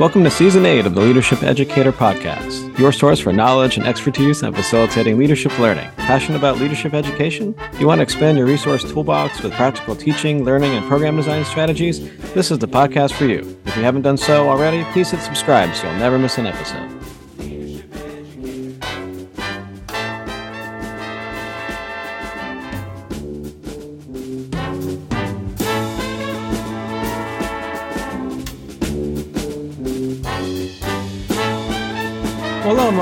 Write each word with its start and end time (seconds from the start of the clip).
Welcome 0.00 0.24
to 0.24 0.30
Season 0.30 0.64
8 0.64 0.86
of 0.86 0.94
the 0.94 1.02
Leadership 1.02 1.42
Educator 1.42 1.92
Podcast, 1.92 2.78
your 2.78 2.90
source 2.90 3.20
for 3.20 3.34
knowledge 3.34 3.76
and 3.76 3.86
expertise 3.86 4.42
on 4.42 4.54
facilitating 4.54 5.18
leadership 5.18 5.58
learning. 5.58 5.90
Passionate 5.98 6.38
about 6.38 6.56
leadership 6.56 6.94
education? 6.94 7.54
You 7.78 7.86
want 7.86 7.98
to 7.98 8.02
expand 8.02 8.38
your 8.38 8.46
resource 8.46 8.82
toolbox 8.82 9.42
with 9.42 9.52
practical 9.52 9.94
teaching, 9.94 10.42
learning, 10.42 10.72
and 10.72 10.88
program 10.88 11.18
design 11.18 11.44
strategies? 11.44 12.00
This 12.32 12.50
is 12.50 12.58
the 12.58 12.66
podcast 12.66 13.12
for 13.12 13.26
you. 13.26 13.40
If 13.66 13.76
you 13.76 13.82
haven't 13.82 14.00
done 14.00 14.16
so 14.16 14.48
already, 14.48 14.84
please 14.92 15.10
hit 15.10 15.20
subscribe 15.20 15.74
so 15.74 15.86
you'll 15.86 15.98
never 15.98 16.18
miss 16.18 16.38
an 16.38 16.46
episode. 16.46 16.99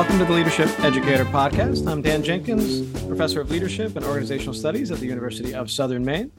Welcome 0.09 0.27
to 0.27 0.33
the 0.33 0.39
Leadership 0.39 0.80
Educator 0.80 1.27
Podcast. 1.27 1.87
I'm 1.87 2.01
Dan 2.01 2.23
Jenkins, 2.23 2.91
Professor 3.07 3.43
of 3.43 3.51
Leadership 3.51 3.95
and 3.95 4.07
Organizational 4.07 4.55
Studies 4.55 4.91
at 4.91 5.01
the 5.01 5.07
University 5.07 5.55
of 5.55 5.71
Southern 5.71 6.03
Maine. 6.03 6.33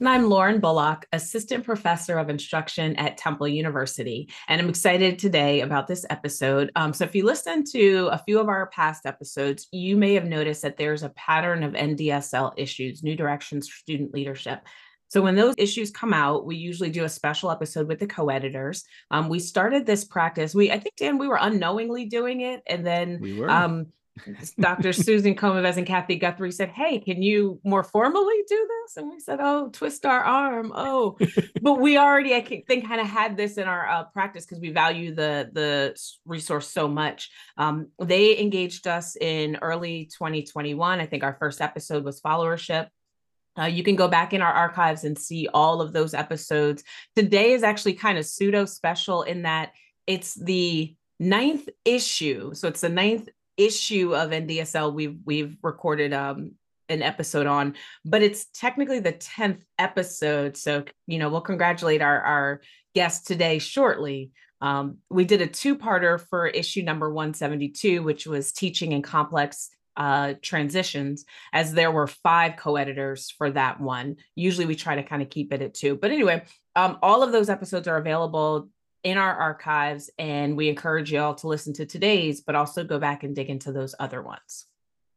And 0.00 0.08
I'm 0.08 0.28
Lauren 0.28 0.58
Bullock, 0.58 1.06
Assistant 1.12 1.64
Professor 1.64 2.18
of 2.18 2.28
Instruction 2.28 2.96
at 2.96 3.16
Temple 3.16 3.46
University. 3.46 4.28
And 4.48 4.60
I'm 4.60 4.68
excited 4.68 5.16
today 5.16 5.60
about 5.60 5.86
this 5.86 6.06
episode. 6.10 6.72
Um, 6.74 6.92
so, 6.92 7.04
if 7.04 7.14
you 7.14 7.24
listen 7.24 7.62
to 7.70 8.08
a 8.10 8.18
few 8.18 8.40
of 8.40 8.48
our 8.48 8.66
past 8.66 9.06
episodes, 9.06 9.68
you 9.70 9.96
may 9.96 10.14
have 10.14 10.24
noticed 10.24 10.62
that 10.62 10.76
there's 10.76 11.04
a 11.04 11.10
pattern 11.10 11.62
of 11.62 11.74
NDSL 11.74 12.54
issues, 12.56 13.04
New 13.04 13.14
Directions 13.14 13.68
for 13.68 13.76
Student 13.76 14.12
Leadership. 14.12 14.66
So 15.08 15.22
when 15.22 15.36
those 15.36 15.54
issues 15.58 15.90
come 15.90 16.12
out, 16.12 16.46
we 16.46 16.56
usually 16.56 16.90
do 16.90 17.04
a 17.04 17.08
special 17.08 17.50
episode 17.50 17.88
with 17.88 17.98
the 17.98 18.06
co-editors. 18.06 18.84
Um, 19.10 19.28
we 19.28 19.38
started 19.38 19.86
this 19.86 20.04
practice. 20.04 20.54
We, 20.54 20.70
I 20.70 20.78
think, 20.78 20.96
Dan, 20.96 21.18
we 21.18 21.28
were 21.28 21.38
unknowingly 21.40 22.06
doing 22.06 22.42
it, 22.42 22.62
and 22.66 22.86
then 22.86 23.18
We 23.20 23.38
were. 23.38 23.50
um, 23.50 23.86
Dr. 24.58 24.92
Susan 25.04 25.34
Komives 25.34 25.76
and 25.76 25.86
Kathy 25.86 26.16
Guthrie 26.16 26.50
said, 26.52 26.70
"Hey, 26.70 26.98
can 26.98 27.22
you 27.22 27.60
more 27.64 27.84
formally 27.84 28.34
do 28.48 28.68
this?" 28.68 28.96
And 28.96 29.08
we 29.10 29.20
said, 29.20 29.38
"Oh, 29.40 29.68
twist 29.68 30.04
our 30.04 30.20
arm." 30.20 30.72
Oh, 30.74 31.16
but 31.62 31.74
we 31.74 31.98
already, 31.98 32.34
I 32.34 32.42
think, 32.42 32.88
kind 32.88 33.00
of 33.00 33.06
had 33.06 33.36
this 33.36 33.58
in 33.58 33.68
our 33.68 33.88
uh, 33.88 34.04
practice 34.04 34.44
because 34.44 34.60
we 34.60 34.70
value 34.70 35.14
the 35.14 35.50
the 35.52 35.96
resource 36.26 36.68
so 36.68 36.88
much. 36.88 37.30
Um, 37.56 37.88
they 38.02 38.38
engaged 38.40 38.86
us 38.86 39.16
in 39.16 39.56
early 39.62 40.06
2021. 40.06 41.00
I 41.00 41.06
think 41.06 41.22
our 41.22 41.36
first 41.38 41.60
episode 41.60 42.04
was 42.04 42.20
followership. 42.20 42.88
Uh, 43.58 43.66
you 43.66 43.82
can 43.82 43.96
go 43.96 44.08
back 44.08 44.32
in 44.32 44.40
our 44.40 44.52
archives 44.52 45.04
and 45.04 45.18
see 45.18 45.48
all 45.52 45.80
of 45.80 45.92
those 45.92 46.14
episodes. 46.14 46.84
Today 47.16 47.52
is 47.52 47.62
actually 47.62 47.94
kind 47.94 48.18
of 48.18 48.26
pseudo 48.26 48.64
special 48.64 49.22
in 49.22 49.42
that 49.42 49.72
it's 50.06 50.34
the 50.34 50.94
ninth 51.18 51.68
issue. 51.84 52.54
So 52.54 52.68
it's 52.68 52.80
the 52.80 52.88
ninth 52.88 53.28
issue 53.56 54.14
of 54.14 54.30
NDSL 54.30 54.94
we've 54.94 55.18
we've 55.24 55.56
recorded 55.62 56.12
um, 56.12 56.52
an 56.88 57.02
episode 57.02 57.46
on, 57.46 57.74
but 58.04 58.22
it's 58.22 58.46
technically 58.54 59.00
the 59.00 59.12
tenth 59.12 59.64
episode. 59.78 60.56
So 60.56 60.84
you 61.06 61.18
know 61.18 61.28
we'll 61.28 61.40
congratulate 61.40 62.02
our 62.02 62.20
our 62.20 62.60
guest 62.94 63.26
today 63.26 63.58
shortly. 63.58 64.30
Um, 64.60 64.98
we 65.08 65.24
did 65.24 65.40
a 65.40 65.46
two-parter 65.46 66.20
for 66.20 66.48
issue 66.48 66.82
number 66.82 67.12
172, 67.12 68.02
which 68.02 68.26
was 68.26 68.52
teaching 68.52 68.90
in 68.90 69.02
complex 69.02 69.70
uh, 69.98 70.34
transitions, 70.40 71.26
as 71.52 71.72
there 71.72 71.90
were 71.90 72.06
five 72.06 72.56
co-editors 72.56 73.30
for 73.36 73.50
that 73.50 73.80
one. 73.80 74.16
Usually 74.36 74.64
we 74.64 74.76
try 74.76 74.94
to 74.94 75.02
kind 75.02 75.20
of 75.20 75.28
keep 75.28 75.52
it 75.52 75.60
at 75.60 75.74
two. 75.74 75.96
But 75.96 76.12
anyway, 76.12 76.44
um, 76.76 76.98
all 77.02 77.22
of 77.22 77.32
those 77.32 77.50
episodes 77.50 77.88
are 77.88 77.98
available 77.98 78.68
in 79.02 79.18
our 79.18 79.34
archives, 79.34 80.08
and 80.18 80.56
we 80.56 80.68
encourage 80.68 81.12
you 81.12 81.20
all 81.20 81.34
to 81.34 81.48
listen 81.48 81.72
to 81.74 81.86
today's, 81.86 82.40
but 82.40 82.54
also 82.54 82.84
go 82.84 82.98
back 82.98 83.24
and 83.24 83.34
dig 83.34 83.50
into 83.50 83.72
those 83.72 83.94
other 83.98 84.22
ones. 84.22 84.66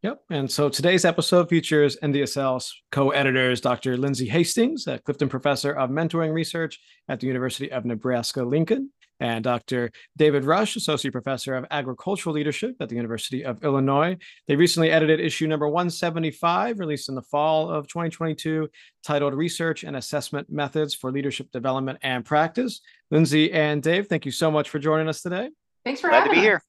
Yep. 0.01 0.23
And 0.31 0.50
so 0.50 0.67
today's 0.67 1.05
episode 1.05 1.47
features 1.47 1.95
NDSL's 2.01 2.73
co-editors, 2.91 3.61
Dr. 3.61 3.97
Lindsay 3.97 4.28
Hastings, 4.28 4.88
a 4.88 4.97
Clifton 4.97 5.29
Professor 5.29 5.73
of 5.73 5.91
Mentoring 5.91 6.34
Research 6.34 6.79
at 7.07 7.19
the 7.19 7.28
University 7.28 7.72
of 7.72 7.85
Nebraska-Lincoln, 7.85 8.89
and 9.21 9.43
Dr. 9.43 9.91
David 10.17 10.43
Rosch, 10.43 10.75
Associate 10.75 11.11
Professor 11.11 11.53
of 11.55 11.65
Agricultural 11.69 12.33
Leadership 12.35 12.75
at 12.79 12.89
the 12.89 12.95
University 12.95 13.45
of 13.45 13.63
Illinois. 13.63 14.17
They 14.47 14.55
recently 14.55 14.89
edited 14.89 15.19
issue 15.19 15.47
number 15.47 15.67
175, 15.67 16.79
released 16.79 17.07
in 17.07 17.13
the 17.13 17.21
fall 17.21 17.69
of 17.69 17.87
2022, 17.87 18.67
titled 19.03 19.35
Research 19.35 19.83
and 19.83 19.95
Assessment 19.95 20.49
Methods 20.49 20.95
for 20.95 21.11
Leadership 21.11 21.51
Development 21.51 21.99
and 22.01 22.25
Practice. 22.25 22.81
Lindsay 23.11 23.53
and 23.53 23.83
Dave, 23.83 24.07
thank 24.07 24.25
you 24.25 24.31
so 24.31 24.49
much 24.49 24.69
for 24.69 24.79
joining 24.79 25.07
us 25.07 25.21
today. 25.21 25.49
Thanks 25.85 26.01
for 26.01 26.09
Glad 26.09 26.25
to 26.25 26.31
be 26.31 26.37
us. 26.37 26.43
here. 26.43 26.63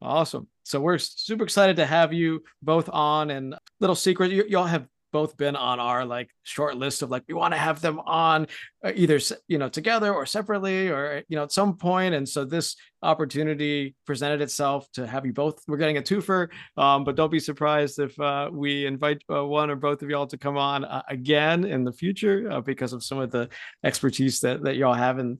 Awesome. 0.00 0.46
So 0.62 0.80
we're 0.80 0.98
super 0.98 1.42
excited 1.42 1.76
to 1.76 1.86
have 1.86 2.12
you 2.12 2.44
both 2.62 2.88
on. 2.92 3.30
And 3.30 3.56
little 3.80 3.96
secret, 3.96 4.30
you, 4.30 4.44
y'all 4.48 4.64
have 4.64 4.86
both 5.12 5.36
been 5.36 5.54
on 5.54 5.78
our 5.78 6.04
like 6.04 6.30
short 6.42 6.76
list 6.76 7.02
of 7.02 7.10
like 7.10 7.22
we 7.28 7.34
want 7.34 7.54
to 7.54 7.58
have 7.58 7.80
them 7.80 8.00
on 8.00 8.46
uh, 8.84 8.92
either 8.94 9.20
you 9.46 9.58
know 9.58 9.68
together 9.68 10.12
or 10.12 10.26
separately 10.26 10.88
or 10.88 11.22
you 11.28 11.36
know 11.36 11.44
at 11.44 11.52
some. 11.52 11.78
And 11.82 12.28
so 12.28 12.44
this 12.44 12.76
opportunity 13.02 13.94
presented 14.06 14.40
itself 14.40 14.90
to 14.92 15.06
have 15.06 15.26
you 15.26 15.32
both. 15.32 15.62
We're 15.68 15.76
getting 15.76 15.98
a 15.98 16.02
twofer, 16.02 16.48
um, 16.76 17.04
but 17.04 17.16
don't 17.16 17.30
be 17.30 17.40
surprised 17.40 17.98
if 17.98 18.18
uh, 18.18 18.50
we 18.52 18.86
invite 18.86 19.22
uh, 19.32 19.44
one 19.44 19.70
or 19.70 19.76
both 19.76 20.02
of 20.02 20.10
y'all 20.10 20.26
to 20.28 20.38
come 20.38 20.56
on 20.56 20.84
uh, 20.84 21.02
again 21.08 21.64
in 21.64 21.84
the 21.84 21.92
future 21.92 22.50
uh, 22.50 22.60
because 22.60 22.92
of 22.92 23.04
some 23.04 23.18
of 23.18 23.30
the 23.30 23.48
expertise 23.84 24.40
that 24.40 24.62
that 24.64 24.76
y'all 24.76 24.94
have 24.94 25.18
in 25.18 25.38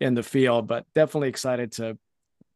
in 0.00 0.14
the 0.14 0.22
field. 0.22 0.66
But 0.66 0.84
definitely 0.94 1.28
excited 1.28 1.72
to 1.72 1.96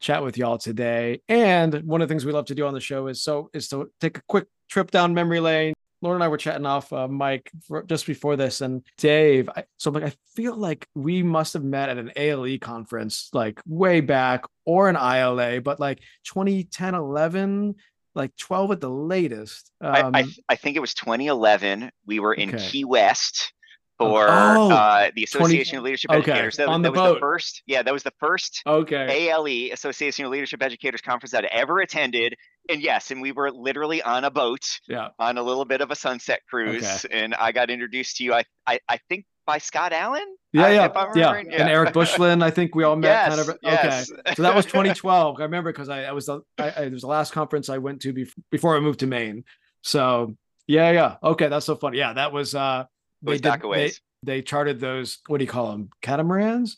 chat 0.00 0.22
with 0.22 0.36
y'all 0.36 0.58
today. 0.58 1.22
And 1.28 1.74
one 1.82 2.02
of 2.02 2.08
the 2.08 2.12
things 2.12 2.24
we 2.24 2.32
love 2.32 2.46
to 2.46 2.54
do 2.54 2.66
on 2.66 2.74
the 2.74 2.80
show 2.80 3.06
is 3.06 3.22
so 3.22 3.50
is 3.52 3.68
to 3.68 3.90
take 4.00 4.18
a 4.18 4.22
quick 4.28 4.46
trip 4.68 4.90
down 4.90 5.14
memory 5.14 5.40
lane. 5.40 5.74
Lauren 6.02 6.16
and 6.16 6.24
I 6.24 6.28
were 6.28 6.36
chatting 6.36 6.66
off 6.66 6.92
uh, 6.92 7.08
mic 7.08 7.50
for, 7.66 7.82
just 7.82 8.06
before 8.06 8.36
this, 8.36 8.60
and 8.60 8.82
Dave. 8.98 9.48
I, 9.54 9.64
so 9.76 9.90
I'm 9.90 9.94
like, 9.94 10.12
I 10.12 10.16
feel 10.34 10.56
like 10.56 10.86
we 10.94 11.22
must 11.22 11.54
have 11.54 11.64
met 11.64 11.88
at 11.88 11.98
an 11.98 12.12
ALE 12.16 12.58
conference 12.58 13.30
like 13.32 13.60
way 13.66 14.00
back, 14.00 14.44
or 14.64 14.88
an 14.88 14.96
ILA, 14.96 15.60
but 15.60 15.80
like 15.80 16.00
2010, 16.24 16.94
11, 16.94 17.76
like 18.14 18.36
12 18.36 18.70
at 18.72 18.80
the 18.80 18.90
latest. 18.90 19.70
Um, 19.80 20.14
I, 20.14 20.20
I, 20.20 20.24
I 20.50 20.56
think 20.56 20.76
it 20.76 20.80
was 20.80 20.94
2011. 20.94 21.90
We 22.06 22.18
were 22.20 22.34
in 22.34 22.54
Okay. 22.54 22.68
Key 22.68 22.84
West 22.84 23.52
for 23.98 24.26
oh, 24.28 24.70
uh, 24.70 25.10
the 25.14 25.24
20 25.24 25.24
Association 25.24 25.78
of 25.78 25.84
Leadership 25.84 26.10
okay, 26.10 26.18
Educators. 26.32 26.56
That, 26.56 26.68
on 26.68 26.82
that 26.82 26.88
the 26.88 26.92
was 26.92 27.00
boat. 27.00 27.14
the 27.14 27.20
first. 27.20 27.62
Yeah, 27.66 27.82
that 27.82 27.92
was 27.92 28.02
the 28.02 28.12
first 28.20 28.62
okay. 28.66 29.28
ALE 29.30 29.72
Association 29.72 30.24
of 30.26 30.30
Leadership 30.30 30.62
Educators 30.62 31.00
conference 31.00 31.32
that 31.32 31.44
I 31.44 31.48
ever 31.52 31.78
attended. 31.80 32.34
And 32.68 32.82
yes, 32.82 33.10
and 33.10 33.22
we 33.22 33.32
were 33.32 33.50
literally 33.50 34.02
on 34.02 34.24
a 34.24 34.30
boat 34.30 34.80
Yeah. 34.88 35.08
on 35.18 35.38
a 35.38 35.42
little 35.42 35.64
bit 35.64 35.80
of 35.80 35.90
a 35.90 35.96
sunset 35.96 36.40
cruise. 36.50 37.04
Okay. 37.04 37.18
And 37.18 37.34
I 37.34 37.52
got 37.52 37.70
introduced 37.70 38.16
to 38.16 38.24
you. 38.24 38.34
I 38.34 38.44
I, 38.66 38.80
I 38.88 38.98
think 39.08 39.24
by 39.46 39.58
Scott 39.58 39.92
Allen. 39.92 40.24
Yeah, 40.52 40.64
I- 40.64 40.70
yeah, 40.72 40.88
I'm 40.94 41.16
yeah. 41.16 41.30
remembering, 41.30 41.54
And 41.60 41.68
Eric 41.70 41.94
Buschlen, 41.94 42.42
I 42.42 42.50
think 42.50 42.74
we 42.74 42.82
all 42.84 42.96
met 42.96 43.08
Yes, 43.08 43.28
kind 43.28 43.40
of. 43.40 43.48
Okay, 43.50 43.58
yes. 43.64 44.10
so 44.34 44.42
that 44.42 44.54
was 44.54 44.66
2012. 44.66 45.36
I 45.40 45.42
remember 45.44 45.72
because 45.72 45.88
I, 45.88 46.04
I 46.04 46.12
was 46.12 46.26
the 46.26 46.40
I, 46.58 46.64
I, 46.70 46.80
it 46.84 46.92
was 46.92 47.02
the 47.02 47.08
last 47.08 47.32
conference 47.32 47.68
I 47.68 47.78
went 47.78 48.02
to 48.02 48.12
bef- 48.12 48.32
before 48.50 48.76
I 48.76 48.80
moved 48.80 49.00
to 49.00 49.06
Maine. 49.06 49.44
So 49.82 50.34
yeah, 50.66 50.90
yeah. 50.90 51.16
Okay, 51.22 51.48
that's 51.48 51.64
so 51.66 51.76
funny. 51.76 51.98
Yeah, 51.98 52.12
that 52.14 52.32
was. 52.32 52.54
uh 52.54 52.84
Was 53.22 53.40
did- 53.40 53.48
back 53.48 53.64
a 53.64 53.68
ways. 53.68 54.00
they 54.22 54.42
charted 54.42 54.80
those. 54.80 55.18
What 55.26 55.38
do 55.38 55.44
you 55.44 55.50
call 55.50 55.70
them? 55.70 55.90
Catamarans. 56.02 56.76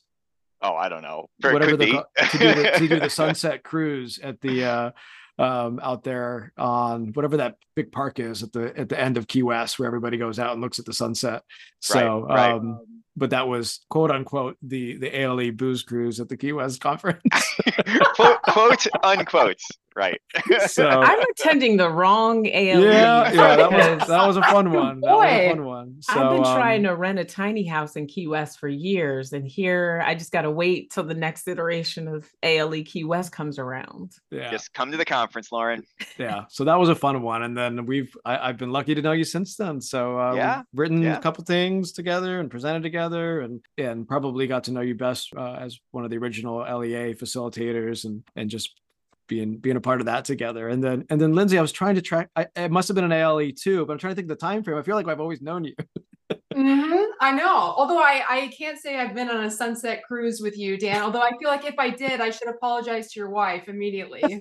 Oh, 0.60 0.74
I 0.74 0.88
don't 0.88 1.02
know. 1.02 1.28
Very 1.40 1.54
whatever 1.54 1.76
they 1.76 1.92
be. 1.92 1.92
to 1.92 2.38
do 2.38 2.54
the, 2.54 2.70
to 2.78 2.88
do 2.88 3.00
the 3.00 3.10
sunset 3.10 3.62
cruise 3.62 4.18
at 4.18 4.40
the 4.40 4.64
uh 4.64 4.90
um 5.38 5.78
out 5.80 6.02
there 6.02 6.52
on 6.58 7.12
whatever 7.12 7.36
that 7.36 7.58
big 7.76 7.92
park 7.92 8.18
is 8.18 8.42
at 8.42 8.52
the 8.52 8.76
at 8.76 8.88
the 8.88 8.98
end 8.98 9.16
of 9.16 9.28
Key 9.28 9.44
West 9.44 9.78
where 9.78 9.86
everybody 9.86 10.16
goes 10.16 10.40
out 10.40 10.52
and 10.52 10.60
looks 10.60 10.80
at 10.80 10.84
the 10.84 10.92
sunset. 10.92 11.42
So 11.80 12.22
right. 12.22 12.50
um 12.52 12.80
but 13.18 13.30
that 13.30 13.48
was 13.48 13.80
quote 13.90 14.10
unquote 14.10 14.56
the 14.62 14.96
the 14.96 15.20
ALE 15.20 15.50
booze 15.52 15.82
cruise 15.82 16.20
at 16.20 16.28
the 16.28 16.36
Key 16.36 16.52
West 16.52 16.80
conference. 16.88 17.20
quote, 18.14 18.42
quote 18.42 18.86
unquote. 19.02 19.60
Right. 19.96 20.20
so 20.68 20.88
I'm 20.88 21.18
attending 21.32 21.76
the 21.76 21.90
wrong 21.90 22.46
ALE. 22.46 22.84
yeah, 22.84 23.32
yeah, 23.32 23.56
that 23.56 23.72
was 23.98 24.08
that 24.08 24.26
was 24.28 24.36
a 24.36 24.42
fun 24.42 24.70
one. 24.70 25.00
That 25.00 25.16
was 25.16 25.26
a 25.28 25.48
fun 25.50 25.64
one. 25.64 25.96
So 26.02 26.12
I've 26.12 26.30
been 26.36 26.46
um, 26.46 26.54
trying 26.54 26.82
to 26.84 26.94
rent 26.94 27.18
a 27.18 27.24
tiny 27.24 27.64
house 27.66 27.96
in 27.96 28.06
Key 28.06 28.28
West 28.28 28.60
for 28.60 28.68
years, 28.68 29.32
and 29.32 29.44
here 29.44 30.00
I 30.06 30.14
just 30.14 30.30
got 30.30 30.42
to 30.42 30.52
wait 30.52 30.90
till 30.92 31.02
the 31.02 31.14
next 31.14 31.48
iteration 31.48 32.06
of 32.06 32.30
ALE 32.44 32.84
Key 32.84 33.02
West 33.04 33.32
comes 33.32 33.58
around. 33.58 34.12
yeah. 34.30 34.50
Just 34.52 34.72
come 34.72 34.92
to 34.92 34.96
the 34.96 35.04
conference, 35.04 35.50
Lauren. 35.50 35.82
yeah 36.16 36.44
so 36.48 36.64
that 36.64 36.78
was 36.78 36.88
a 36.88 36.94
fun 36.94 37.22
one 37.22 37.42
and 37.42 37.56
then 37.56 37.86
we've 37.86 38.14
I, 38.24 38.48
i've 38.48 38.56
been 38.56 38.70
lucky 38.72 38.94
to 38.94 39.02
know 39.02 39.12
you 39.12 39.24
since 39.24 39.56
then 39.56 39.80
so 39.80 40.18
uh 40.18 40.34
Yeah, 40.34 40.58
we've 40.58 40.80
written 40.80 41.02
yeah. 41.02 41.16
a 41.16 41.20
couple 41.20 41.42
things 41.44 41.92
together 41.92 42.40
and 42.40 42.50
presented 42.50 42.82
together 42.82 43.07
and 43.14 43.60
and 43.76 44.06
probably 44.06 44.46
got 44.46 44.64
to 44.64 44.72
know 44.72 44.80
you 44.80 44.94
best 44.94 45.32
uh, 45.36 45.54
as 45.60 45.78
one 45.90 46.04
of 46.04 46.10
the 46.10 46.16
original 46.16 46.58
lea 46.78 47.14
facilitators 47.14 48.04
and 48.04 48.22
and 48.36 48.50
just 48.50 48.80
being 49.28 49.58
being 49.58 49.76
a 49.76 49.80
part 49.80 50.00
of 50.00 50.06
that 50.06 50.24
together 50.24 50.68
and 50.68 50.82
then 50.82 51.04
and 51.10 51.20
then 51.20 51.34
lindsay 51.34 51.58
i 51.58 51.62
was 51.62 51.72
trying 51.72 51.94
to 51.94 52.02
track 52.02 52.30
I, 52.34 52.46
it 52.56 52.70
must 52.70 52.88
have 52.88 52.94
been 52.94 53.04
an 53.04 53.12
ale 53.12 53.50
too 53.52 53.84
but 53.84 53.92
i'm 53.92 53.98
trying 53.98 54.12
to 54.12 54.14
think 54.16 54.30
of 54.30 54.38
the 54.38 54.46
time 54.46 54.62
frame 54.62 54.78
i 54.78 54.82
feel 54.82 54.96
like 54.96 55.06
i've 55.06 55.20
always 55.20 55.42
known 55.42 55.64
you 55.64 55.74
Mhm, 56.54 57.06
I 57.20 57.32
know. 57.32 57.56
Although 57.56 58.00
I, 58.00 58.22
I 58.28 58.48
can't 58.48 58.78
say 58.78 58.98
I've 58.98 59.14
been 59.14 59.28
on 59.28 59.44
a 59.44 59.50
sunset 59.50 60.02
cruise 60.06 60.40
with 60.40 60.58
you, 60.58 60.76
Dan. 60.76 61.02
Although 61.02 61.22
I 61.22 61.30
feel 61.38 61.48
like 61.48 61.64
if 61.64 61.78
I 61.78 61.90
did, 61.90 62.20
I 62.20 62.30
should 62.30 62.48
apologize 62.48 63.12
to 63.12 63.20
your 63.20 63.30
wife 63.30 63.68
immediately. 63.68 64.40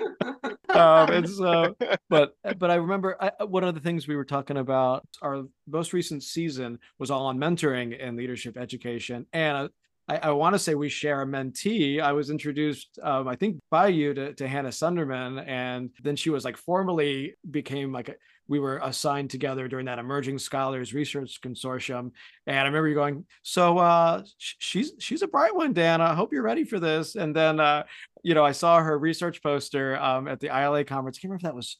um, 0.74 1.10
and 1.10 1.28
so, 1.28 1.76
but 2.08 2.36
but 2.58 2.70
I 2.70 2.74
remember 2.74 3.16
I, 3.20 3.44
one 3.44 3.64
of 3.64 3.74
the 3.74 3.80
things 3.80 4.08
we 4.08 4.16
were 4.16 4.24
talking 4.24 4.56
about. 4.56 5.06
Our 5.22 5.44
most 5.66 5.92
recent 5.92 6.22
season 6.22 6.78
was 6.98 7.10
all 7.10 7.26
on 7.26 7.38
mentoring 7.38 7.96
and 8.00 8.16
leadership 8.16 8.56
education, 8.56 9.26
and 9.32 9.70
I, 10.08 10.16
I 10.16 10.30
want 10.32 10.54
to 10.54 10.58
say 10.58 10.74
we 10.74 10.88
share 10.88 11.22
a 11.22 11.26
mentee. 11.26 12.00
I 12.00 12.12
was 12.12 12.30
introduced, 12.30 12.98
um, 13.02 13.28
I 13.28 13.36
think, 13.36 13.60
by 13.70 13.88
you 13.88 14.12
to, 14.14 14.34
to 14.34 14.48
Hannah 14.48 14.70
Sunderman, 14.70 15.46
and 15.46 15.90
then 16.02 16.16
she 16.16 16.30
was 16.30 16.44
like 16.44 16.56
formally 16.56 17.34
became 17.48 17.92
like 17.92 18.08
a, 18.08 18.14
we 18.50 18.58
were 18.58 18.80
assigned 18.82 19.30
together 19.30 19.68
during 19.68 19.86
that 19.86 20.00
Emerging 20.00 20.36
Scholars 20.36 20.92
Research 20.92 21.40
Consortium. 21.40 22.10
And 22.48 22.58
I 22.58 22.64
remember 22.64 22.88
you 22.88 22.96
going, 22.96 23.24
"So 23.44 23.78
uh, 23.78 24.24
she's 24.38 24.92
she's 24.98 25.22
a 25.22 25.28
bright 25.28 25.54
one, 25.54 25.72
Dan. 25.72 26.00
I 26.00 26.14
hope 26.14 26.32
you're 26.32 26.42
ready 26.42 26.64
for 26.64 26.80
this." 26.80 27.14
And 27.14 27.34
then, 27.34 27.60
uh, 27.60 27.84
you 28.24 28.34
know, 28.34 28.44
I 28.44 28.50
saw 28.50 28.80
her 28.80 28.98
research 28.98 29.40
poster 29.40 29.96
um, 29.98 30.26
at 30.26 30.40
the 30.40 30.48
ILA 30.48 30.84
conference. 30.84 31.16
I 31.16 31.20
can't 31.20 31.30
remember 31.30 31.46
if 31.46 31.52
that 31.52 31.54
was 31.54 31.78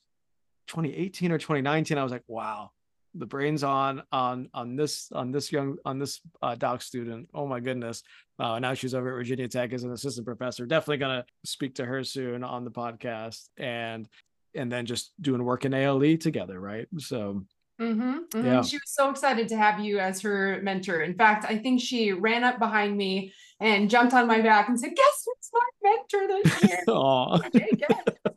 2018 0.69 1.33
or 1.33 1.39
2019. 1.39 1.99
I 1.99 2.05
was 2.05 2.13
like, 2.13 2.25
"Wow." 2.29 2.71
the 3.15 3.27
brains 3.27 3.65
on 3.65 4.01
on 4.13 4.49
on 4.55 4.77
this 4.77 5.11
on 5.11 5.33
this 5.33 5.51
young 5.51 5.77
on 5.85 5.99
this 5.99 6.21
uh, 6.43 6.55
doc 6.55 6.81
student 6.81 7.29
oh 7.35 7.45
my 7.45 7.59
goodness 7.59 8.05
uh, 8.39 8.61
now 8.61 8.73
she's 8.73 8.95
over 8.95 9.11
at 9.11 9.15
virginia 9.15 9.49
tech 9.49 9.73
as 9.73 9.83
an 9.83 9.91
assistant 9.91 10.25
professor 10.25 10.65
definitely 10.65 10.97
gonna 10.97 11.25
speak 11.45 11.75
to 11.75 11.85
her 11.85 12.05
soon 12.05 12.45
on 12.45 12.63
the 12.63 12.71
podcast 12.71 13.49
and 13.57 14.09
and 14.55 14.71
then 14.71 14.87
just 14.87 15.13
doing 15.21 15.45
work 15.45 15.65
in 15.65 15.75
ale 15.75 16.01
together 16.17 16.59
right 16.61 16.87
so 16.99 17.43
Mm-hmm, 17.81 18.11
mm-hmm. 18.11 18.45
Yeah. 18.45 18.63
She 18.63 18.77
was 18.77 18.83
so 18.87 19.09
excited 19.09 19.49
to 19.49 19.57
have 19.57 19.81
you 19.81 19.99
as 19.99 20.21
her 20.21 20.61
mentor. 20.63 21.01
In 21.01 21.15
fact, 21.15 21.47
I 21.49 21.57
think 21.57 21.81
she 21.81 22.13
ran 22.13 22.45
up 22.45 22.59
behind 22.59 22.95
me 22.95 23.33
and 23.59 23.89
jumped 23.89 24.13
on 24.13 24.27
my 24.27 24.43
back 24.43 24.69
and 24.69 24.79
said, 24.79 24.95
"Guess 24.95 25.25
who's 25.25 25.51
my 25.55 25.63
mentor 25.83 26.29
this 26.29 26.63
year?" 26.69 26.85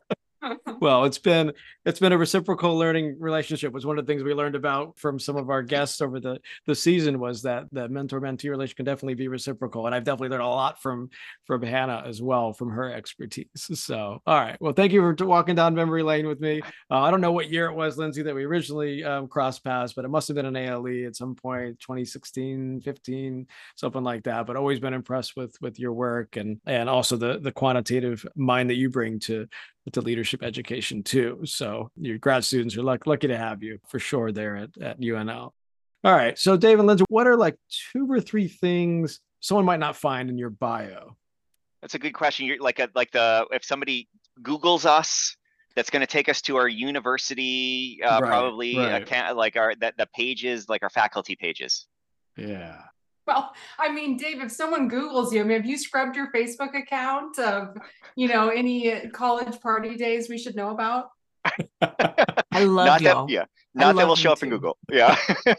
Well 0.80 1.04
it's 1.04 1.18
been 1.18 1.52
it's 1.84 2.00
been 2.00 2.12
a 2.12 2.18
reciprocal 2.18 2.76
learning 2.76 3.16
relationship 3.18 3.72
was 3.72 3.86
one 3.86 3.98
of 3.98 4.06
the 4.06 4.12
things 4.12 4.22
we 4.22 4.34
learned 4.34 4.54
about 4.54 4.98
from 4.98 5.18
some 5.18 5.36
of 5.36 5.50
our 5.50 5.62
guests 5.62 6.00
over 6.00 6.20
the 6.20 6.38
the 6.66 6.74
season 6.74 7.18
was 7.18 7.42
that 7.42 7.64
that 7.72 7.90
mentor 7.90 8.20
mentee 8.20 8.50
relation 8.50 8.76
can 8.76 8.84
definitely 8.84 9.14
be 9.14 9.28
reciprocal 9.28 9.86
and 9.86 9.94
i've 9.94 10.04
definitely 10.04 10.28
learned 10.28 10.42
a 10.42 10.46
lot 10.46 10.80
from 10.80 11.08
from 11.46 11.62
hannah 11.62 12.02
as 12.06 12.20
well 12.20 12.52
from 12.52 12.70
her 12.70 12.92
expertise. 12.92 13.46
So 13.84 14.22
all 14.26 14.40
right. 14.40 14.56
Well 14.60 14.72
thank 14.72 14.92
you 14.92 15.00
for 15.00 15.26
walking 15.26 15.54
down 15.54 15.74
memory 15.74 16.02
lane 16.02 16.26
with 16.26 16.40
me. 16.40 16.62
Uh, 16.90 17.00
i 17.00 17.10
don't 17.10 17.20
know 17.20 17.32
what 17.32 17.50
year 17.50 17.66
it 17.66 17.74
was 17.74 17.98
lindsay 17.98 18.22
that 18.22 18.34
we 18.34 18.44
originally 18.44 19.04
um, 19.04 19.28
crossed 19.28 19.64
paths 19.64 19.92
but 19.92 20.04
it 20.04 20.08
must 20.08 20.28
have 20.28 20.34
been 20.36 20.46
an 20.46 20.56
ale 20.56 20.84
at 21.06 21.16
some 21.16 21.34
point 21.34 21.78
2016 21.80 22.80
15 22.80 23.46
something 23.74 24.02
like 24.02 24.22
that 24.24 24.46
but 24.46 24.56
always 24.56 24.80
been 24.80 24.94
impressed 24.94 25.36
with 25.36 25.56
with 25.60 25.78
your 25.78 25.92
work 25.92 26.36
and 26.36 26.60
and 26.66 26.88
also 26.88 27.16
the 27.16 27.38
the 27.38 27.52
quantitative 27.52 28.24
mind 28.36 28.70
that 28.70 28.76
you 28.76 28.90
bring 28.90 29.18
to 29.18 29.46
to 29.92 30.00
leadership 30.00 30.42
education 30.42 31.02
too. 31.02 31.40
So 31.44 31.90
your 31.96 32.18
grad 32.18 32.44
students 32.44 32.76
are 32.76 32.82
luck, 32.82 33.06
lucky 33.06 33.28
to 33.28 33.36
have 33.36 33.62
you 33.62 33.78
for 33.88 33.98
sure 33.98 34.32
there 34.32 34.56
at, 34.56 34.70
at 34.80 35.00
UNL. 35.00 35.52
All 36.04 36.12
right. 36.12 36.38
So 36.38 36.56
Dave 36.56 36.78
and 36.78 36.88
Lindsay, 36.88 37.04
what 37.08 37.26
are 37.26 37.36
like 37.36 37.56
two 37.92 38.10
or 38.10 38.20
three 38.20 38.48
things 38.48 39.20
someone 39.40 39.64
might 39.64 39.80
not 39.80 39.96
find 39.96 40.30
in 40.30 40.38
your 40.38 40.50
bio? 40.50 41.16
That's 41.80 41.94
a 41.94 41.98
good 41.98 42.14
question. 42.14 42.46
You're 42.46 42.60
like 42.60 42.78
a 42.78 42.88
like 42.94 43.10
the 43.10 43.46
if 43.50 43.64
somebody 43.64 44.08
Googles 44.42 44.86
us, 44.86 45.36
that's 45.76 45.90
going 45.90 46.00
to 46.00 46.06
take 46.06 46.28
us 46.28 46.40
to 46.42 46.56
our 46.56 46.68
university, 46.68 48.00
uh, 48.04 48.20
Right, 48.20 48.28
probably 48.28 48.78
right. 48.78 49.02
account, 49.02 49.36
like 49.36 49.56
our 49.56 49.74
that 49.76 49.96
the 49.98 50.06
pages, 50.14 50.68
like 50.68 50.82
our 50.82 50.90
faculty 50.90 51.36
pages. 51.36 51.86
Yeah. 52.36 52.80
Well, 53.26 53.52
I 53.78 53.90
mean, 53.90 54.18
Dave, 54.18 54.42
if 54.42 54.52
someone 54.52 54.90
Googles 54.90 55.32
you, 55.32 55.40
I 55.40 55.44
mean, 55.44 55.56
have 55.56 55.64
you 55.64 55.78
scrubbed 55.78 56.14
your 56.14 56.30
Facebook 56.30 56.78
account 56.78 57.38
of, 57.38 57.74
you 58.16 58.28
know, 58.28 58.50
any 58.50 59.08
college 59.08 59.60
party 59.62 59.96
days 59.96 60.28
we 60.28 60.36
should 60.36 60.54
know 60.54 60.70
about? 60.70 61.08
I 61.80 62.64
love 62.64 62.86
not 62.86 63.00
y'all. 63.00 63.26
that, 63.26 63.32
yeah, 63.32 63.44
not 63.74 63.96
that 63.96 64.06
will 64.06 64.12
you 64.12 64.16
show 64.16 64.32
up 64.32 64.42
in. 64.42 64.50
Google. 64.50 64.76
Yeah. 64.90 65.16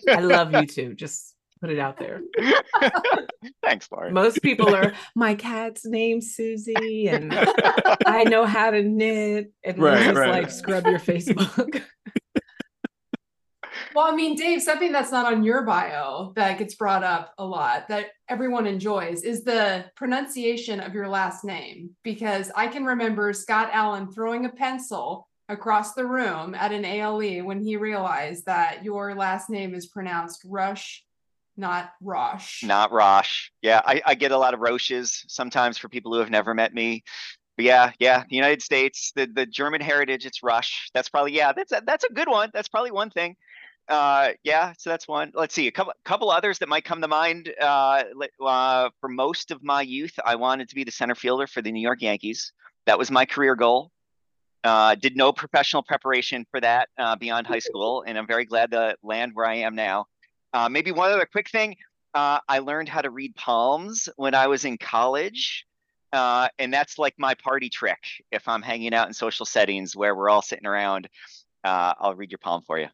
I 0.07 0.19
love 0.19 0.53
you 0.55 0.67
too. 0.67 0.93
Just 0.93 1.35
put 1.59 1.69
it 1.71 1.79
out 1.79 1.97
there. 1.97 2.21
Thanks, 3.63 3.89
Lauren. 3.91 4.13
Most 4.13 4.41
people 4.41 4.75
are 4.75 4.93
my 5.15 5.33
cat's 5.35 5.85
name's 5.85 6.35
Susie 6.35 7.07
and 7.09 7.33
I 8.05 8.25
know 8.25 8.45
how 8.45 8.71
to 8.71 8.83
knit. 8.83 9.51
And 9.63 9.79
Right, 9.79 9.99
Lindsay's 9.99 10.17
right. 10.17 10.29
like 10.43 10.51
scrub 10.51 10.85
your 10.85 10.99
Facebook. 10.99 11.81
Well, 13.95 14.11
I 14.11 14.13
mean, 14.13 14.35
Dave, 14.35 14.61
something 14.61 14.91
that's 14.91 15.13
not 15.13 15.31
on 15.31 15.45
your 15.45 15.61
bio 15.61 16.33
that 16.35 16.57
gets 16.57 16.75
brought 16.75 17.05
up 17.05 17.33
a 17.37 17.45
lot 17.45 17.87
that 17.87 18.07
everyone 18.27 18.67
enjoys 18.67 19.23
is 19.23 19.45
the 19.45 19.85
pronunciation 19.95 20.81
of 20.81 20.93
your 20.93 21.07
last 21.07 21.45
name. 21.45 21.91
Because 22.03 22.51
I 22.57 22.67
can 22.67 22.83
remember 22.83 23.31
Scott 23.31 23.69
Allen 23.71 24.11
throwing 24.11 24.45
a 24.45 24.49
pencil 24.49 25.29
across 25.47 25.93
the 25.93 26.05
room 26.05 26.55
at 26.55 26.73
an 26.73 26.83
ALE 26.83 27.45
when 27.45 27.63
he 27.63 27.77
realized 27.77 28.45
that 28.47 28.83
your 28.83 29.15
last 29.15 29.49
name 29.49 29.73
is 29.73 29.85
pronounced 29.85 30.41
Rush, 30.43 31.05
not 31.55 31.91
Rosh. 32.01 32.63
Not 32.63 32.91
Rosh. 32.91 33.49
Yeah, 33.61 33.81
I, 33.85 34.01
I 34.05 34.15
get 34.15 34.33
a 34.33 34.37
lot 34.37 34.53
of 34.53 34.59
Roches 34.59 35.23
sometimes 35.29 35.77
for 35.77 35.87
people 35.87 36.11
who 36.11 36.19
have 36.19 36.29
never 36.29 36.53
met 36.53 36.73
me. 36.73 37.05
But 37.55 37.63
yeah, 37.63 37.91
yeah, 37.99 38.23
the 38.29 38.35
United 38.35 38.61
States, 38.61 39.13
the, 39.15 39.25
the 39.25 39.45
German 39.45 39.79
heritage, 39.79 40.25
it's 40.25 40.43
Rush. 40.43 40.89
That's 40.93 41.07
probably 41.07 41.31
yeah, 41.31 41.53
that's 41.53 41.71
a, 41.71 41.81
that's 41.85 42.03
a 42.03 42.11
good 42.11 42.27
one. 42.27 42.49
That's 42.53 42.67
probably 42.67 42.91
one 42.91 43.09
thing. 43.09 43.37
Uh, 43.87 44.29
yeah, 44.43 44.73
so 44.77 44.89
that's 44.89 45.07
one. 45.07 45.31
Let's 45.35 45.53
see 45.53 45.67
a 45.67 45.71
couple 45.71 45.93
couple 46.03 46.31
others 46.31 46.57
that 46.59 46.69
might 46.69 46.85
come 46.85 47.01
to 47.01 47.07
mind. 47.07 47.53
Uh, 47.61 48.03
uh, 48.43 48.89
for 48.99 49.09
most 49.09 49.51
of 49.51 49.63
my 49.63 49.81
youth, 49.81 50.17
I 50.25 50.35
wanted 50.35 50.69
to 50.69 50.75
be 50.75 50.83
the 50.83 50.91
center 50.91 51.13
fielder 51.13 51.45
for 51.45 51.61
the 51.61 51.71
New 51.71 51.81
York 51.81 52.01
Yankees. 52.01 52.51
That 52.87 52.97
was 52.97 53.11
my 53.11 53.25
career 53.25 53.55
goal. 53.55 53.91
Uh, 54.63 54.95
did 54.95 55.15
no 55.15 55.31
professional 55.31 55.83
preparation 55.83 56.45
for 56.49 56.59
that 56.59 56.89
uh, 56.97 57.15
beyond 57.15 57.45
high 57.45 57.59
school, 57.69 58.03
and 58.07 58.17
I'm 58.17 58.25
very 58.25 58.45
glad 58.45 58.71
to 58.71 58.95
land 59.03 59.33
where 59.35 59.45
I 59.45 59.55
am 59.55 59.75
now. 59.75 60.07
Uh, 60.53 60.67
maybe 60.69 60.91
one 60.91 61.11
other 61.11 61.27
quick 61.31 61.49
thing. 61.49 61.75
Uh, 62.15 62.39
I 62.47 62.59
learned 62.59 62.89
how 62.89 63.01
to 63.01 63.11
read 63.11 63.35
palms 63.35 64.09
when 64.15 64.33
I 64.33 64.47
was 64.47 64.65
in 64.65 64.77
college. 64.77 65.65
Uh, 66.13 66.47
and 66.59 66.73
that's 66.73 66.97
like 66.97 67.13
my 67.17 67.33
party 67.35 67.69
trick. 67.69 67.99
If 68.31 68.47
I'm 68.47 68.61
hanging 68.61 68.93
out 68.93 69.07
in 69.07 69.13
social 69.13 69.45
settings 69.45 69.97
where 69.97 70.15
we're 70.15 70.29
all 70.29 70.41
sitting 70.41 70.65
around, 70.65 71.09
uh, 71.65 71.93
I'll 71.99 72.15
read 72.15 72.31
your 72.31 72.39
palm 72.39 72.61
for 72.61 72.79
you. 72.79 72.87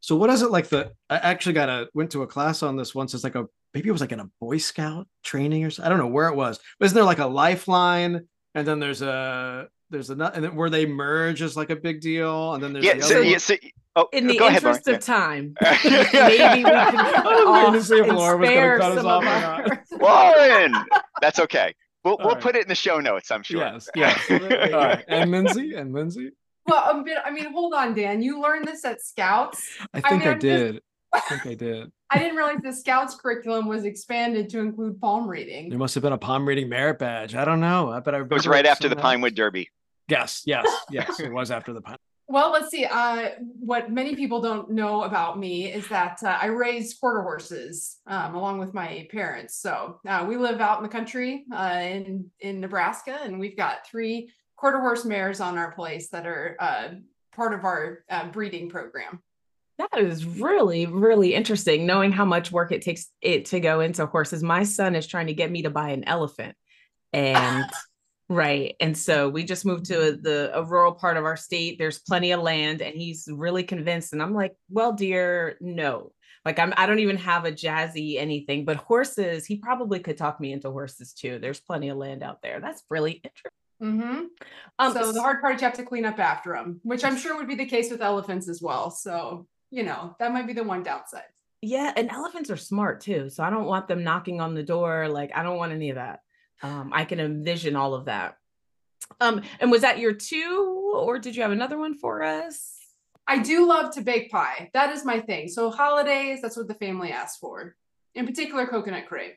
So 0.00 0.16
what 0.16 0.30
is 0.30 0.42
it 0.42 0.50
like 0.50 0.68
the 0.68 0.92
I 1.10 1.16
actually 1.16 1.54
got 1.54 1.68
a 1.68 1.88
went 1.94 2.10
to 2.12 2.22
a 2.22 2.26
class 2.26 2.62
on 2.62 2.76
this 2.76 2.94
once. 2.94 3.14
It's 3.14 3.24
like 3.24 3.34
a 3.34 3.46
maybe 3.74 3.88
it 3.88 3.92
was 3.92 4.00
like 4.00 4.12
in 4.12 4.20
a 4.20 4.30
Boy 4.40 4.58
Scout 4.58 5.06
training 5.24 5.64
or 5.64 5.70
something. 5.70 5.86
I 5.86 5.88
don't 5.90 5.98
know 5.98 6.06
where 6.12 6.28
it 6.28 6.36
was. 6.36 6.58
But 6.78 6.86
isn't 6.86 6.94
there 6.94 7.04
like 7.04 7.18
a 7.18 7.26
lifeline 7.26 8.26
and 8.54 8.66
then 8.66 8.78
there's 8.80 9.02
a 9.02 9.68
there's 9.90 10.10
another 10.10 10.34
and 10.34 10.44
then 10.44 10.54
where 10.54 10.70
they 10.70 10.86
merge 10.86 11.42
is 11.42 11.56
like 11.56 11.70
a 11.70 11.76
big 11.76 12.00
deal 12.00 12.54
and 12.54 12.62
then 12.62 12.72
there's 12.72 12.84
Yeah. 12.84 12.94
the 12.94 13.02
So, 13.02 13.16
other 13.16 13.24
yeah, 13.24 13.38
so, 13.38 13.54
oh, 13.96 14.08
In 14.12 14.26
the 14.26 14.36
go 14.38 14.46
ahead, 14.48 14.62
Lauren. 14.62 14.76
interest 14.78 15.08
of 15.08 15.14
time, 15.14 15.54
maybe 15.62 15.94
we 15.94 16.36
can 16.38 16.62
cut 16.64 17.26
I 17.26 17.44
was 17.44 17.64
waiting 17.64 17.72
to 17.72 17.82
see 17.84 17.96
if 17.98 18.06
Laura 18.06 18.36
was 18.36 18.48
gonna 18.48 18.78
cut 18.78 18.98
us 18.98 19.04
off 19.04 19.24
or 19.24 19.28
our- 19.28 19.84
Lauren, 20.00 20.74
that's 21.20 21.38
okay. 21.40 21.74
We'll 22.04 22.14
All 22.14 22.26
we'll 22.26 22.34
right. 22.34 22.42
put 22.42 22.54
it 22.56 22.62
in 22.62 22.68
the 22.68 22.74
show 22.74 23.00
notes. 23.00 23.30
I'm 23.30 23.42
sure. 23.42 23.60
Yes, 23.60 23.88
yes. 23.94 24.30
All 24.30 24.38
right. 24.38 25.04
And 25.08 25.30
Lindsay 25.30 25.74
and 25.74 25.92
Lindsay. 25.92 26.30
Well, 26.68 26.90
um, 26.90 27.04
but, 27.04 27.14
I 27.24 27.30
mean, 27.30 27.52
hold 27.52 27.74
on, 27.74 27.94
Dan. 27.94 28.22
You 28.22 28.40
learned 28.40 28.68
this 28.68 28.84
at 28.84 29.00
Scouts. 29.00 29.66
I 29.94 29.98
I 29.98 30.00
think 30.02 30.20
mean, 30.20 30.28
I, 30.28 30.32
I'm 30.32 30.40
just- 30.40 30.42
did. 30.72 30.82
I 31.12 31.20
think 31.20 31.46
I 31.46 31.54
did. 31.54 31.90
I 32.10 32.18
didn't 32.18 32.36
realize 32.36 32.58
the 32.62 32.72
Scouts 32.72 33.14
curriculum 33.16 33.66
was 33.66 33.84
expanded 33.84 34.48
to 34.50 34.60
include 34.60 35.00
palm 35.00 35.26
reading. 35.28 35.68
There 35.70 35.78
must 35.78 35.94
have 35.94 36.02
been 36.02 36.12
a 36.12 36.18
palm 36.18 36.46
reading 36.46 36.68
merit 36.68 36.98
badge. 36.98 37.34
I 37.34 37.44
don't 37.44 37.60
know. 37.60 37.90
I 37.90 38.00
bet 38.00 38.14
I 38.14 38.20
It 38.20 38.30
was 38.30 38.46
right 38.46 38.64
after 38.66 38.88
the 38.88 38.94
somehow. 38.94 39.08
Pinewood 39.10 39.34
Derby. 39.34 39.68
Yes, 40.08 40.42
yes, 40.46 40.66
yes. 40.90 41.20
It 41.20 41.30
was 41.32 41.50
after 41.50 41.72
the 41.72 41.80
pine. 41.80 41.96
Well, 42.30 42.52
let's 42.52 42.68
see. 42.68 42.84
Uh, 42.84 43.30
what 43.58 43.90
many 43.90 44.14
people 44.14 44.42
don't 44.42 44.70
know 44.72 45.04
about 45.04 45.38
me 45.38 45.72
is 45.72 45.88
that 45.88 46.18
uh, 46.22 46.36
I 46.38 46.48
raised 46.48 47.00
quarter 47.00 47.22
horses 47.22 48.00
um, 48.06 48.34
along 48.34 48.58
with 48.58 48.74
my 48.74 49.08
parents. 49.10 49.56
So 49.56 49.98
uh, 50.06 50.26
we 50.28 50.36
live 50.36 50.60
out 50.60 50.76
in 50.76 50.82
the 50.82 50.90
country 50.90 51.46
uh, 51.50 51.78
in 51.82 52.30
in 52.40 52.60
Nebraska, 52.60 53.18
and 53.22 53.40
we've 53.40 53.56
got 53.56 53.86
three 53.86 54.30
quarter 54.58 54.80
horse 54.80 55.04
mares 55.04 55.40
on 55.40 55.56
our 55.56 55.70
place 55.72 56.10
that 56.10 56.26
are 56.26 56.56
uh, 56.58 56.88
part 57.34 57.54
of 57.54 57.64
our 57.64 58.04
uh, 58.10 58.28
breeding 58.28 58.68
program. 58.68 59.22
That 59.78 60.00
is 60.00 60.24
really, 60.26 60.86
really 60.86 61.34
interesting 61.34 61.86
knowing 61.86 62.10
how 62.10 62.24
much 62.24 62.50
work 62.50 62.72
it 62.72 62.82
takes 62.82 63.06
it 63.22 63.46
to 63.46 63.60
go 63.60 63.80
into 63.80 64.04
horses. 64.06 64.42
My 64.42 64.64
son 64.64 64.96
is 64.96 65.06
trying 65.06 65.28
to 65.28 65.34
get 65.34 65.52
me 65.52 65.62
to 65.62 65.70
buy 65.70 65.90
an 65.90 66.02
elephant. 66.02 66.56
And 67.12 67.70
right. 68.28 68.74
And 68.80 68.98
so 68.98 69.28
we 69.28 69.44
just 69.44 69.64
moved 69.64 69.86
to 69.86 70.18
the 70.20 70.50
a 70.52 70.64
rural 70.64 70.92
part 70.92 71.16
of 71.16 71.24
our 71.24 71.36
state. 71.36 71.78
There's 71.78 72.00
plenty 72.00 72.32
of 72.32 72.42
land 72.42 72.82
and 72.82 72.96
he's 72.96 73.28
really 73.32 73.62
convinced. 73.62 74.12
And 74.12 74.20
I'm 74.20 74.34
like, 74.34 74.56
well, 74.68 74.92
dear, 74.92 75.56
no. 75.60 76.10
Like 76.44 76.58
I'm 76.58 76.74
I 76.76 76.86
don't 76.86 76.98
even 76.98 77.18
have 77.18 77.44
a 77.44 77.52
jazzy 77.52 78.18
anything, 78.18 78.64
but 78.64 78.76
horses, 78.76 79.46
he 79.46 79.56
probably 79.56 80.00
could 80.00 80.16
talk 80.16 80.40
me 80.40 80.52
into 80.52 80.72
horses 80.72 81.12
too. 81.12 81.38
There's 81.38 81.60
plenty 81.60 81.90
of 81.90 81.98
land 81.98 82.24
out 82.24 82.42
there. 82.42 82.58
That's 82.58 82.82
really 82.90 83.12
interesting. 83.12 83.52
Hmm 83.80 84.24
Um, 84.78 84.92
so 84.92 85.12
the 85.12 85.22
hard 85.22 85.40
part 85.40 85.56
is 85.56 85.60
you 85.60 85.66
have 85.66 85.76
to 85.76 85.84
clean 85.84 86.04
up 86.04 86.18
after 86.18 86.52
them, 86.52 86.80
which 86.82 87.04
I'm 87.04 87.16
sure 87.16 87.36
would 87.36 87.48
be 87.48 87.54
the 87.54 87.66
case 87.66 87.90
with 87.90 88.02
elephants 88.02 88.48
as 88.48 88.60
well. 88.60 88.90
So 88.90 89.46
you 89.70 89.82
know 89.82 90.16
that 90.18 90.32
might 90.32 90.46
be 90.46 90.52
the 90.52 90.64
one 90.64 90.82
downside. 90.82 91.22
Yeah, 91.60 91.92
and 91.96 92.10
elephants 92.10 92.50
are 92.50 92.56
smart 92.56 93.00
too. 93.00 93.30
So 93.30 93.42
I 93.42 93.50
don't 93.50 93.66
want 93.66 93.88
them 93.88 94.04
knocking 94.04 94.40
on 94.40 94.54
the 94.54 94.62
door. 94.62 95.08
Like 95.08 95.32
I 95.34 95.42
don't 95.42 95.58
want 95.58 95.72
any 95.72 95.90
of 95.90 95.96
that. 95.96 96.20
Um, 96.62 96.90
I 96.92 97.04
can 97.04 97.20
envision 97.20 97.76
all 97.76 97.94
of 97.94 98.06
that. 98.06 98.36
Um, 99.20 99.42
and 99.60 99.70
was 99.70 99.82
that 99.82 99.98
your 99.98 100.12
two, 100.12 100.92
or 100.94 101.18
did 101.18 101.34
you 101.36 101.42
have 101.42 101.52
another 101.52 101.78
one 101.78 101.94
for 101.94 102.22
us? 102.22 102.74
I 103.26 103.38
do 103.38 103.66
love 103.66 103.94
to 103.94 104.00
bake 104.00 104.30
pie. 104.30 104.70
That 104.72 104.90
is 104.90 105.04
my 105.04 105.20
thing. 105.20 105.48
So 105.48 105.70
holidays, 105.70 106.40
that's 106.40 106.56
what 106.56 106.68
the 106.68 106.74
family 106.74 107.12
asks 107.12 107.38
for. 107.38 107.76
In 108.14 108.26
particular, 108.26 108.66
coconut 108.66 109.06
crepe. 109.06 109.36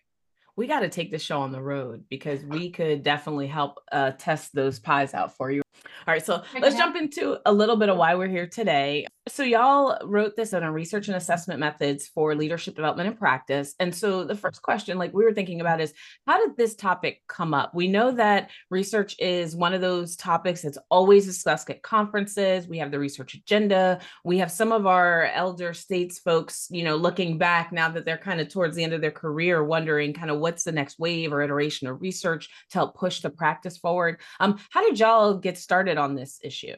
We 0.62 0.68
got 0.68 0.82
to 0.82 0.89
take 0.89 1.10
the 1.10 1.18
show 1.18 1.41
on 1.41 1.51
the 1.51 1.60
road 1.60 2.03
because 2.08 2.44
we 2.44 2.70
could 2.70 3.01
definitely 3.01 3.48
help 3.48 3.80
uh, 3.91 4.12
test 4.12 4.53
those 4.53 4.77
pies 4.77 5.15
out 5.15 5.36
for 5.36 5.50
you. 5.50 5.63
All 6.08 6.13
right, 6.13 6.25
so 6.25 6.42
let's 6.60 6.75
jump 6.75 6.96
into 6.96 7.38
a 7.46 7.54
little 7.54 7.75
bit 7.75 7.90
of 7.90 7.98
why 7.98 8.16
we're 8.16 8.28
here 8.28 8.48
today. 8.48 9.06
So, 9.28 9.44
y'all 9.44 10.00
wrote 10.04 10.36
this 10.36 10.51
on 10.51 10.63
our 10.63 10.72
research 10.72 11.08
and 11.08 11.16
assessment 11.16 11.60
methods 11.60 12.08
for 12.08 12.34
leadership 12.34 12.75
development 12.75 13.08
and 13.08 13.20
practice. 13.20 13.75
And 13.80 13.94
so, 13.94 14.24
the 14.24 14.36
first 14.36 14.63
question, 14.63 14.98
like 14.98 15.13
we 15.13 15.24
were 15.24 15.34
thinking 15.34 15.62
about, 15.62 15.80
is 15.80 15.94
how 16.25 16.44
did 16.44 16.58
this 16.58 16.74
topic 16.74 17.22
come 17.28 17.54
up? 17.54 17.75
We 17.75 17.88
know 17.88 18.12
that 18.13 18.50
research 18.72 19.16
is 19.20 19.56
one 19.56 19.75
of 19.75 19.82
those 19.82 20.16
topics 20.16 20.63
that's 20.63 20.80
always 20.90 21.28
discussed 21.28 21.70
at 21.70 21.84
conferences. 21.84 22.68
We 22.68 22.80
have 22.80 22.90
the 22.90 22.98
research 22.98 23.36
agenda. 23.36 24.00
We 24.25 24.40
have 24.40 24.51
some 24.51 24.72
of 24.72 24.88
our 24.88 25.25
elder 25.25 25.72
states 25.74 26.18
folks, 26.18 26.68
you 26.72 26.84
know, 26.84 26.96
looking 26.96 27.38
back 27.38 27.72
now 27.72 27.90
that 27.90 28.06
they're 28.06 28.18
kind 28.18 28.42
of 28.42 28.50
towards 28.50 28.75
the 28.75 28.84
end 28.84 28.94
of 28.94 29.01
their 29.01 29.12
career, 29.12 29.63
wondering 29.63 30.13
kind 30.13 30.32
of 30.32 30.40
what's 30.40 30.63
the 30.63 30.72
next 30.72 30.98
wave 30.98 31.32
or 31.32 31.44
iteration 31.44 31.88
of 31.88 32.01
research 32.01 32.50
to 32.72 32.80
help 32.80 32.98
push 32.98 33.22
the 33.22 33.30
practice 33.30 33.78
forward. 33.78 34.20
Um, 34.40 34.58
how 34.72 34.82
did 34.82 35.00
y'all 35.00 35.36
get 35.36 35.60
started 35.62 35.98
on 35.98 36.15
this 36.15 36.39
issue? 36.44 36.75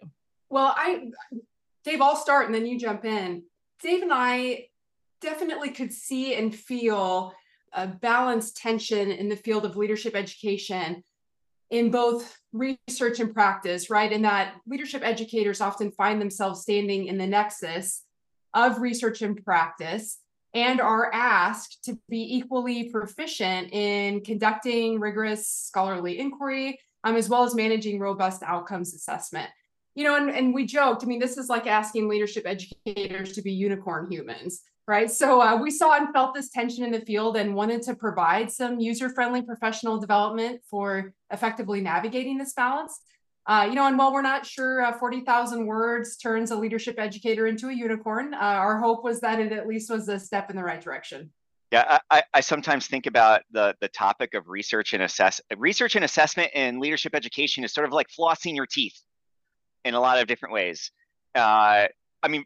Well, 0.49 0.73
I 0.75 1.09
Dave, 1.83 2.01
I'll 2.01 2.15
start 2.15 2.45
and 2.45 2.55
then 2.55 2.65
you 2.65 2.79
jump 2.79 3.05
in. 3.05 3.43
Dave 3.81 4.01
and 4.01 4.13
I 4.13 4.67
definitely 5.21 5.71
could 5.71 5.91
see 5.91 6.35
and 6.35 6.53
feel 6.53 7.33
a 7.73 7.87
balanced 7.87 8.57
tension 8.57 9.11
in 9.11 9.29
the 9.29 9.35
field 9.35 9.65
of 9.65 9.75
leadership 9.75 10.15
education 10.15 11.03
in 11.71 11.89
both 11.89 12.37
research 12.51 13.19
and 13.19 13.33
practice, 13.33 13.89
right? 13.89 14.11
In 14.11 14.21
that 14.21 14.53
leadership 14.67 15.01
educators 15.03 15.59
often 15.59 15.91
find 15.91 16.21
themselves 16.21 16.61
standing 16.61 17.07
in 17.07 17.17
the 17.17 17.25
nexus 17.25 18.03
of 18.53 18.79
research 18.79 19.21
and 19.23 19.43
practice 19.43 20.19
and 20.53 20.79
are 20.79 21.11
asked 21.13 21.83
to 21.85 21.97
be 22.07 22.37
equally 22.37 22.89
proficient 22.89 23.73
in 23.73 24.21
conducting 24.21 24.99
rigorous 24.99 25.47
scholarly 25.47 26.19
inquiry, 26.19 26.79
um, 27.03 27.15
as 27.15 27.29
well 27.29 27.43
as 27.43 27.55
managing 27.55 27.99
robust 27.99 28.43
outcomes 28.43 28.93
assessment 28.93 29.49
you 29.95 30.03
know, 30.03 30.15
and, 30.15 30.29
and 30.29 30.53
we 30.53 30.65
joked, 30.65 31.03
I 31.03 31.05
mean, 31.05 31.19
this 31.19 31.37
is 31.37 31.49
like 31.49 31.67
asking 31.67 32.07
leadership 32.07 32.45
educators 32.45 33.33
to 33.33 33.41
be 33.41 33.51
unicorn 33.51 34.11
humans, 34.11 34.61
right? 34.87 35.09
So 35.09 35.41
uh, 35.41 35.55
we 35.61 35.69
saw 35.69 35.95
and 35.95 36.11
felt 36.11 36.33
this 36.33 36.49
tension 36.49 36.83
in 36.83 36.91
the 36.91 37.01
field 37.01 37.37
and 37.37 37.53
wanted 37.53 37.83
to 37.83 37.95
provide 37.95 38.51
some 38.51 38.79
user 38.79 39.09
friendly 39.09 39.41
professional 39.43 39.99
development 39.99 40.61
for 40.69 41.13
effectively 41.31 41.79
navigating 41.81 42.37
this 42.37 42.53
balance. 42.53 42.99
Uh, 43.45 43.67
you 43.69 43.75
know, 43.75 43.85
and 43.85 43.97
while 43.97 44.13
we're 44.13 44.21
not 44.21 44.45
sure 44.45 44.81
uh, 44.81 44.97
40,000 44.97 45.65
words 45.65 46.15
turns 46.17 46.49
a 46.49 46.55
leadership 46.55 46.95
educator 46.97 47.45
into 47.45 47.67
a 47.67 47.73
unicorn, 47.73 48.33
uh, 48.33 48.37
our 48.37 48.79
hope 48.79 49.03
was 49.03 49.19
that 49.19 49.39
it 49.39 49.51
at 49.51 49.67
least 49.67 49.91
was 49.91 50.07
a 50.07 50.17
step 50.17 50.49
in 50.49 50.55
the 50.55 50.63
right 50.63 50.81
direction. 50.81 51.29
Yeah, 51.73 51.97
I, 52.11 52.21
I 52.31 52.41
sometimes 52.41 52.85
think 52.85 53.07
about 53.07 53.41
the 53.49 53.73
the 53.81 53.87
topic 53.87 54.35
of 54.35 54.47
research 54.47 54.93
and 54.93 55.01
assess 55.01 55.41
research 55.57 55.95
and 55.95 56.05
assessment 56.05 56.51
in 56.53 56.79
leadership 56.79 57.15
education 57.15 57.63
is 57.63 57.73
sort 57.73 57.87
of 57.87 57.91
like 57.91 58.09
flossing 58.09 58.55
your 58.55 58.67
teeth 58.67 59.01
in 59.83 59.95
a 59.95 59.99
lot 59.99 60.21
of 60.21 60.27
different 60.27 60.53
ways. 60.53 60.91
Uh, 61.33 61.87
I 62.21 62.27
mean, 62.29 62.45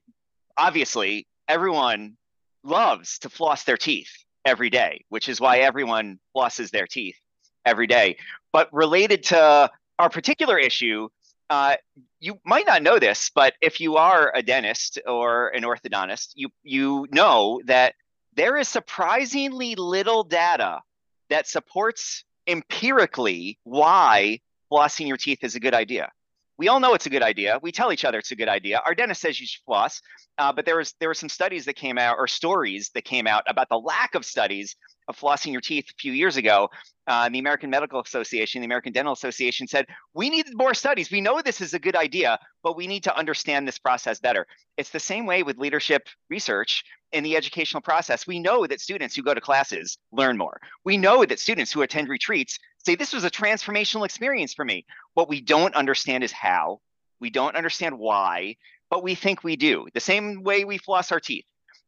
obviously, 0.56 1.28
everyone 1.50 2.16
loves 2.64 3.20
to 3.20 3.30
floss 3.30 3.66
their 3.66 3.76
teeth 3.76 4.08
every 4.46 4.70
day, 4.70 5.04
which 5.10 5.28
is 5.28 5.42
why 5.42 5.58
everyone 5.58 6.20
flosses 6.34 6.72
their 6.72 6.88
teeth 6.88 7.18
every 7.66 7.88
day. 7.88 8.16
But 8.54 8.70
related 8.72 9.24
to 9.24 9.70
our 10.00 10.10
particular 10.10 10.58
issue, 10.58 11.10
uh, 11.50 11.76
you 12.22 12.40
might 12.46 12.66
not 12.66 12.82
know 12.82 12.98
this, 12.98 13.30
but 13.36 13.56
if 13.60 13.82
you 13.82 13.98
are 13.98 14.32
a 14.34 14.42
dentist 14.42 15.00
or 15.06 15.50
an 15.50 15.64
orthodontist, 15.64 16.30
you 16.36 16.48
you 16.64 17.08
know 17.12 17.60
that 17.66 17.94
there 18.38 18.56
is 18.56 18.70
surprisingly 18.70 19.76
little 19.76 20.24
data 20.24 20.82
that 21.30 21.48
supports 21.48 22.24
empirically 22.48 23.60
why 23.64 24.40
flossing 24.72 25.08
your 25.08 25.18
teeth 25.18 25.40
is 25.44 25.56
a 25.56 25.60
good 25.60 25.74
idea 25.74 26.10
we 26.58 26.68
all 26.68 26.80
know 26.80 26.94
it's 26.94 27.06
a 27.06 27.10
good 27.10 27.24
idea. 27.24 27.60
We 27.62 27.72
tell 27.72 27.94
each 27.94 28.04
other 28.04 28.18
it's 28.18 28.32
a 28.32 28.36
good 28.36 28.50
idea. 28.50 28.82
Our 28.84 28.96
dentist 28.96 29.22
says 29.22 29.40
you 29.40 29.46
should 29.46 29.64
floss, 29.64 30.02
uh, 30.38 30.52
but 30.52 30.66
there 30.66 30.78
was 30.78 30.94
there 31.00 31.10
were 31.10 31.14
some 31.14 31.30
studies 31.30 31.66
that 31.66 31.76
came 31.76 31.98
out 31.98 32.18
or 32.18 32.28
stories 32.28 32.90
that 32.96 33.06
came 33.06 33.28
out 33.28 33.44
about 33.48 33.70
the 33.70 33.78
lack 33.78 34.16
of 34.16 34.26
studies 34.26 34.76
of 35.08 35.18
flossing 35.18 35.52
your 35.52 35.62
teeth 35.62 35.86
a 35.90 35.94
few 36.00 36.12
years 36.12 36.36
ago. 36.36 36.70
Uh, 37.06 37.30
the 37.30 37.40
American 37.40 37.70
Medical 37.70 38.02
Association, 38.02 38.62
the 38.62 38.66
American 38.66 38.92
Dental 38.92 39.14
Association 39.14 39.68
said 39.68 39.86
we 40.14 40.30
need 40.30 40.46
more 40.54 40.74
studies. 40.74 41.12
We 41.12 41.22
know 41.22 41.42
this 41.42 41.62
is 41.62 41.74
a 41.74 41.80
good 41.80 41.96
idea, 41.96 42.40
but 42.64 42.76
we 42.76 42.88
need 42.88 43.04
to 43.04 43.16
understand 43.16 43.68
this 43.68 43.78
process 43.78 44.20
better. 44.20 44.48
It's 44.78 44.90
the 44.90 45.00
same 45.00 45.26
way 45.26 45.44
with 45.44 45.58
leadership 45.58 46.10
research 46.30 46.84
in 47.12 47.24
the 47.24 47.36
educational 47.36 47.82
process. 47.82 48.28
We 48.28 48.40
know 48.40 48.68
that 48.68 48.82
students 48.82 49.16
who 49.16 49.24
go 49.24 49.34
to 49.34 49.42
classes 49.42 49.98
learn 50.12 50.38
more. 50.38 50.60
We 50.84 50.98
know 50.98 51.26
that 51.26 51.40
students 51.40 51.72
who 51.72 51.82
attend 51.82 52.10
retreats 52.10 52.60
say 52.86 52.96
this 52.96 53.14
was 53.14 53.24
a 53.24 53.30
transformational 53.30 54.06
experience 54.06 54.54
for 54.54 54.66
me. 54.66 54.86
What 55.14 55.30
we 55.30 55.42
don't 55.42 55.76
understand 55.76 56.24
is 56.24 56.32
how. 56.32 56.82
We 57.20 57.30
don't 57.30 57.56
understand 57.56 57.98
why, 57.98 58.58
but 58.90 59.04
we 59.04 59.16
think 59.16 59.44
we 59.44 59.56
do. 59.56 59.88
The 59.94 60.00
same 60.00 60.44
way 60.44 60.66
we 60.66 60.78
floss 60.78 61.12
our 61.12 61.20
teeth. 61.20 61.46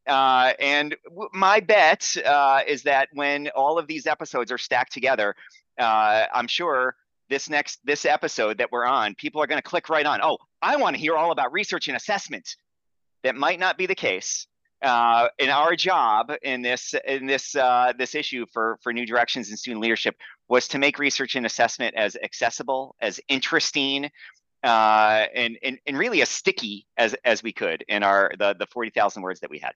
Uh, 0.07 0.53
and 0.59 0.95
my 1.33 1.59
bet 1.59 2.15
uh, 2.25 2.61
is 2.67 2.83
that 2.83 3.09
when 3.13 3.49
all 3.49 3.77
of 3.77 3.87
these 3.87 4.07
episodes 4.07 4.51
are 4.51 4.57
stacked 4.57 4.91
together, 4.91 5.35
uh, 5.77 6.25
I'm 6.33 6.47
sure 6.47 6.95
this 7.29 7.49
next 7.49 7.79
this 7.83 8.05
episode 8.05 8.57
that 8.57 8.71
we're 8.71 8.85
on, 8.85 9.13
people 9.15 9.41
are 9.41 9.47
going 9.47 9.61
to 9.61 9.69
click 9.69 9.87
right 9.87 10.05
on. 10.05 10.19
Oh, 10.23 10.39
I 10.61 10.77
want 10.77 10.95
to 10.95 10.99
hear 10.99 11.15
all 11.15 11.31
about 11.31 11.53
research 11.53 11.87
and 11.87 11.95
assessment. 11.95 12.55
That 13.23 13.35
might 13.35 13.59
not 13.59 13.77
be 13.77 13.85
the 13.85 13.95
case 13.95 14.47
uh, 14.81 15.27
in 15.37 15.49
our 15.49 15.75
job 15.75 16.31
in 16.41 16.61
this 16.61 16.95
in 17.05 17.25
this 17.25 17.55
uh, 17.55 17.93
this 17.97 18.15
issue 18.15 18.45
for 18.51 18.77
for 18.81 18.93
new 18.93 19.05
directions 19.05 19.49
in 19.49 19.57
student 19.57 19.81
leadership 19.81 20.15
was 20.47 20.67
to 20.69 20.79
make 20.79 20.99
research 20.99 21.35
and 21.35 21.45
assessment 21.45 21.95
as 21.95 22.15
accessible, 22.23 22.95
as 23.01 23.19
interesting, 23.27 24.09
uh, 24.63 25.25
and, 25.35 25.57
and 25.63 25.79
and 25.85 25.97
really 25.97 26.21
as 26.21 26.29
sticky 26.29 26.85
as 26.97 27.15
as 27.25 27.43
we 27.43 27.51
could 27.51 27.83
in 27.87 28.03
our 28.03 28.31
the 28.39 28.55
the 28.57 28.67
forty 28.67 28.89
thousand 28.89 29.21
words 29.21 29.39
that 29.41 29.49
we 29.49 29.59
had. 29.59 29.73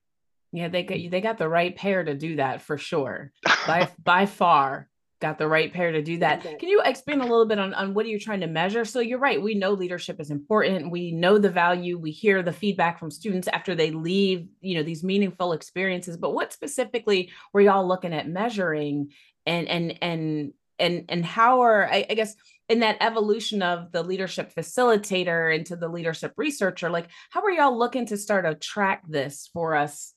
Yeah, 0.52 0.68
they 0.68 0.84
got 0.84 0.98
they 1.10 1.20
got 1.20 1.38
the 1.38 1.48
right 1.48 1.74
pair 1.74 2.04
to 2.04 2.14
do 2.14 2.36
that 2.36 2.62
for 2.62 2.78
sure. 2.78 3.32
By 3.66 3.88
by 4.02 4.26
far 4.26 4.88
got 5.24 5.38
the 5.38 5.48
right 5.48 5.72
pair 5.72 5.90
to 5.90 6.02
do 6.02 6.18
that. 6.18 6.42
Can 6.42 6.68
you 6.68 6.82
expand 6.84 7.22
a 7.22 7.24
little 7.24 7.46
bit 7.46 7.58
on, 7.58 7.72
on 7.72 7.94
what 7.94 8.04
are 8.04 8.10
you 8.10 8.20
trying 8.20 8.40
to 8.40 8.46
measure? 8.46 8.84
So 8.84 9.00
you're 9.00 9.18
right. 9.18 9.40
We 9.40 9.54
know 9.54 9.72
leadership 9.72 10.20
is 10.20 10.30
important. 10.30 10.90
We 10.90 11.12
know 11.12 11.38
the 11.38 11.48
value. 11.48 11.96
We 11.96 12.10
hear 12.10 12.42
the 12.42 12.52
feedback 12.52 12.98
from 12.98 13.10
students 13.10 13.48
after 13.48 13.74
they 13.74 13.90
leave, 13.90 14.48
you 14.60 14.76
know, 14.76 14.82
these 14.82 15.02
meaningful 15.02 15.54
experiences. 15.54 16.18
But 16.18 16.34
what 16.34 16.52
specifically 16.52 17.30
were 17.54 17.62
y'all 17.62 17.88
looking 17.88 18.12
at 18.12 18.28
measuring 18.28 19.12
and 19.46 19.66
and 19.66 19.98
and 20.02 20.52
and 20.78 21.04
and 21.08 21.24
how 21.24 21.62
are 21.62 21.88
I, 21.90 22.04
I 22.10 22.14
guess 22.14 22.34
in 22.68 22.80
that 22.80 22.98
evolution 23.00 23.62
of 23.62 23.92
the 23.92 24.02
leadership 24.02 24.52
facilitator 24.54 25.56
into 25.56 25.74
the 25.74 25.88
leadership 25.88 26.34
researcher, 26.36 26.90
like 26.90 27.08
how 27.30 27.42
are 27.42 27.50
y'all 27.50 27.78
looking 27.78 28.04
to 28.06 28.18
start 28.18 28.44
to 28.44 28.54
track 28.54 29.04
this 29.08 29.48
for 29.54 29.74
us, 29.74 30.12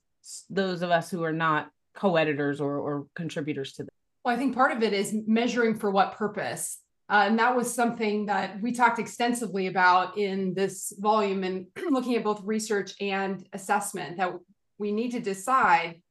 those 0.50 0.82
of 0.82 0.92
us 0.92 1.10
who 1.10 1.24
are 1.24 1.32
not 1.32 1.70
co-editors 1.96 2.60
or, 2.60 2.78
or 2.78 3.08
contributors 3.16 3.72
to 3.74 3.84
this? 3.84 3.97
Well, 4.28 4.36
I 4.36 4.40
think 4.40 4.56
part 4.56 4.74
of 4.74 4.84
it 4.84 4.92
is 4.92 5.16
measuring 5.26 5.80
for 5.80 5.90
what 5.90 6.18
purpose. 6.18 6.80
Uh, 7.10 7.24
and 7.28 7.40
that 7.40 7.56
was 7.56 7.74
something 7.74 8.26
that 8.26 8.62
we 8.62 8.74
talked 8.74 9.00
extensively 9.00 9.68
about 9.68 10.18
in 10.18 10.54
this 10.54 10.92
volume 11.00 11.46
and 11.46 11.68
looking 11.90 12.18
at 12.18 12.26
both 12.26 12.44
research 12.44 12.94
and 13.00 13.48
assessment 13.54 14.18
that 14.18 14.34
we 14.80 14.92
need 14.92 15.12
to 15.12 15.22
decide 15.22 16.02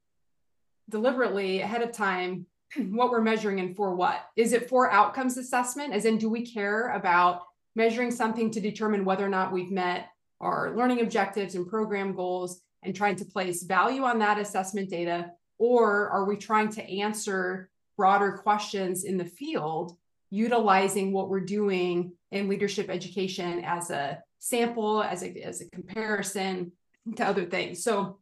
deliberately 0.89 1.61
ahead 1.61 1.83
of 1.83 1.93
time 1.93 2.47
what 2.89 3.11
we're 3.11 3.21
measuring 3.21 3.61
and 3.61 3.77
for 3.77 3.95
what. 3.95 4.25
Is 4.35 4.55
it 4.55 4.71
for 4.71 4.91
outcomes 4.91 5.37
assessment? 5.37 5.93
As 5.93 6.07
in, 6.07 6.17
do 6.17 6.31
we 6.31 6.51
care 6.51 6.95
about 6.95 7.43
measuring 7.75 8.11
something 8.11 8.51
to 8.53 8.63
determine 8.63 9.05
whether 9.05 9.27
or 9.27 9.29
not 9.29 9.53
we've 9.53 9.71
met 9.71 10.09
our 10.41 10.75
learning 10.75 11.03
objectives 11.03 11.55
and 11.55 11.69
program 11.69 12.15
goals 12.15 12.63
and 12.83 12.97
trying 12.97 13.17
to 13.17 13.27
place 13.27 13.65
value 13.65 14.05
on 14.05 14.19
that 14.21 14.39
assessment 14.39 14.89
data? 14.89 15.33
Or 15.59 16.09
are 16.09 16.25
we 16.25 16.39
trying 16.39 16.71
to 16.71 16.83
answer 16.83 17.69
broader 17.97 18.33
questions 18.43 19.05
in 19.05 19.17
the 19.17 19.25
field, 19.25 19.97
utilizing 20.31 21.13
what 21.13 21.29
we're 21.29 21.41
doing 21.41 22.13
in 22.31 22.49
leadership 22.49 22.91
education 22.91 23.63
as 23.65 23.91
a 23.91 24.23
sample, 24.39 25.03
as 25.03 25.23
a, 25.23 25.33
as 25.43 25.61
a 25.61 25.71
comparison 25.71 26.73
to 27.17 27.25
other 27.25 27.45
things. 27.45 27.83
So 27.83 28.19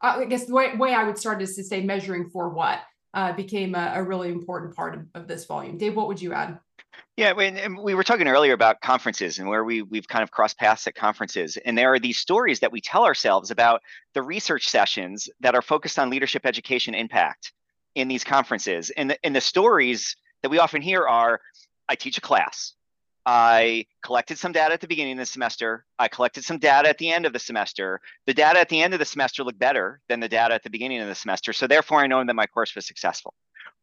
I 0.00 0.24
guess 0.24 0.44
the 0.44 0.54
way, 0.54 0.76
way 0.76 0.94
I 0.94 1.04
would 1.04 1.18
start 1.18 1.40
is 1.42 1.56
to 1.56 1.64
say 1.64 1.82
measuring 1.82 2.30
for 2.30 2.48
what 2.48 2.80
uh, 3.14 3.32
became 3.32 3.74
a, 3.74 3.92
a, 3.94 4.02
really 4.02 4.28
important 4.28 4.76
part 4.76 4.94
of, 4.94 5.06
of 5.14 5.26
this 5.26 5.46
volume. 5.46 5.78
Dave, 5.78 5.96
what 5.96 6.06
would 6.06 6.20
you 6.20 6.34
add? 6.34 6.58
Yeah, 7.16 7.32
and 7.32 7.78
we 7.78 7.94
were 7.94 8.02
talking 8.02 8.28
earlier 8.28 8.52
about 8.52 8.82
conferences 8.82 9.38
and 9.38 9.48
where 9.48 9.64
we 9.64 9.80
we've 9.80 10.06
kind 10.06 10.22
of 10.22 10.30
crossed 10.30 10.58
paths 10.58 10.86
at 10.86 10.94
conferences, 10.94 11.56
and 11.56 11.76
there 11.76 11.92
are 11.92 11.98
these 11.98 12.18
stories 12.18 12.60
that 12.60 12.72
we 12.72 12.80
tell 12.82 13.04
ourselves 13.04 13.50
about 13.50 13.80
the 14.12 14.22
research 14.22 14.68
sessions 14.68 15.28
that 15.40 15.54
are 15.54 15.62
focused 15.62 15.98
on 15.98 16.10
leadership 16.10 16.44
education 16.44 16.94
impact 16.94 17.52
in 17.96 18.06
these 18.06 18.22
conferences, 18.22 18.90
and 18.90 19.10
the, 19.10 19.18
and 19.24 19.34
the 19.34 19.40
stories 19.40 20.16
that 20.42 20.50
we 20.50 20.60
often 20.60 20.82
hear 20.82 21.08
are, 21.08 21.40
I 21.88 21.96
teach 21.96 22.18
a 22.18 22.20
class, 22.20 22.74
I 23.26 23.86
collected 24.04 24.38
some 24.38 24.52
data 24.52 24.74
at 24.74 24.80
the 24.80 24.86
beginning 24.86 25.14
of 25.14 25.18
the 25.18 25.26
semester. 25.26 25.84
I 25.98 26.06
collected 26.06 26.44
some 26.44 26.58
data 26.58 26.88
at 26.88 26.98
the 26.98 27.10
end 27.10 27.26
of 27.26 27.32
the 27.32 27.40
semester. 27.40 28.00
The 28.26 28.34
data 28.34 28.60
at 28.60 28.68
the 28.68 28.80
end 28.80 28.92
of 28.92 29.00
the 29.00 29.04
semester 29.04 29.42
looked 29.42 29.58
better 29.58 30.00
than 30.08 30.20
the 30.20 30.28
data 30.28 30.54
at 30.54 30.62
the 30.62 30.70
beginning 30.70 31.00
of 31.00 31.08
the 31.08 31.14
semester. 31.16 31.52
So 31.52 31.66
therefore, 31.66 31.98
I 31.98 32.06
know 32.06 32.24
that 32.24 32.34
my 32.34 32.46
course 32.46 32.76
was 32.76 32.86
successful. 32.86 33.34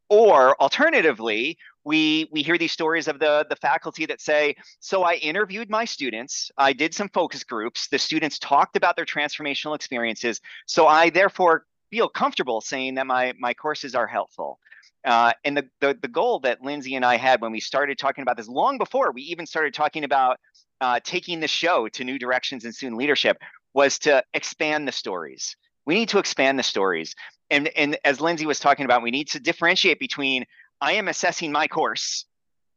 Or 0.07 0.55
alternatively, 0.61 1.57
we 1.83 2.29
we 2.31 2.41
hear 2.41 2.57
these 2.57 2.71
stories 2.71 3.09
of 3.09 3.19
the 3.19 3.45
the 3.49 3.55
faculty 3.57 4.05
that 4.05 4.21
say, 4.21 4.55
so 4.79 5.03
I 5.03 5.15
interviewed 5.15 5.69
my 5.69 5.85
students, 5.85 6.51
I 6.57 6.71
did 6.71 6.93
some 6.93 7.09
focus 7.09 7.43
groups, 7.43 7.87
the 7.87 7.99
students 7.99 8.39
talked 8.39 8.77
about 8.77 8.95
their 8.95 9.05
transformational 9.05 9.75
experiences, 9.75 10.39
so 10.67 10.87
I 10.87 11.09
therefore 11.09 11.65
feel 11.93 12.09
comfortable 12.09 12.61
saying 12.61 12.95
that 12.95 13.07
my 13.07 13.33
my 13.37 13.53
courses 13.53 13.93
are 13.95 14.07
helpful. 14.07 14.59
Uh, 15.05 15.33
and 15.43 15.57
the, 15.57 15.65
the 15.81 15.97
the 16.01 16.07
goal 16.07 16.39
that 16.39 16.61
Lindsay 16.61 16.95
and 16.95 17.05
I 17.05 17.17
had 17.17 17.41
when 17.41 17.51
we 17.51 17.59
started 17.59 17.97
talking 17.97 18.21
about 18.21 18.37
this, 18.37 18.47
long 18.47 18.77
before 18.77 19.11
we 19.11 19.21
even 19.23 19.45
started 19.45 19.73
talking 19.73 20.03
about 20.03 20.39
uh, 20.81 20.99
taking 21.03 21.39
the 21.39 21.47
show 21.47 21.87
to 21.89 22.03
new 22.03 22.17
directions 22.17 22.65
in 22.65 22.73
student 22.73 22.97
leadership, 22.97 23.37
was 23.73 23.99
to 23.99 24.23
expand 24.33 24.87
the 24.87 24.91
stories. 24.91 25.55
We 25.85 25.95
need 25.95 26.09
to 26.09 26.19
expand 26.19 26.57
the 26.57 26.63
stories 26.63 27.13
and 27.53 27.67
and 27.75 27.97
as 28.03 28.19
Lindsay 28.19 28.45
was 28.45 28.59
talking 28.59 28.85
about, 28.85 29.03
we 29.03 29.11
need 29.11 29.29
to 29.29 29.39
differentiate 29.39 29.99
between 29.99 30.45
I 30.81 30.93
am 30.93 31.07
assessing 31.07 31.51
my 31.51 31.67
course, 31.67 32.25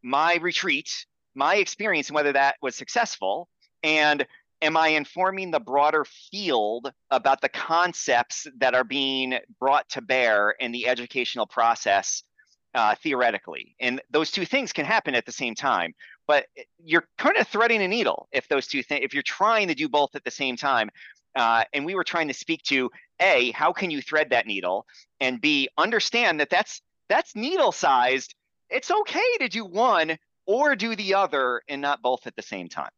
my 0.02 0.38
retreat, 0.40 1.06
my 1.34 1.56
experience, 1.56 2.08
and 2.08 2.14
whether 2.14 2.32
that 2.32 2.56
was 2.60 2.74
successful, 2.74 3.48
and 3.82 4.26
am 4.62 4.76
I 4.76 4.88
informing 4.88 5.50
the 5.50 5.60
broader 5.60 6.04
field 6.04 6.92
about 7.10 7.40
the 7.40 7.48
concepts 7.48 8.46
that 8.58 8.74
are 8.74 8.84
being 8.84 9.38
brought 9.60 9.88
to 9.90 10.02
bear 10.02 10.50
in 10.50 10.72
the 10.72 10.88
educational 10.88 11.46
process 11.46 12.22
uh, 12.74 12.94
theoretically? 13.02 13.74
And 13.80 14.00
those 14.10 14.30
two 14.30 14.44
things 14.44 14.72
can 14.72 14.84
happen 14.84 15.14
at 15.14 15.26
the 15.26 15.32
same 15.32 15.54
time. 15.54 15.94
But 16.26 16.46
you're 16.82 17.06
kind 17.18 17.36
of 17.36 17.46
threading 17.46 17.82
a 17.82 17.88
needle 17.88 18.28
if 18.32 18.48
those 18.48 18.66
two 18.66 18.82
things, 18.82 19.04
if 19.04 19.14
you're 19.14 19.22
trying 19.22 19.68
to 19.68 19.74
do 19.74 19.88
both 19.88 20.14
at 20.14 20.24
the 20.24 20.30
same 20.30 20.56
time. 20.56 20.90
Uh, 21.34 21.64
and 21.74 21.84
we 21.84 21.94
were 21.94 22.04
trying 22.04 22.28
to 22.28 22.34
speak 22.34 22.62
to 22.62 22.90
a 23.20 23.50
how 23.52 23.72
can 23.72 23.90
you 23.90 24.00
thread 24.00 24.30
that 24.30 24.46
needle 24.46 24.86
and 25.20 25.40
b 25.40 25.68
understand 25.76 26.40
that 26.40 26.48
that's 26.48 26.80
that's 27.08 27.36
needle 27.36 27.72
sized 27.72 28.34
it's 28.70 28.90
okay 28.90 29.36
to 29.38 29.48
do 29.48 29.64
one 29.64 30.16
or 30.46 30.74
do 30.76 30.96
the 30.96 31.14
other 31.14 31.62
and 31.68 31.82
not 31.82 32.00
both 32.02 32.26
at 32.26 32.34
the 32.36 32.42
same 32.42 32.68
time 32.68 32.90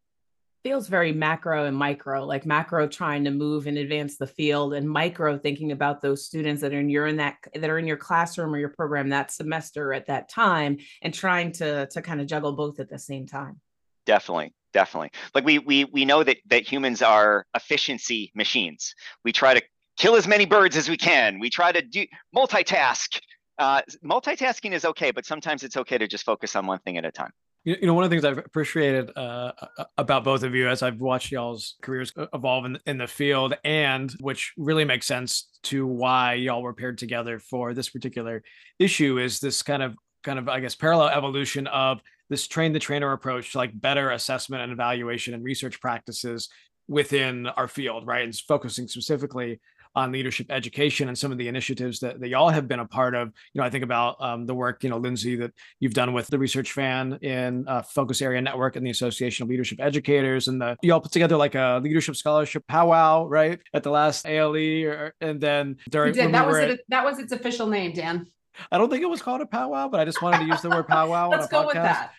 feels 0.63 0.87
very 0.87 1.11
macro 1.11 1.65
and 1.65 1.75
micro 1.75 2.25
like 2.25 2.45
macro 2.45 2.87
trying 2.87 3.23
to 3.23 3.31
move 3.31 3.67
and 3.67 3.77
advance 3.77 4.17
the 4.17 4.27
field 4.27 4.73
and 4.73 4.89
micro 4.89 5.37
thinking 5.37 5.71
about 5.71 6.01
those 6.01 6.25
students 6.25 6.61
that 6.61 6.73
are 6.73 6.79
in 6.79 6.89
your 6.89 7.07
in 7.07 7.17
that 7.17 7.37
that 7.55 7.69
are 7.69 7.79
in 7.79 7.87
your 7.87 7.97
classroom 7.97 8.53
or 8.53 8.57
your 8.57 8.69
program 8.69 9.09
that 9.09 9.31
semester 9.31 9.93
at 9.93 10.07
that 10.07 10.29
time 10.29 10.77
and 11.01 11.13
trying 11.13 11.51
to 11.51 11.85
to 11.87 12.01
kind 12.01 12.21
of 12.21 12.27
juggle 12.27 12.53
both 12.53 12.79
at 12.79 12.89
the 12.89 12.99
same 12.99 13.25
time 13.25 13.59
definitely 14.05 14.53
definitely 14.73 15.09
like 15.33 15.45
we 15.45 15.59
we 15.59 15.85
we 15.85 16.05
know 16.05 16.23
that 16.23 16.37
that 16.47 16.69
humans 16.69 17.01
are 17.01 17.45
efficiency 17.55 18.31
machines 18.35 18.93
we 19.23 19.31
try 19.31 19.53
to 19.53 19.61
kill 19.99 20.15
as 20.15 20.27
many 20.27 20.45
birds 20.45 20.75
as 20.77 20.89
we 20.89 20.97
can. 20.97 21.39
We 21.39 21.51
try 21.51 21.71
to 21.71 21.81
do 21.81 22.07
multitask. 22.35 23.19
Uh, 23.59 23.81
multitasking 24.03 24.71
is 24.71 24.85
okay, 24.85 25.11
but 25.11 25.25
sometimes 25.25 25.63
it's 25.63 25.77
okay 25.77 25.97
to 25.97 26.07
just 26.07 26.23
focus 26.23 26.55
on 26.55 26.65
one 26.65 26.79
thing 26.79 26.97
at 26.97 27.05
a 27.05 27.11
time. 27.11 27.31
You 27.65 27.85
know, 27.85 27.93
one 27.93 28.05
of 28.05 28.09
the 28.09 28.15
things 28.15 28.23
I've 28.23 28.37
appreciated 28.37 29.11
uh, 29.17 29.51
about 29.97 30.23
both 30.23 30.43
of 30.43 30.55
you 30.55 30.69
as 30.69 30.81
I've 30.81 31.01
watched 31.01 31.31
y'all's 31.31 31.75
careers 31.81 32.13
evolve 32.33 32.65
in, 32.65 32.79
in 32.85 32.97
the 32.97 33.05
field, 33.07 33.53
and 33.65 34.11
which 34.21 34.53
really 34.57 34.85
makes 34.85 35.05
sense 35.05 35.49
to 35.63 35.85
why 35.85 36.35
y'all 36.35 36.61
were 36.61 36.73
paired 36.73 36.97
together 36.97 37.37
for 37.37 37.73
this 37.73 37.89
particular 37.89 38.43
issue, 38.79 39.19
is 39.19 39.39
this 39.39 39.61
kind 39.61 39.83
of 39.83 39.95
kind 40.23 40.39
of 40.39 40.47
I 40.47 40.61
guess 40.61 40.75
parallel 40.75 41.09
evolution 41.09 41.67
of 41.67 42.01
this 42.29 42.47
train 42.47 42.71
the 42.71 42.79
trainer 42.79 43.11
approach 43.11 43.51
to 43.51 43.57
like 43.57 43.79
better 43.79 44.11
assessment 44.11 44.63
and 44.63 44.71
evaluation 44.71 45.33
and 45.33 45.43
research 45.43 45.81
practices 45.81 46.47
within 46.87 47.47
our 47.47 47.67
field, 47.67 48.07
right? 48.07 48.23
And 48.23 48.35
focusing 48.35 48.87
specifically 48.87 49.59
on 49.95 50.11
leadership 50.11 50.47
education 50.49 51.07
and 51.07 51.17
some 51.17 51.31
of 51.31 51.37
the 51.37 51.47
initiatives 51.47 51.99
that, 51.99 52.19
that 52.19 52.29
y'all 52.29 52.49
have 52.49 52.67
been 52.67 52.79
a 52.79 52.87
part 52.87 53.15
of. 53.15 53.29
You 53.53 53.61
know, 53.61 53.65
I 53.65 53.69
think 53.69 53.83
about 53.83 54.17
um, 54.19 54.45
the 54.45 54.53
work, 54.53 54.83
you 54.83 54.89
know, 54.89 54.97
Lindsay, 54.97 55.35
that 55.37 55.51
you've 55.79 55.93
done 55.93 56.13
with 56.13 56.27
the 56.27 56.37
Research 56.37 56.71
Fan 56.71 57.17
in 57.21 57.67
uh, 57.67 57.81
Focus 57.81 58.21
Area 58.21 58.41
Network 58.41 58.75
and 58.75 58.85
the 58.85 58.91
Association 58.91 59.43
of 59.43 59.49
Leadership 59.49 59.79
Educators, 59.81 60.47
and 60.47 60.61
the 60.61 60.77
y'all 60.81 61.01
put 61.01 61.11
together 61.11 61.37
like 61.37 61.55
a 61.55 61.79
leadership 61.83 62.15
scholarship 62.15 62.65
powwow, 62.67 63.25
right, 63.25 63.59
at 63.73 63.83
the 63.83 63.91
last 63.91 64.25
ALE, 64.25 64.55
or, 64.85 65.13
and 65.21 65.41
then 65.41 65.77
during 65.89 66.13
that 66.13 66.47
was 66.47 66.57
it, 66.57 66.69
at, 66.71 66.79
that 66.89 67.05
was 67.05 67.19
its 67.19 67.31
official 67.31 67.67
name, 67.67 67.93
Dan. 67.93 68.27
I 68.71 68.77
don't 68.77 68.89
think 68.89 69.03
it 69.03 69.09
was 69.09 69.21
called 69.21 69.41
a 69.41 69.45
powwow, 69.45 69.87
but 69.87 69.99
I 69.99 70.05
just 70.05 70.21
wanted 70.21 70.39
to 70.39 70.45
use 70.45 70.61
the 70.61 70.69
word 70.69 70.87
powwow. 70.87 71.29
Let's 71.31 71.47
go 71.47 71.63
podcast. 71.63 71.65
with 71.65 71.75
that 71.75 72.11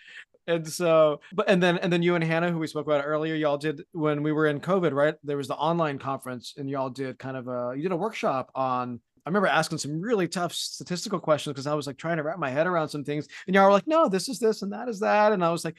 and 0.50 0.68
so 0.68 1.20
but 1.32 1.48
and 1.48 1.62
then 1.62 1.78
and 1.78 1.92
then 1.92 2.02
you 2.02 2.14
and 2.14 2.24
hannah 2.24 2.50
who 2.50 2.58
we 2.58 2.66
spoke 2.66 2.86
about 2.86 3.04
earlier 3.04 3.34
y'all 3.34 3.58
did 3.58 3.82
when 3.92 4.22
we 4.22 4.32
were 4.32 4.46
in 4.46 4.60
covid 4.60 4.92
right 4.92 5.14
there 5.22 5.36
was 5.36 5.48
the 5.48 5.54
online 5.54 5.98
conference 5.98 6.54
and 6.56 6.68
y'all 6.68 6.90
did 6.90 7.18
kind 7.18 7.36
of 7.36 7.48
a 7.48 7.72
you 7.76 7.82
did 7.82 7.92
a 7.92 7.96
workshop 7.96 8.50
on 8.54 9.00
I 9.24 9.28
remember 9.28 9.48
asking 9.48 9.78
some 9.78 10.00
really 10.00 10.28
tough 10.28 10.52
statistical 10.52 11.18
questions 11.18 11.54
because 11.54 11.66
I 11.66 11.74
was 11.74 11.86
like 11.86 11.96
trying 11.96 12.16
to 12.16 12.22
wrap 12.22 12.38
my 12.38 12.50
head 12.50 12.66
around 12.66 12.88
some 12.88 13.04
things, 13.04 13.26
and 13.46 13.54
y'all 13.54 13.66
were 13.66 13.72
like, 13.72 13.86
"No, 13.86 14.08
this 14.08 14.28
is 14.28 14.38
this 14.38 14.62
and 14.62 14.72
that 14.72 14.88
is 14.88 15.00
that," 15.00 15.32
and 15.32 15.44
I 15.44 15.50
was 15.50 15.64
like, 15.64 15.76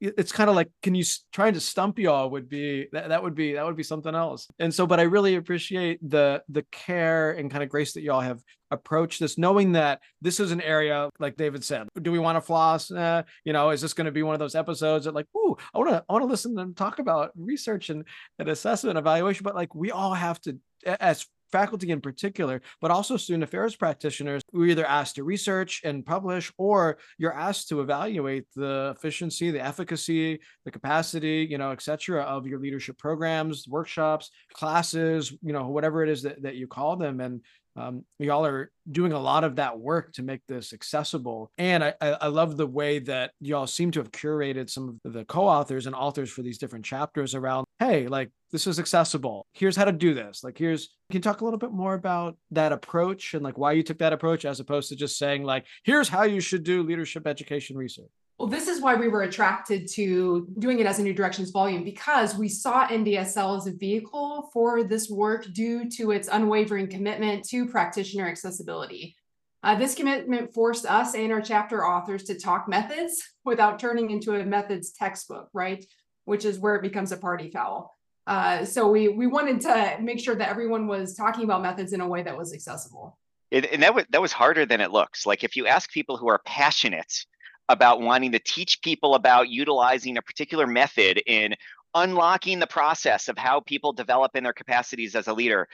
"It's 0.00 0.32
kind 0.32 0.50
of 0.50 0.56
like, 0.56 0.70
can 0.82 0.94
you 0.94 1.04
trying 1.32 1.54
to 1.54 1.60
stump 1.60 1.98
y'all 1.98 2.30
would 2.30 2.48
be 2.48 2.88
that, 2.92 3.08
that 3.08 3.22
would 3.22 3.34
be 3.34 3.54
that 3.54 3.64
would 3.64 3.76
be 3.76 3.82
something 3.82 4.14
else." 4.14 4.48
And 4.58 4.72
so, 4.72 4.86
but 4.86 5.00
I 5.00 5.04
really 5.04 5.36
appreciate 5.36 5.98
the 6.08 6.42
the 6.48 6.62
care 6.70 7.32
and 7.32 7.50
kind 7.50 7.62
of 7.62 7.68
grace 7.68 7.92
that 7.94 8.02
y'all 8.02 8.20
have 8.20 8.42
approached 8.70 9.20
this, 9.20 9.36
knowing 9.36 9.72
that 9.72 10.00
this 10.22 10.40
is 10.40 10.52
an 10.52 10.60
area 10.60 11.10
like 11.18 11.36
David 11.36 11.64
said. 11.64 11.88
Do 12.00 12.12
we 12.12 12.18
want 12.18 12.36
to 12.36 12.40
floss? 12.40 12.90
Eh, 12.90 13.22
you 13.44 13.52
know, 13.52 13.70
is 13.70 13.80
this 13.80 13.94
going 13.94 14.04
to 14.06 14.12
be 14.12 14.22
one 14.22 14.34
of 14.34 14.38
those 14.38 14.54
episodes 14.54 15.04
that 15.04 15.14
like, 15.14 15.26
ooh, 15.36 15.56
I 15.74 15.78
want 15.78 15.90
to 15.90 16.04
I 16.08 16.12
want 16.12 16.22
to 16.22 16.26
listen 16.26 16.58
and 16.58 16.76
talk 16.76 16.98
about 16.98 17.32
research 17.36 17.90
and, 17.90 18.04
and 18.38 18.48
assessment 18.48 18.98
evaluation, 18.98 19.44
but 19.44 19.54
like 19.54 19.74
we 19.74 19.90
all 19.90 20.14
have 20.14 20.40
to 20.42 20.58
as 20.84 21.26
faculty 21.52 21.90
in 21.90 22.00
particular, 22.00 22.60
but 22.80 22.90
also 22.90 23.16
student 23.16 23.44
affairs 23.44 23.76
practitioners, 23.76 24.42
we're 24.52 24.66
either 24.66 24.86
asked 24.86 25.16
to 25.16 25.24
research 25.24 25.80
and 25.84 26.04
publish, 26.04 26.52
or 26.58 26.98
you're 27.18 27.34
asked 27.34 27.68
to 27.68 27.80
evaluate 27.80 28.46
the 28.54 28.94
efficiency, 28.96 29.50
the 29.50 29.64
efficacy, 29.64 30.40
the 30.64 30.70
capacity, 30.70 31.46
you 31.50 31.58
know, 31.58 31.70
et 31.70 31.82
cetera, 31.82 32.22
of 32.22 32.46
your 32.46 32.60
leadership 32.60 32.98
programs, 32.98 33.66
workshops, 33.68 34.30
classes, 34.52 35.32
you 35.42 35.52
know, 35.52 35.68
whatever 35.68 36.02
it 36.02 36.08
is 36.08 36.22
that, 36.22 36.42
that 36.42 36.56
you 36.56 36.66
call 36.66 36.96
them. 36.96 37.20
And 37.20 37.40
um, 37.76 38.04
y'all 38.18 38.44
are 38.46 38.70
doing 38.90 39.12
a 39.12 39.18
lot 39.18 39.44
of 39.44 39.56
that 39.56 39.78
work 39.78 40.12
to 40.14 40.22
make 40.22 40.40
this 40.46 40.72
accessible. 40.72 41.50
And 41.58 41.84
I, 41.84 41.94
I 42.00 42.26
love 42.26 42.56
the 42.56 42.66
way 42.66 42.98
that 43.00 43.32
y'all 43.40 43.66
seem 43.66 43.90
to 43.92 44.00
have 44.00 44.10
curated 44.10 44.68
some 44.70 45.00
of 45.04 45.12
the 45.12 45.24
co-authors 45.24 45.86
and 45.86 45.94
authors 45.94 46.30
for 46.30 46.42
these 46.42 46.58
different 46.58 46.84
chapters 46.84 47.34
around, 47.34 47.64
hey, 47.78 48.08
like 48.08 48.30
this 48.50 48.66
is 48.66 48.78
accessible. 48.78 49.46
Here's 49.52 49.76
how 49.76 49.84
to 49.84 49.92
do 49.92 50.14
this. 50.14 50.42
Like 50.42 50.58
here's 50.58 50.90
can 51.10 51.18
you 51.18 51.22
talk 51.22 51.40
a 51.40 51.44
little 51.44 51.58
bit 51.58 51.72
more 51.72 51.94
about 51.94 52.36
that 52.52 52.72
approach 52.72 53.34
and 53.34 53.42
like 53.42 53.58
why 53.58 53.72
you 53.72 53.82
took 53.82 53.98
that 53.98 54.12
approach 54.12 54.44
as 54.44 54.60
opposed 54.60 54.88
to 54.88 54.96
just 54.96 55.18
saying 55.18 55.44
like 55.44 55.66
here's 55.84 56.08
how 56.08 56.22
you 56.22 56.40
should 56.40 56.64
do 56.64 56.82
leadership 56.82 57.26
education 57.26 57.76
research? 57.76 58.10
Well, 58.40 58.48
this 58.48 58.68
is 58.68 58.80
why 58.80 58.94
we 58.94 59.08
were 59.08 59.24
attracted 59.24 59.86
to 59.88 60.48
doing 60.58 60.78
it 60.78 60.86
as 60.86 60.98
a 60.98 61.02
New 61.02 61.12
Directions 61.12 61.50
volume 61.50 61.84
because 61.84 62.34
we 62.34 62.48
saw 62.48 62.88
NDSL 62.88 63.58
as 63.58 63.66
a 63.66 63.72
vehicle 63.72 64.48
for 64.50 64.82
this 64.82 65.10
work 65.10 65.52
due 65.52 65.90
to 65.90 66.12
its 66.12 66.26
unwavering 66.26 66.88
commitment 66.88 67.44
to 67.50 67.66
practitioner 67.66 68.26
accessibility. 68.26 69.14
Uh, 69.62 69.74
this 69.74 69.94
commitment 69.94 70.54
forced 70.54 70.86
us 70.86 71.14
and 71.14 71.30
our 71.32 71.42
chapter 71.42 71.84
authors 71.86 72.22
to 72.24 72.34
talk 72.34 72.66
methods 72.66 73.22
without 73.44 73.78
turning 73.78 74.10
into 74.10 74.34
a 74.34 74.42
methods 74.42 74.92
textbook, 74.92 75.50
right? 75.52 75.84
Which 76.24 76.46
is 76.46 76.58
where 76.58 76.76
it 76.76 76.82
becomes 76.82 77.12
a 77.12 77.18
party 77.18 77.50
foul. 77.50 77.94
Uh, 78.26 78.64
so 78.64 78.90
we 78.90 79.08
we 79.08 79.26
wanted 79.26 79.60
to 79.60 79.98
make 80.00 80.18
sure 80.18 80.34
that 80.34 80.48
everyone 80.48 80.86
was 80.86 81.14
talking 81.14 81.44
about 81.44 81.60
methods 81.60 81.92
in 81.92 82.00
a 82.00 82.08
way 82.08 82.22
that 82.22 82.38
was 82.38 82.54
accessible. 82.54 83.18
It, 83.50 83.70
and 83.70 83.82
that 83.82 83.94
was 83.94 84.06
that 84.08 84.22
was 84.22 84.32
harder 84.32 84.64
than 84.64 84.80
it 84.80 84.92
looks. 84.92 85.26
Like 85.26 85.44
if 85.44 85.56
you 85.56 85.66
ask 85.66 85.92
people 85.92 86.16
who 86.16 86.30
are 86.30 86.40
passionate 86.46 87.26
about 87.70 88.00
wanting 88.00 88.32
to 88.32 88.38
teach 88.40 88.82
people 88.82 89.14
about 89.14 89.48
utilizing 89.48 90.16
a 90.16 90.22
particular 90.22 90.66
method 90.66 91.22
in 91.26 91.54
unlocking 91.94 92.58
the 92.58 92.66
process 92.66 93.28
of 93.28 93.38
how 93.38 93.60
people 93.60 93.92
develop 93.92 94.34
in 94.34 94.42
their 94.44 94.52
capacities 94.52 95.14
as 95.14 95.28
a 95.28 95.32
leader, 95.32 95.68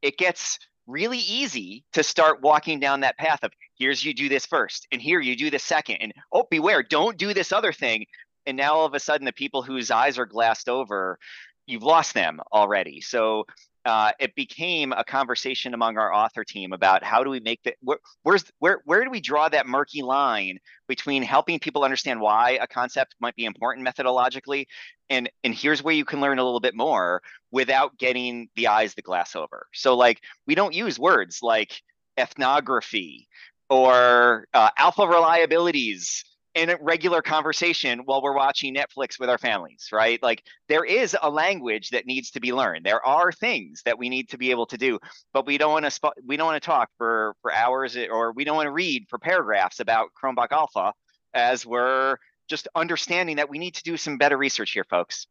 it 0.00 0.16
gets 0.16 0.58
really 0.86 1.18
easy 1.18 1.84
to 1.92 2.02
start 2.02 2.40
walking 2.40 2.80
down 2.80 3.00
that 3.00 3.18
path 3.18 3.42
of 3.42 3.52
here's 3.78 4.04
you 4.04 4.14
do 4.14 4.28
this 4.28 4.46
first 4.46 4.88
and 4.90 5.00
here 5.00 5.20
you 5.20 5.36
do 5.36 5.50
this 5.50 5.62
second 5.62 5.96
and 5.96 6.12
oh 6.32 6.44
beware 6.50 6.82
don't 6.82 7.16
do 7.18 7.34
this 7.34 7.52
other 7.52 7.72
thing. 7.72 8.06
And 8.46 8.56
now 8.56 8.74
all 8.74 8.86
of 8.86 8.94
a 8.94 9.00
sudden 9.00 9.24
the 9.24 9.32
people 9.32 9.62
whose 9.62 9.90
eyes 9.90 10.18
are 10.18 10.26
glassed 10.26 10.68
over 10.68 11.18
you've 11.66 11.82
lost 11.82 12.14
them 12.14 12.40
already. 12.52 13.00
So 13.00 13.46
uh, 13.84 14.12
it 14.18 14.34
became 14.34 14.92
a 14.92 15.02
conversation 15.04 15.72
among 15.72 15.96
our 15.96 16.12
author 16.12 16.44
team 16.44 16.72
about 16.72 17.02
how 17.02 17.24
do 17.24 17.30
we 17.30 17.40
make 17.40 17.62
that 17.62 17.76
where, 17.80 17.98
where's 18.22 18.44
where 18.58 18.80
where 18.84 19.04
do 19.04 19.10
we 19.10 19.20
draw 19.20 19.48
that 19.48 19.66
murky 19.66 20.02
line 20.02 20.58
between 20.86 21.22
helping 21.22 21.58
people 21.58 21.82
understand 21.82 22.20
why 22.20 22.58
a 22.60 22.66
concept 22.66 23.14
might 23.20 23.34
be 23.36 23.44
important 23.44 23.86
methodologically 23.86 24.66
and 25.08 25.30
and 25.44 25.54
here's 25.54 25.82
where 25.82 25.94
you 25.94 26.04
can 26.04 26.20
learn 26.20 26.38
a 26.38 26.44
little 26.44 26.60
bit 26.60 26.74
more 26.74 27.22
without 27.50 27.96
getting 27.98 28.48
the 28.54 28.66
eyes 28.66 28.94
the 28.94 29.02
glass 29.02 29.34
over? 29.34 29.66
So 29.72 29.96
like 29.96 30.20
we 30.46 30.54
don't 30.54 30.74
use 30.74 30.98
words 30.98 31.38
like 31.42 31.80
ethnography 32.18 33.28
or 33.70 34.46
uh, 34.52 34.70
alpha 34.76 35.02
reliabilities 35.02 36.24
in 36.54 36.70
a 36.70 36.76
regular 36.80 37.22
conversation 37.22 38.00
while 38.00 38.22
we're 38.22 38.34
watching 38.34 38.74
Netflix 38.74 39.20
with 39.20 39.30
our 39.30 39.38
families, 39.38 39.88
right? 39.92 40.20
Like 40.22 40.42
there 40.68 40.84
is 40.84 41.16
a 41.22 41.30
language 41.30 41.90
that 41.90 42.06
needs 42.06 42.32
to 42.32 42.40
be 42.40 42.52
learned. 42.52 42.84
There 42.84 43.04
are 43.06 43.30
things 43.30 43.82
that 43.84 43.98
we 43.98 44.08
need 44.08 44.28
to 44.30 44.38
be 44.38 44.50
able 44.50 44.66
to 44.66 44.76
do, 44.76 44.98
but 45.32 45.46
we 45.46 45.58
don't 45.58 45.70
want 45.70 45.84
to 45.84 45.90
sp- 45.94 46.18
we 46.26 46.36
don't 46.36 46.46
want 46.46 46.60
to 46.60 46.66
talk 46.66 46.90
for 46.98 47.34
for 47.42 47.54
hours 47.54 47.96
eh, 47.96 48.08
or 48.10 48.32
we 48.32 48.44
don't 48.44 48.56
want 48.56 48.66
to 48.66 48.72
read 48.72 49.06
for 49.08 49.18
paragraphs 49.18 49.80
about 49.80 50.10
Cronbach 50.20 50.50
Alpha 50.50 50.92
as 51.34 51.64
we're 51.64 52.16
just 52.48 52.66
understanding 52.74 53.36
that 53.36 53.48
we 53.48 53.58
need 53.58 53.76
to 53.76 53.82
do 53.84 53.96
some 53.96 54.18
better 54.18 54.36
research 54.36 54.72
here, 54.72 54.84
folks. 54.84 55.28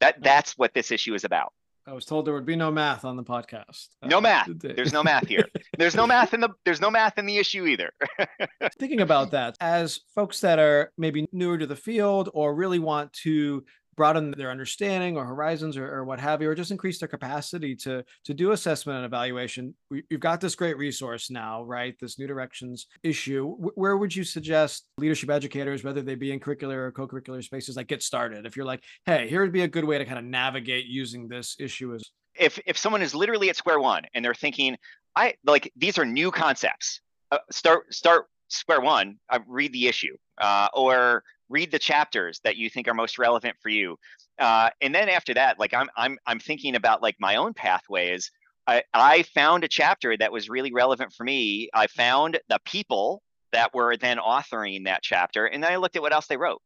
That 0.00 0.20
that's 0.20 0.58
what 0.58 0.74
this 0.74 0.90
issue 0.90 1.14
is 1.14 1.24
about. 1.24 1.52
I 1.86 1.92
was 1.92 2.04
told 2.04 2.26
there 2.26 2.34
would 2.34 2.46
be 2.46 2.56
no 2.56 2.70
math 2.70 3.04
on 3.04 3.16
the 3.16 3.24
podcast. 3.24 3.88
No 4.04 4.18
uh, 4.18 4.20
math. 4.20 4.48
There's 4.54 4.92
no 4.92 5.02
math 5.02 5.26
here. 5.26 5.46
There's 5.78 5.94
no 5.94 6.06
math 6.06 6.34
in 6.34 6.40
the 6.40 6.50
there's 6.64 6.80
no 6.80 6.90
math 6.90 7.18
in 7.18 7.26
the 7.26 7.38
issue 7.38 7.64
either. 7.64 7.90
Thinking 8.78 9.00
about 9.00 9.30
that, 9.30 9.56
as 9.60 10.00
folks 10.14 10.40
that 10.40 10.58
are 10.58 10.92
maybe 10.98 11.26
newer 11.32 11.56
to 11.56 11.66
the 11.66 11.76
field 11.76 12.28
or 12.34 12.54
really 12.54 12.78
want 12.78 13.12
to 13.24 13.64
broaden 14.00 14.30
their 14.30 14.50
understanding 14.50 15.18
or 15.18 15.26
horizons 15.26 15.76
or, 15.76 15.86
or, 15.94 16.06
what 16.06 16.18
have 16.18 16.40
you, 16.40 16.48
or 16.48 16.54
just 16.54 16.70
increase 16.70 16.98
their 16.98 17.06
capacity 17.06 17.76
to 17.76 18.02
to 18.24 18.32
do 18.32 18.52
assessment 18.52 18.96
and 18.96 19.04
evaluation. 19.04 19.74
We, 19.90 20.04
you've 20.08 20.22
got 20.22 20.40
this 20.40 20.54
great 20.54 20.78
resource 20.78 21.28
now, 21.28 21.64
right? 21.64 21.94
This 22.00 22.18
new 22.18 22.26
directions 22.26 22.86
issue. 23.02 23.50
W- 23.56 23.72
where 23.74 23.98
would 23.98 24.16
you 24.16 24.24
suggest 24.24 24.86
leadership 24.96 25.28
educators, 25.28 25.84
whether 25.84 26.00
they 26.00 26.14
be 26.14 26.32
in 26.32 26.40
curricular 26.40 26.76
or 26.76 26.92
co-curricular 26.92 27.44
spaces, 27.44 27.76
like 27.76 27.88
get 27.88 28.02
started? 28.02 28.46
If 28.46 28.56
you're 28.56 28.64
like, 28.64 28.82
hey, 29.04 29.28
here 29.28 29.42
would 29.42 29.52
be 29.52 29.64
a 29.64 29.68
good 29.68 29.84
way 29.84 29.98
to 29.98 30.06
kind 30.06 30.18
of 30.18 30.24
navigate 30.24 30.86
using 30.86 31.28
this 31.28 31.56
issue 31.60 31.94
as 31.94 32.02
if 32.34 32.58
if 32.64 32.78
someone 32.78 33.02
is 33.02 33.14
literally 33.14 33.50
at 33.50 33.56
square 33.56 33.80
one 33.80 34.04
and 34.14 34.24
they're 34.24 34.32
thinking, 34.32 34.78
I 35.14 35.34
like 35.44 35.70
these 35.76 35.98
are 35.98 36.06
new 36.06 36.30
concepts. 36.30 37.02
Uh, 37.30 37.38
start 37.50 37.92
start 37.92 38.28
square 38.48 38.80
one. 38.80 39.18
Uh, 39.28 39.40
read 39.46 39.74
the 39.74 39.88
issue, 39.88 40.16
uh, 40.40 40.68
or 40.72 41.22
read 41.50 41.70
the 41.70 41.78
chapters 41.78 42.40
that 42.44 42.56
you 42.56 42.70
think 42.70 42.88
are 42.88 42.94
most 42.94 43.18
relevant 43.18 43.56
for 43.62 43.68
you. 43.68 43.96
Uh, 44.38 44.70
and 44.80 44.94
then 44.94 45.10
after 45.10 45.34
that 45.34 45.58
like 45.58 45.74
i'm 45.74 45.90
i'm 45.96 46.16
i'm 46.26 46.40
thinking 46.40 46.74
about 46.76 47.02
like 47.02 47.16
my 47.20 47.36
own 47.36 47.52
pathways. 47.52 48.30
I, 48.66 48.84
I 48.94 49.22
found 49.22 49.64
a 49.64 49.68
chapter 49.68 50.16
that 50.16 50.32
was 50.32 50.48
really 50.48 50.72
relevant 50.72 51.12
for 51.12 51.24
me. 51.24 51.68
I 51.74 51.88
found 51.88 52.38
the 52.48 52.60
people 52.64 53.22
that 53.52 53.74
were 53.74 53.96
then 53.96 54.18
authoring 54.18 54.84
that 54.84 55.02
chapter 55.02 55.46
and 55.46 55.62
then 55.62 55.72
i 55.72 55.76
looked 55.76 55.96
at 55.96 56.02
what 56.02 56.12
else 56.12 56.26
they 56.28 56.36
wrote 56.36 56.62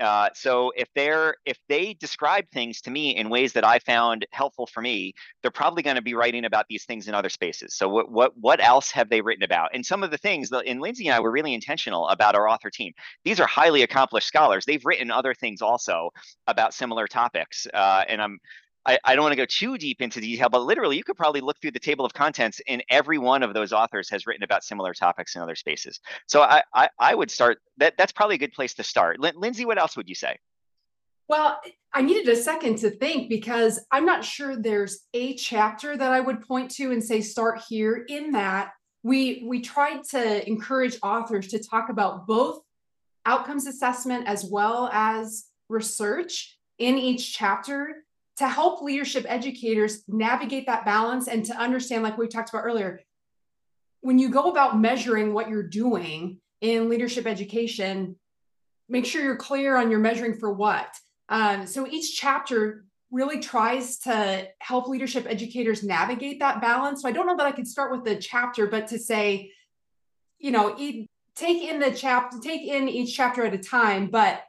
uh, 0.00 0.28
so 0.34 0.72
if 0.76 0.88
they're 0.94 1.36
if 1.44 1.58
they 1.68 1.94
describe 1.94 2.48
things 2.50 2.80
to 2.82 2.90
me 2.90 3.16
in 3.16 3.30
ways 3.30 3.52
that 3.52 3.64
I 3.64 3.78
found 3.78 4.26
helpful 4.32 4.66
for 4.66 4.80
me, 4.80 5.14
they're 5.42 5.50
probably 5.50 5.82
going 5.82 5.96
to 5.96 6.02
be 6.02 6.14
writing 6.14 6.44
about 6.44 6.66
these 6.68 6.84
things 6.84 7.08
in 7.08 7.14
other 7.14 7.28
spaces. 7.28 7.74
So 7.74 7.88
what 7.88 8.10
what 8.10 8.36
what 8.36 8.62
else 8.62 8.90
have 8.90 9.08
they 9.08 9.20
written 9.20 9.44
about? 9.44 9.70
And 9.74 9.84
some 9.84 10.02
of 10.02 10.10
the 10.10 10.18
things, 10.18 10.50
that 10.50 10.66
and 10.66 10.80
Lindsay 10.80 11.06
and 11.06 11.14
I 11.14 11.20
were 11.20 11.30
really 11.30 11.54
intentional 11.54 12.08
about 12.08 12.34
our 12.34 12.48
author 12.48 12.70
team. 12.70 12.92
These 13.24 13.40
are 13.40 13.46
highly 13.46 13.82
accomplished 13.82 14.26
scholars. 14.26 14.64
They've 14.64 14.84
written 14.84 15.10
other 15.10 15.34
things 15.34 15.62
also 15.62 16.10
about 16.46 16.74
similar 16.74 17.06
topics, 17.06 17.66
uh, 17.72 18.04
and 18.08 18.20
I'm 18.20 18.38
I, 18.86 18.98
I 19.04 19.14
don't 19.14 19.22
want 19.22 19.32
to 19.32 19.36
go 19.36 19.46
too 19.46 19.78
deep 19.78 20.02
into 20.02 20.20
detail, 20.20 20.48
but 20.48 20.62
literally, 20.62 20.96
you 20.96 21.04
could 21.04 21.16
probably 21.16 21.40
look 21.40 21.60
through 21.60 21.70
the 21.70 21.80
table 21.80 22.04
of 22.04 22.12
contents, 22.12 22.60
and 22.68 22.84
every 22.90 23.18
one 23.18 23.42
of 23.42 23.54
those 23.54 23.72
authors 23.72 24.10
has 24.10 24.26
written 24.26 24.42
about 24.42 24.64
similar 24.64 24.92
topics 24.92 25.36
in 25.36 25.42
other 25.42 25.54
spaces. 25.54 26.00
So 26.26 26.42
I, 26.42 26.62
I, 26.74 26.88
I 26.98 27.14
would 27.14 27.30
start 27.30 27.58
that. 27.78 27.94
That's 27.96 28.12
probably 28.12 28.36
a 28.36 28.38
good 28.38 28.52
place 28.52 28.74
to 28.74 28.82
start. 28.82 29.20
Lin- 29.20 29.36
Lindsay, 29.36 29.64
what 29.64 29.78
else 29.78 29.96
would 29.96 30.08
you 30.08 30.14
say? 30.14 30.38
Well, 31.28 31.58
I 31.94 32.02
needed 32.02 32.28
a 32.28 32.36
second 32.36 32.76
to 32.78 32.90
think 32.90 33.30
because 33.30 33.80
I'm 33.90 34.04
not 34.04 34.24
sure 34.24 34.56
there's 34.56 35.00
a 35.14 35.34
chapter 35.36 35.96
that 35.96 36.12
I 36.12 36.20
would 36.20 36.42
point 36.42 36.70
to 36.72 36.92
and 36.92 37.02
say 37.02 37.22
start 37.22 37.62
here. 37.68 38.04
In 38.08 38.32
that 38.32 38.72
we 39.02 39.44
we 39.46 39.62
tried 39.62 40.02
to 40.10 40.46
encourage 40.46 40.98
authors 41.02 41.48
to 41.48 41.58
talk 41.58 41.88
about 41.88 42.26
both 42.26 42.60
outcomes 43.24 43.66
assessment 43.66 44.26
as 44.26 44.44
well 44.44 44.90
as 44.92 45.46
research 45.70 46.58
in 46.78 46.98
each 46.98 47.34
chapter 47.34 48.03
to 48.38 48.48
help 48.48 48.82
leadership 48.82 49.24
educators 49.28 50.02
navigate 50.08 50.66
that 50.66 50.84
balance 50.84 51.28
and 51.28 51.44
to 51.46 51.56
understand, 51.56 52.02
like 52.02 52.18
we 52.18 52.26
talked 52.26 52.50
about 52.50 52.64
earlier, 52.64 53.00
when 54.00 54.18
you 54.18 54.28
go 54.28 54.50
about 54.50 54.78
measuring 54.78 55.32
what 55.32 55.48
you're 55.48 55.68
doing 55.68 56.38
in 56.60 56.88
leadership 56.88 57.26
education, 57.26 58.16
make 58.88 59.06
sure 59.06 59.22
you're 59.22 59.36
clear 59.36 59.76
on 59.76 59.90
your 59.90 60.00
measuring 60.00 60.34
for 60.34 60.52
what. 60.52 60.88
Um, 61.28 61.66
so 61.66 61.86
each 61.86 62.18
chapter 62.18 62.84
really 63.10 63.40
tries 63.40 63.98
to 64.00 64.48
help 64.58 64.88
leadership 64.88 65.24
educators 65.28 65.84
navigate 65.84 66.40
that 66.40 66.60
balance. 66.60 67.02
So 67.02 67.08
I 67.08 67.12
don't 67.12 67.26
know 67.26 67.36
that 67.36 67.46
I 67.46 67.52
could 67.52 67.68
start 67.68 67.92
with 67.92 68.04
the 68.04 68.16
chapter, 68.16 68.66
but 68.66 68.88
to 68.88 68.98
say, 68.98 69.52
you 70.38 70.50
know, 70.50 70.76
take 71.36 71.62
in 71.62 71.78
the 71.78 71.92
chapter, 71.92 72.38
take 72.42 72.62
in 72.62 72.88
each 72.88 73.16
chapter 73.16 73.44
at 73.44 73.54
a 73.54 73.58
time, 73.58 74.08
but 74.08 74.42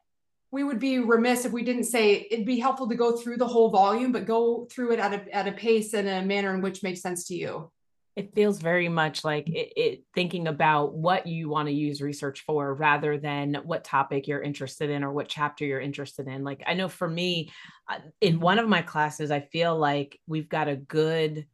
we 0.55 0.63
would 0.63 0.79
be 0.79 0.99
remiss 0.99 1.43
if 1.43 1.51
we 1.51 1.63
didn't 1.63 1.83
say 1.83 2.25
it'd 2.31 2.45
be 2.45 2.57
helpful 2.57 2.87
to 2.87 2.95
go 2.95 3.17
through 3.17 3.35
the 3.35 3.45
whole 3.45 3.69
volume, 3.69 4.13
but 4.13 4.25
go 4.25 4.65
through 4.71 4.93
it 4.93 4.99
at 5.01 5.13
a, 5.13 5.35
at 5.35 5.49
a 5.49 5.51
pace 5.51 5.93
and 5.93 6.07
a 6.07 6.21
manner 6.21 6.53
in 6.53 6.61
which 6.61 6.81
makes 6.81 7.01
sense 7.01 7.25
to 7.25 7.35
you. 7.35 7.69
It 8.15 8.33
feels 8.33 8.61
very 8.61 8.87
much 8.87 9.25
like 9.25 9.49
it, 9.49 9.73
it 9.75 10.03
thinking 10.15 10.47
about 10.47 10.93
what 10.93 11.27
you 11.27 11.49
want 11.49 11.67
to 11.67 11.73
use 11.73 12.01
research 12.01 12.45
for 12.47 12.73
rather 12.73 13.17
than 13.17 13.55
what 13.65 13.83
topic 13.83 14.29
you're 14.29 14.41
interested 14.41 14.89
in 14.89 15.03
or 15.03 15.11
what 15.11 15.27
chapter 15.27 15.65
you're 15.65 15.81
interested 15.81 16.25
in. 16.29 16.45
Like 16.45 16.63
I 16.65 16.73
know 16.73 16.87
for 16.87 17.09
me, 17.09 17.51
uh, 17.89 17.97
in 18.21 18.39
one 18.39 18.57
of 18.57 18.69
my 18.69 18.81
classes, 18.81 19.31
I 19.31 19.41
feel 19.41 19.77
like 19.77 20.17
we've 20.25 20.47
got 20.47 20.69
a 20.69 20.77
good 20.77 21.47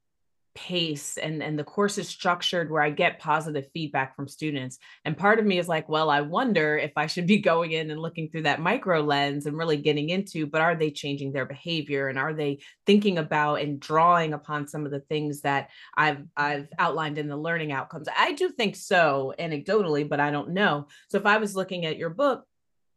pace 0.54 1.18
and 1.18 1.42
and 1.42 1.58
the 1.58 1.64
course 1.64 1.98
is 1.98 2.10
structured 2.10 2.70
where 2.70 2.82
i 2.82 2.90
get 2.90 3.20
positive 3.20 3.66
feedback 3.74 4.16
from 4.16 4.28
students. 4.28 4.78
And 5.06 5.18
part 5.18 5.40
of 5.40 5.46
me 5.46 5.58
is 5.58 5.68
like 5.68 5.88
well 5.88 6.10
i 6.10 6.22
wonder 6.22 6.78
if 6.78 6.92
i 6.98 7.08
should 7.08 7.28
be 7.28 7.38
going 7.52 7.72
in 7.72 7.90
and 7.92 8.02
looking 8.02 8.30
through 8.30 8.44
that 8.44 8.60
micro 8.60 9.02
lens 9.02 9.46
and 9.46 9.58
really 9.58 9.78
getting 9.78 10.10
into 10.10 10.46
but 10.46 10.62
are 10.62 10.76
they 10.76 10.92
changing 10.92 11.32
their 11.32 11.46
behavior? 11.46 12.08
And 12.08 12.20
are 12.20 12.34
they 12.34 12.60
thinking 12.86 13.18
about 13.18 13.62
and 13.62 13.80
drawing 13.80 14.34
upon 14.34 14.68
some 14.68 14.86
of 14.86 14.92
the 14.92 15.02
things 15.02 15.42
that 15.42 15.70
i've 15.98 16.24
i've 16.36 16.68
outlined 16.80 17.18
in 17.18 17.28
the 17.28 17.38
learning 17.38 17.72
outcomes? 17.72 18.08
I 18.18 18.34
do 18.34 18.50
think 18.50 18.76
so 18.76 19.34
anecdotally 19.40 20.08
but 20.08 20.20
i 20.20 20.32
don't 20.32 20.50
know. 20.50 20.88
So 21.10 21.18
if 21.18 21.26
i 21.26 21.38
was 21.38 21.56
looking 21.56 21.86
at 21.86 21.98
your 21.98 22.10
book 22.10 22.46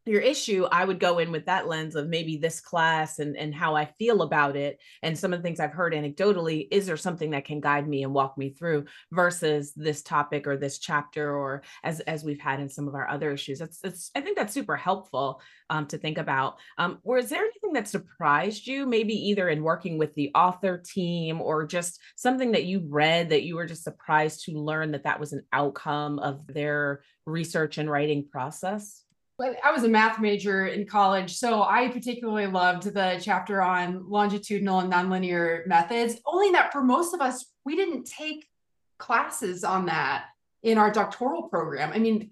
your 0.06 0.20
issue 0.20 0.66
i 0.70 0.84
would 0.84 1.00
go 1.00 1.18
in 1.18 1.30
with 1.30 1.46
that 1.46 1.66
lens 1.66 1.94
of 1.94 2.08
maybe 2.08 2.36
this 2.36 2.60
class 2.60 3.18
and 3.18 3.36
and 3.36 3.54
how 3.54 3.74
i 3.74 3.84
feel 3.98 4.22
about 4.22 4.56
it. 4.56 4.78
And 5.02 5.18
some 5.18 5.32
of 5.32 5.38
the 5.38 5.42
things 5.42 5.60
i've 5.60 5.72
heard 5.72 5.92
anecdotally 5.92 6.68
is 6.70 6.86
there 6.86 6.96
something 6.96 7.30
that 7.30 7.44
can 7.44 7.60
guide 7.60 7.88
me 7.88 8.02
and 8.02 8.12
walk 8.12 8.36
me 8.36 8.50
through 8.50 8.84
versus 9.12 9.72
this 9.74 10.02
topic 10.02 10.46
or 10.46 10.56
this 10.56 10.78
chapter 10.78 11.36
or 11.36 11.62
as 11.82 12.00
as 12.00 12.24
we've 12.24 12.40
had 12.40 12.60
in 12.60 12.68
some 12.68 12.88
of 12.88 12.94
our 12.94 13.08
other 13.08 13.32
issues? 13.32 13.58
That's, 13.58 13.78
that's 13.80 14.10
i 14.14 14.20
think 14.20 14.36
that's 14.36 14.54
super 14.54 14.76
helpful 14.76 15.40
um, 15.70 15.86
to 15.86 15.98
think 15.98 16.18
about. 16.18 16.58
Um, 16.78 16.98
was 17.02 17.28
there 17.28 17.40
anything 17.40 17.72
that 17.74 17.88
surprised 17.88 18.66
you 18.66 18.86
maybe 18.86 19.14
either 19.14 19.48
in 19.48 19.62
working 19.62 19.98
with 19.98 20.14
the 20.14 20.30
author 20.34 20.82
team 20.84 21.40
or 21.40 21.66
just 21.66 22.00
something 22.16 22.52
that 22.52 22.64
you 22.64 22.84
read 22.88 23.30
that 23.30 23.44
you 23.44 23.56
were 23.56 23.66
just 23.66 23.84
surprised 23.84 24.44
to 24.44 24.52
learn 24.52 24.92
that 24.92 25.04
that 25.04 25.20
was 25.20 25.32
an 25.32 25.44
outcome 25.52 26.18
of 26.18 26.46
their 26.46 27.02
research 27.26 27.78
and 27.78 27.90
writing 27.90 28.28
process 28.30 29.03
I 29.40 29.72
was 29.72 29.82
a 29.82 29.88
math 29.88 30.20
major 30.20 30.68
in 30.68 30.86
college, 30.86 31.36
so 31.36 31.64
I 31.64 31.88
particularly 31.88 32.46
loved 32.46 32.84
the 32.84 33.20
chapter 33.20 33.60
on 33.60 34.08
longitudinal 34.08 34.78
and 34.78 34.92
nonlinear 34.92 35.66
methods. 35.66 36.20
Only 36.24 36.52
that 36.52 36.72
for 36.72 36.82
most 36.82 37.14
of 37.14 37.20
us, 37.20 37.44
we 37.64 37.74
didn't 37.74 38.04
take 38.04 38.46
classes 38.98 39.64
on 39.64 39.86
that 39.86 40.26
in 40.62 40.78
our 40.78 40.92
doctoral 40.92 41.48
program. 41.48 41.90
I 41.92 41.98
mean, 41.98 42.30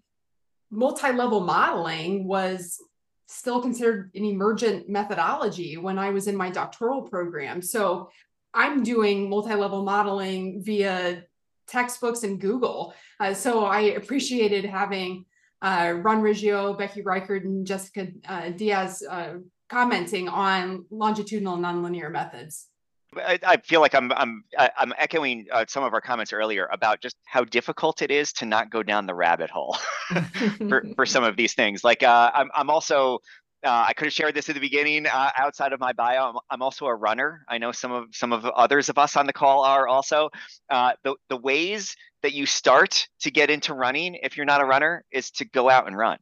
multi-level 0.71 1.41
modeling 1.41 2.25
was 2.25 2.79
still 3.27 3.61
considered 3.61 4.13
an 4.15 4.25
emergent 4.25 4.89
methodology 4.89 5.77
when 5.79 5.99
I 5.99 6.11
was 6.11 6.29
in 6.29 6.37
my 6.37 6.51
doctoral 6.51 7.03
program. 7.03 7.63
So 7.63 8.11
I'm 8.55 8.85
doing 8.85 9.29
multi-level 9.29 9.83
modeling 9.83 10.63
via 10.63 11.25
textbooks 11.67 12.23
and 12.23 12.41
Google. 12.41 12.95
Uh, 13.19 13.35
so 13.35 13.65
I 13.65 13.81
appreciated 13.81 14.65
having 14.67 15.25
uh, 15.63 15.95
Ron 15.97 16.21
Riggio, 16.21 16.77
Becky 16.77 17.03
Reichard, 17.03 17.45
and 17.45 17.67
Jessica 17.67 18.09
uh, 18.29 18.51
Diaz 18.51 19.03
uh, 19.09 19.35
commenting 19.69 20.29
on 20.29 20.85
longitudinal 20.91 21.57
nonlinear 21.57 22.11
methods. 22.11 22.69
I, 23.17 23.39
I, 23.47 23.57
feel 23.59 23.81
like 23.83 23.95
I'm 23.95 24.11
I'm 24.13 24.43
I'm 24.59 24.95
echoing 24.97 25.47
uh, 25.53 25.67
some 25.69 25.85
of 25.85 25.93
our 25.93 26.01
comments 26.01 26.33
earlier 26.33 26.69
about 26.73 27.03
just 27.03 27.17
how 27.25 27.45
difficult 27.45 28.01
it 28.01 28.11
is 28.11 28.33
to 28.35 28.47
not 28.47 28.71
go 28.71 28.83
down 28.83 29.07
the 29.07 29.15
rabbit 29.15 29.51
hole 29.51 29.77
for, 30.69 30.85
for 30.97 31.05
some 31.05 31.23
of 31.23 31.37
these 31.37 31.53
things. 31.53 31.85
Like 31.85 32.03
uh, 32.03 32.31
I'm 32.35 32.51
I'm 32.55 32.71
also 32.71 33.19
uh, 33.65 33.85
I 33.89 33.93
could 33.93 34.07
have 34.07 34.13
shared 34.13 34.35
this 34.35 34.49
at 34.49 34.55
the 34.55 34.61
beginning. 34.61 35.07
Uh, 35.07 35.31
outside 35.37 35.73
of 35.73 35.81
my 35.81 35.93
bio, 35.93 36.31
I'm, 36.31 36.37
I'm, 36.51 36.63
also 36.63 36.87
a 36.87 36.95
runner. 36.95 37.45
I 37.49 37.59
know 37.59 37.71
some 37.73 37.93
of 37.93 38.09
some 38.13 38.33
of 38.33 38.45
others 38.45 38.89
of 38.89 38.99
us 38.99 39.17
on 39.17 39.27
the 39.27 39.33
call 39.33 39.65
are 39.65 39.87
also. 39.87 40.31
Uh, 40.71 40.93
the 41.05 41.15
the 41.29 41.37
ways 41.37 41.97
that 42.23 42.33
you 42.33 42.47
start 42.47 43.09
to 43.21 43.31
get 43.31 43.51
into 43.51 43.75
running, 43.75 44.17
if 44.23 44.37
you're 44.37 44.47
not 44.47 44.61
a 44.61 44.65
runner, 44.65 45.05
is 45.13 45.31
to 45.33 45.45
go 45.45 45.69
out 45.69 45.87
and 45.87 45.97
run. 45.97 46.19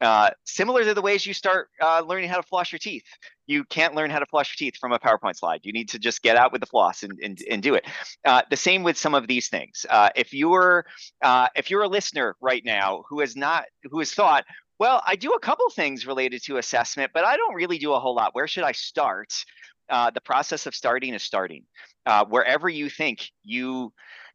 Uh, 0.00 0.30
similar 0.44 0.82
to 0.82 0.94
the 0.94 1.02
ways 1.02 1.26
you 1.26 1.34
start 1.34 1.68
uh, 1.82 2.02
learning 2.06 2.30
how 2.30 2.36
to 2.36 2.42
floss 2.42 2.72
your 2.72 2.78
teeth. 2.78 3.04
You 3.46 3.64
can't 3.64 3.94
learn 3.94 4.10
how 4.10 4.18
to 4.18 4.26
floss 4.26 4.48
your 4.48 4.56
teeth 4.66 4.78
from 4.80 4.92
a 4.92 4.98
PowerPoint 4.98 5.36
slide. 5.36 5.60
You 5.62 5.72
need 5.72 5.90
to 5.90 5.98
just 5.98 6.22
get 6.22 6.36
out 6.36 6.52
with 6.52 6.62
the 6.62 6.66
floss 6.66 7.02
and, 7.02 7.18
and, 7.22 7.38
and 7.50 7.62
do 7.62 7.74
it. 7.74 7.86
Uh, 8.24 8.40
the 8.48 8.56
same 8.56 8.82
with 8.82 8.96
some 8.96 9.14
of 9.14 9.26
these 9.26 9.50
things. 9.50 9.84
If 10.16 10.32
you're 10.32 10.86
if 11.54 11.70
you're 11.70 11.82
a 11.82 11.88
listener 11.88 12.36
right 12.40 12.64
now 12.64 13.04
who 13.10 13.20
has 13.20 13.36
not 13.36 13.64
who 13.90 13.98
has 13.98 14.12
thought, 14.12 14.44
well, 14.80 15.00
I 15.06 15.14
do 15.14 15.32
a 15.32 15.40
couple 15.40 15.70
things 15.70 16.06
related 16.06 16.42
to 16.44 16.56
assessment, 16.56 17.12
but 17.14 17.24
I 17.24 17.36
don't 17.36 17.54
really 17.54 17.78
do 17.78 17.92
a 17.92 18.00
whole 18.00 18.16
lot. 18.16 18.34
Where 18.34 18.48
should 18.48 18.64
I 18.64 18.72
start? 18.72 19.32
Uh, 19.88 20.10
the 20.10 20.20
process 20.20 20.66
of 20.66 20.74
starting 20.74 21.14
is 21.14 21.22
starting. 21.22 21.64
wherever 22.28 22.68
you 22.68 22.90
think 22.90 23.30
you 23.44 23.92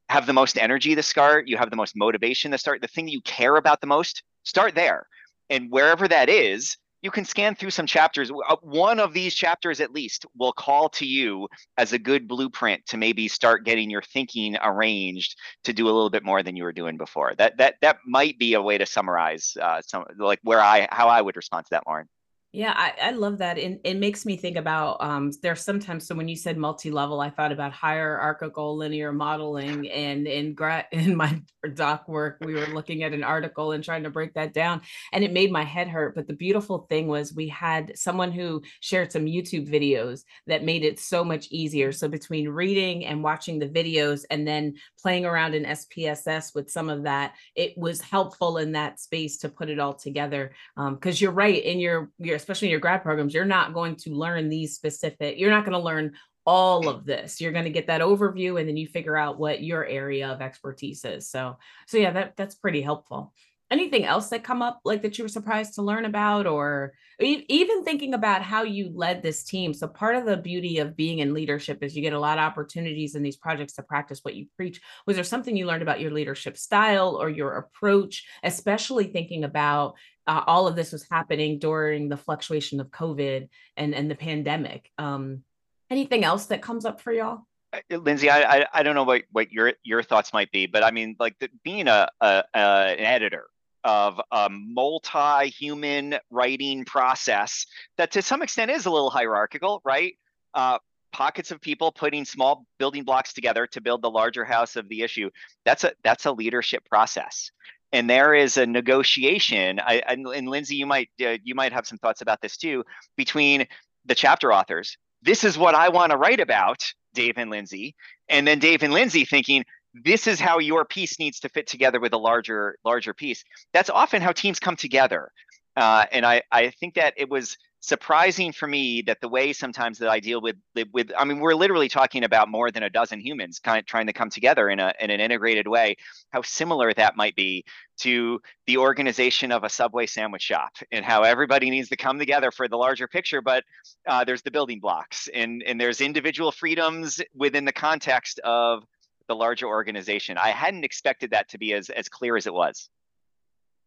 have 0.07 0.27
the 0.27 0.33
most 0.33 0.57
energy 0.57 0.95
to 0.95 1.03
start, 1.03 1.47
you 1.47 1.57
have 1.57 1.71
the 1.71 1.75
most 1.75 1.97
motivation 1.97 2.51
to 2.51 2.57
start, 2.57 2.81
the 2.81 2.87
thing 2.87 3.07
you 3.07 3.21
care 3.21 3.57
about 3.57 3.81
the 3.81 3.87
most, 3.87 4.23
start 4.43 4.75
there 4.75 5.07
and 5.49 5.71
wherever 5.71 6.07
that 6.07 6.29
is 6.29 6.77
you 7.05 7.11
can 7.11 7.23
scan 7.23 7.53
through 7.53 7.69
some 7.69 7.85
chapters. 7.85 8.31
Uh, 8.31 8.55
one 8.63 8.99
of 8.99 9.13
these 9.13 9.35
chapters 9.35 9.79
at 9.79 9.91
least 9.91 10.25
will 10.35 10.51
call 10.51 10.89
to 10.89 11.05
you 11.05 11.47
as 11.77 11.93
a 11.93 11.99
good 11.99 12.27
blueprint 12.27 12.83
to 12.87 12.97
maybe 12.97 13.27
start 13.27 13.63
getting 13.63 13.91
your 13.91 14.01
thinking 14.01 14.57
arranged 14.63 15.37
to 15.65 15.71
do 15.71 15.85
a 15.85 15.93
little 15.93 16.09
bit 16.09 16.25
more 16.25 16.41
than 16.41 16.55
you 16.55 16.63
were 16.63 16.73
doing 16.73 16.97
before. 16.97 17.35
That 17.37 17.57
that 17.57 17.75
that 17.81 17.97
might 18.07 18.39
be 18.39 18.55
a 18.55 18.61
way 18.61 18.79
to 18.79 18.87
summarize 18.87 19.55
uh, 19.61 19.83
some 19.85 20.05
like 20.17 20.39
where 20.41 20.59
i 20.61 20.87
how 20.91 21.07
i 21.07 21.21
would 21.21 21.35
respond 21.35 21.65
to 21.65 21.69
that 21.71 21.83
lauren 21.85 22.07
yeah, 22.55 22.73
I, 22.73 23.09
I 23.09 23.11
love 23.11 23.39
that. 23.39 23.57
And 23.57 23.81
it 23.83 23.97
makes 23.97 24.25
me 24.25 24.37
think 24.37 24.55
about 24.55 24.95
um, 25.01 25.29
there's 25.41 25.61
sometimes 25.61 26.07
so 26.07 26.15
when 26.15 26.29
you 26.29 26.37
said 26.37 26.57
multi-level, 26.57 27.19
I 27.19 27.29
thought 27.29 27.51
about 27.51 27.73
hierarchical 27.73 28.77
linear 28.77 29.11
modeling 29.11 29.89
and 29.91 30.25
in 30.25 30.53
gra- 30.53 30.87
in 30.91 31.17
my 31.17 31.41
doc 31.73 32.07
work, 32.07 32.37
we 32.41 32.53
were 32.53 32.67
looking 32.67 33.03
at 33.03 33.11
an 33.11 33.25
article 33.25 33.73
and 33.73 33.83
trying 33.83 34.03
to 34.03 34.09
break 34.09 34.33
that 34.35 34.53
down. 34.53 34.81
And 35.11 35.21
it 35.21 35.33
made 35.33 35.51
my 35.51 35.63
head 35.63 35.89
hurt. 35.89 36.15
But 36.15 36.27
the 36.27 36.33
beautiful 36.33 36.85
thing 36.89 37.07
was 37.07 37.33
we 37.33 37.49
had 37.49 37.97
someone 37.97 38.31
who 38.31 38.61
shared 38.79 39.11
some 39.11 39.25
YouTube 39.25 39.67
videos 39.69 40.21
that 40.47 40.63
made 40.63 40.85
it 40.85 40.97
so 40.97 41.25
much 41.25 41.47
easier. 41.51 41.91
So 41.91 42.07
between 42.07 42.47
reading 42.47 43.05
and 43.05 43.21
watching 43.21 43.59
the 43.59 43.67
videos 43.67 44.23
and 44.29 44.47
then 44.47 44.75
playing 45.01 45.25
around 45.25 45.55
in 45.55 45.65
SPSS 45.65 46.55
with 46.55 46.71
some 46.71 46.89
of 46.89 47.03
that, 47.03 47.33
it 47.53 47.77
was 47.77 47.99
helpful 47.99 48.59
in 48.59 48.71
that 48.73 49.01
space 49.01 49.39
to 49.39 49.49
put 49.49 49.69
it 49.69 49.79
all 49.79 49.93
together. 49.93 50.53
Because 50.77 51.21
um, 51.21 51.21
you're 51.21 51.31
right, 51.31 51.61
in 51.61 51.79
your 51.79 52.11
your 52.17 52.39
especially 52.45 52.67
in 52.67 52.71
your 52.71 52.79
grad 52.79 53.01
programs, 53.01 53.33
you're 53.33 53.43
not 53.43 53.73
going 53.73 53.95
to 53.95 54.11
learn 54.11 54.49
these 54.49 54.75
specific, 54.75 55.39
you're 55.39 55.49
not 55.49 55.65
going 55.65 55.77
to 55.77 55.79
learn 55.79 56.13
all 56.45 56.87
of 56.87 57.05
this. 57.05 57.41
You're 57.41 57.51
going 57.51 57.65
to 57.65 57.71
get 57.71 57.87
that 57.87 58.01
overview 58.01 58.59
and 58.59 58.69
then 58.69 58.77
you 58.77 58.87
figure 58.87 59.17
out 59.17 59.39
what 59.39 59.63
your 59.63 59.83
area 59.85 60.29
of 60.29 60.41
expertise 60.41 61.03
is. 61.03 61.27
So, 61.27 61.57
so 61.87 61.97
yeah, 61.97 62.11
that 62.11 62.37
that's 62.37 62.53
pretty 62.53 62.81
helpful. 62.81 63.33
Anything 63.71 64.05
else 64.05 64.29
that 64.29 64.43
come 64.43 64.61
up 64.61 64.79
like 64.85 65.01
that 65.01 65.17
you 65.17 65.23
were 65.23 65.29
surprised 65.29 65.73
to 65.75 65.81
learn 65.81 66.05
about 66.05 66.45
or 66.45 66.93
even 67.19 67.83
thinking 67.83 68.13
about 68.13 68.41
how 68.41 68.63
you 68.63 68.91
led 68.93 69.23
this 69.23 69.43
team. 69.43 69.73
So 69.73 69.87
part 69.87 70.15
of 70.15 70.25
the 70.25 70.37
beauty 70.37 70.79
of 70.79 70.95
being 70.95 71.19
in 71.19 71.33
leadership 71.33 71.81
is 71.81 71.95
you 71.95 72.03
get 72.03 72.13
a 72.13 72.19
lot 72.19 72.37
of 72.37 72.43
opportunities 72.43 73.15
in 73.15 73.23
these 73.23 73.37
projects 73.37 73.73
to 73.73 73.83
practice 73.83 74.19
what 74.21 74.35
you 74.35 74.45
preach. 74.55 74.81
Was 75.07 75.15
there 75.15 75.23
something 75.23 75.57
you 75.57 75.65
learned 75.65 75.81
about 75.81 75.99
your 75.99 76.11
leadership 76.11 76.57
style 76.57 77.17
or 77.19 77.29
your 77.29 77.53
approach, 77.57 78.27
especially 78.43 79.05
thinking 79.07 79.43
about 79.43 79.95
uh, 80.27 80.43
all 80.47 80.67
of 80.67 80.75
this 80.75 80.91
was 80.91 81.05
happening 81.09 81.59
during 81.59 82.09
the 82.09 82.17
fluctuation 82.17 82.79
of 82.79 82.89
COVID 82.89 83.47
and 83.77 83.93
and 83.93 84.09
the 84.09 84.15
pandemic. 84.15 84.91
Um, 84.97 85.43
anything 85.89 86.23
else 86.23 86.47
that 86.47 86.61
comes 86.61 86.85
up 86.85 87.01
for 87.01 87.11
y'all? 87.11 87.41
Uh, 87.73 87.97
Lindsay, 87.97 88.29
I, 88.29 88.57
I, 88.57 88.65
I 88.73 88.83
don't 88.83 88.95
know 88.95 89.03
what 89.03 89.23
what 89.31 89.51
your 89.51 89.73
your 89.83 90.01
thoughts 90.01 90.33
might 90.33 90.51
be, 90.51 90.65
but 90.65 90.83
I 90.83 90.91
mean, 90.91 91.15
like 91.19 91.37
the, 91.39 91.49
being 91.63 91.87
a, 91.87 92.09
a, 92.21 92.43
a 92.53 92.59
an 92.59 92.99
editor 92.99 93.45
of 93.85 94.19
a 94.31 94.49
multi-human 94.51 96.17
writing 96.29 96.83
process 96.83 97.65
that 97.97 98.11
to 98.11 98.21
some 98.21 98.41
extent 98.41 98.69
is 98.69 98.85
a 98.85 98.91
little 98.91 99.09
hierarchical, 99.09 99.81
right? 99.85 100.15
Uh, 100.53 100.77
pockets 101.13 101.51
of 101.51 101.61
people 101.61 101.93
putting 101.93 102.25
small 102.25 102.65
building 102.77 103.03
blocks 103.05 103.31
together 103.31 103.65
to 103.67 103.79
build 103.79 104.01
the 104.01 104.09
larger 104.09 104.43
house 104.43 104.75
of 104.75 104.89
the 104.89 105.01
issue. 105.01 105.29
That's 105.63 105.85
a 105.85 105.93
that's 106.03 106.25
a 106.25 106.31
leadership 106.33 106.83
process 106.89 107.51
and 107.95 108.09
there 108.09 108.33
is 108.33 108.57
a 108.57 108.65
negotiation. 108.65 109.79
I, 109.79 110.01
and, 110.05 110.27
and 110.27 110.49
Lindsay, 110.49 110.75
you 110.75 110.85
might 110.85 111.09
uh, 111.25 111.37
you 111.43 111.55
might 111.55 111.71
have 111.71 111.87
some 111.87 111.97
thoughts 111.97 112.21
about 112.21 112.41
this 112.41 112.57
too 112.57 112.83
between 113.15 113.67
the 114.05 114.15
chapter 114.15 114.51
authors. 114.51 114.97
This 115.21 115.45
is 115.45 115.57
what 115.57 115.75
I 115.75 115.89
want 115.89 116.11
to 116.11 116.17
write 116.17 116.41
about, 116.41 116.83
Dave 117.13 117.35
and 117.37 117.49
Lindsay, 117.49 117.95
and 118.27 118.45
then 118.45 118.59
Dave 118.59 118.83
and 118.83 118.93
Lindsay 118.93 119.23
thinking 119.23 119.63
this 120.03 120.27
is 120.27 120.39
how 120.39 120.59
your 120.59 120.85
piece 120.85 121.19
needs 121.19 121.39
to 121.41 121.49
fit 121.49 121.67
together 121.67 121.99
with 121.99 122.13
a 122.13 122.17
larger 122.17 122.77
larger 122.83 123.13
piece. 123.13 123.43
That's 123.73 123.89
often 123.89 124.21
how 124.21 124.31
teams 124.31 124.59
come 124.59 124.75
together, 124.75 125.31
uh, 125.77 126.05
and 126.11 126.25
I 126.25 126.43
I 126.51 126.71
think 126.71 126.95
that 126.95 127.13
it 127.17 127.29
was 127.29 127.57
surprising 127.85 128.51
for 128.51 128.65
me 128.65 129.03
that 129.03 129.21
the 129.21 129.29
way 129.29 129.53
sometimes 129.53 129.99
that 129.99 130.09
I 130.09 130.19
deal 130.19 130.41
with 130.41 130.55
with 130.91 131.11
I 131.17 131.23
mean 131.23 131.39
we're 131.39 131.53
literally 131.53 131.87
talking 131.87 132.23
about 132.23 132.49
more 132.49 132.71
than 132.71 132.81
a 132.81 132.89
dozen 132.89 133.19
humans 133.19 133.59
kind 133.59 133.77
of 133.77 133.85
trying 133.85 134.07
to 134.07 134.13
come 134.13 134.31
together 134.31 134.69
in 134.69 134.79
a 134.79 134.91
in 134.99 135.11
an 135.11 135.19
integrated 135.19 135.67
way 135.67 135.95
how 136.31 136.41
similar 136.41 136.91
that 136.93 137.15
might 137.15 137.35
be 137.35 137.63
to 137.99 138.41
the 138.65 138.77
organization 138.77 139.51
of 139.51 139.63
a 139.63 139.69
subway 139.69 140.07
sandwich 140.07 140.41
shop 140.41 140.71
and 140.91 141.05
how 141.05 141.21
everybody 141.21 141.69
needs 141.69 141.89
to 141.89 141.95
come 141.95 142.17
together 142.17 142.49
for 142.49 142.67
the 142.67 142.75
larger 142.75 143.07
picture 143.07 143.41
but 143.41 143.63
uh, 144.07 144.23
there's 144.23 144.41
the 144.41 144.51
building 144.51 144.79
blocks 144.79 145.29
and 145.31 145.61
and 145.61 145.79
there's 145.79 146.01
individual 146.01 146.51
freedoms 146.51 147.21
within 147.35 147.65
the 147.65 147.71
context 147.71 148.39
of 148.39 148.83
the 149.27 149.35
larger 149.35 149.67
organization 149.67 150.37
I 150.37 150.49
hadn't 150.49 150.83
expected 150.83 151.31
that 151.31 151.49
to 151.49 151.57
be 151.57 151.73
as 151.73 151.89
as 151.89 152.09
clear 152.09 152.37
as 152.37 152.47
it 152.47 152.53
was 152.53 152.89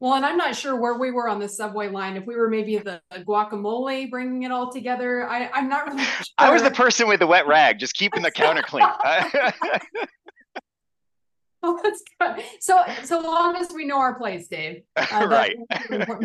well, 0.00 0.14
and 0.14 0.24
I'm 0.24 0.36
not 0.36 0.54
sure 0.54 0.76
where 0.76 0.94
we 0.94 1.10
were 1.10 1.28
on 1.28 1.40
the 1.40 1.48
subway 1.48 1.88
line. 1.88 2.16
If 2.16 2.24
we 2.24 2.36
were 2.36 2.48
maybe 2.48 2.78
the 2.78 3.00
guacamole 3.12 4.08
bringing 4.08 4.44
it 4.44 4.52
all 4.52 4.70
together, 4.70 5.28
I, 5.28 5.50
I'm 5.52 5.68
not 5.68 5.88
really 5.88 6.04
sure. 6.04 6.24
I 6.38 6.52
was 6.52 6.62
the 6.62 6.70
person 6.70 7.08
with 7.08 7.18
the 7.18 7.26
wet 7.26 7.48
rag, 7.48 7.80
just 7.80 7.94
keeping 7.94 8.22
the 8.22 8.30
counter 8.30 8.62
clean. 8.62 8.86
oh, 11.64 11.80
that's 11.82 12.02
good. 12.20 12.44
So, 12.60 12.80
so 13.02 13.18
long 13.18 13.56
as 13.56 13.72
we 13.74 13.86
know 13.86 13.98
our 13.98 14.14
place, 14.14 14.46
Dave. 14.46 14.82
Uh, 14.96 15.26
right. 15.28 15.56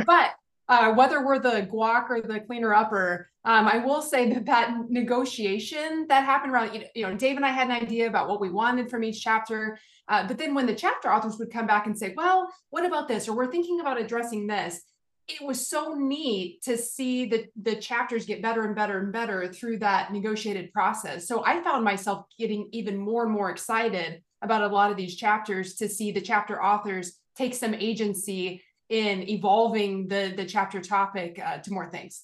But 0.05 0.33
uh, 0.69 0.93
whether 0.93 1.25
we're 1.25 1.39
the 1.39 1.67
guac 1.71 2.09
or 2.09 2.21
the 2.21 2.39
cleaner 2.39 2.73
upper, 2.73 3.29
um, 3.45 3.67
I 3.67 3.79
will 3.79 4.01
say 4.01 4.31
that 4.33 4.45
that 4.45 4.73
negotiation 4.89 6.05
that 6.07 6.23
happened 6.23 6.53
around, 6.53 6.85
you 6.95 7.03
know, 7.03 7.15
Dave 7.15 7.35
and 7.35 7.45
I 7.45 7.49
had 7.49 7.67
an 7.67 7.75
idea 7.75 8.07
about 8.07 8.29
what 8.29 8.39
we 8.39 8.49
wanted 8.49 8.89
from 8.89 9.03
each 9.03 9.21
chapter. 9.21 9.77
Uh, 10.07 10.25
but 10.25 10.37
then 10.37 10.53
when 10.53 10.65
the 10.65 10.75
chapter 10.75 11.11
authors 11.11 11.37
would 11.37 11.51
come 11.51 11.67
back 11.67 11.85
and 11.85 11.97
say, 11.97 12.13
well, 12.15 12.49
what 12.69 12.85
about 12.85 13.07
this? 13.07 13.27
Or 13.27 13.35
we're 13.35 13.51
thinking 13.51 13.81
about 13.81 13.99
addressing 13.99 14.47
this. 14.47 14.81
It 15.27 15.45
was 15.45 15.67
so 15.67 15.93
neat 15.93 16.61
to 16.63 16.77
see 16.77 17.25
the, 17.25 17.45
the 17.61 17.75
chapters 17.75 18.25
get 18.25 18.41
better 18.41 18.63
and 18.63 18.75
better 18.75 18.99
and 18.99 19.11
better 19.11 19.47
through 19.47 19.79
that 19.79 20.11
negotiated 20.11 20.73
process. 20.73 21.27
So 21.27 21.45
I 21.45 21.61
found 21.61 21.83
myself 21.83 22.25
getting 22.37 22.69
even 22.71 22.97
more 22.97 23.23
and 23.23 23.31
more 23.31 23.49
excited 23.49 24.21
about 24.41 24.63
a 24.63 24.73
lot 24.73 24.91
of 24.91 24.97
these 24.97 25.15
chapters 25.15 25.75
to 25.75 25.87
see 25.87 26.11
the 26.11 26.21
chapter 26.21 26.61
authors 26.61 27.19
take 27.37 27.53
some 27.53 27.73
agency 27.73 28.61
in 28.89 29.27
evolving 29.29 30.07
the 30.07 30.33
the 30.35 30.45
chapter 30.45 30.81
topic 30.81 31.39
uh, 31.43 31.57
to 31.59 31.71
more 31.71 31.89
things. 31.89 32.23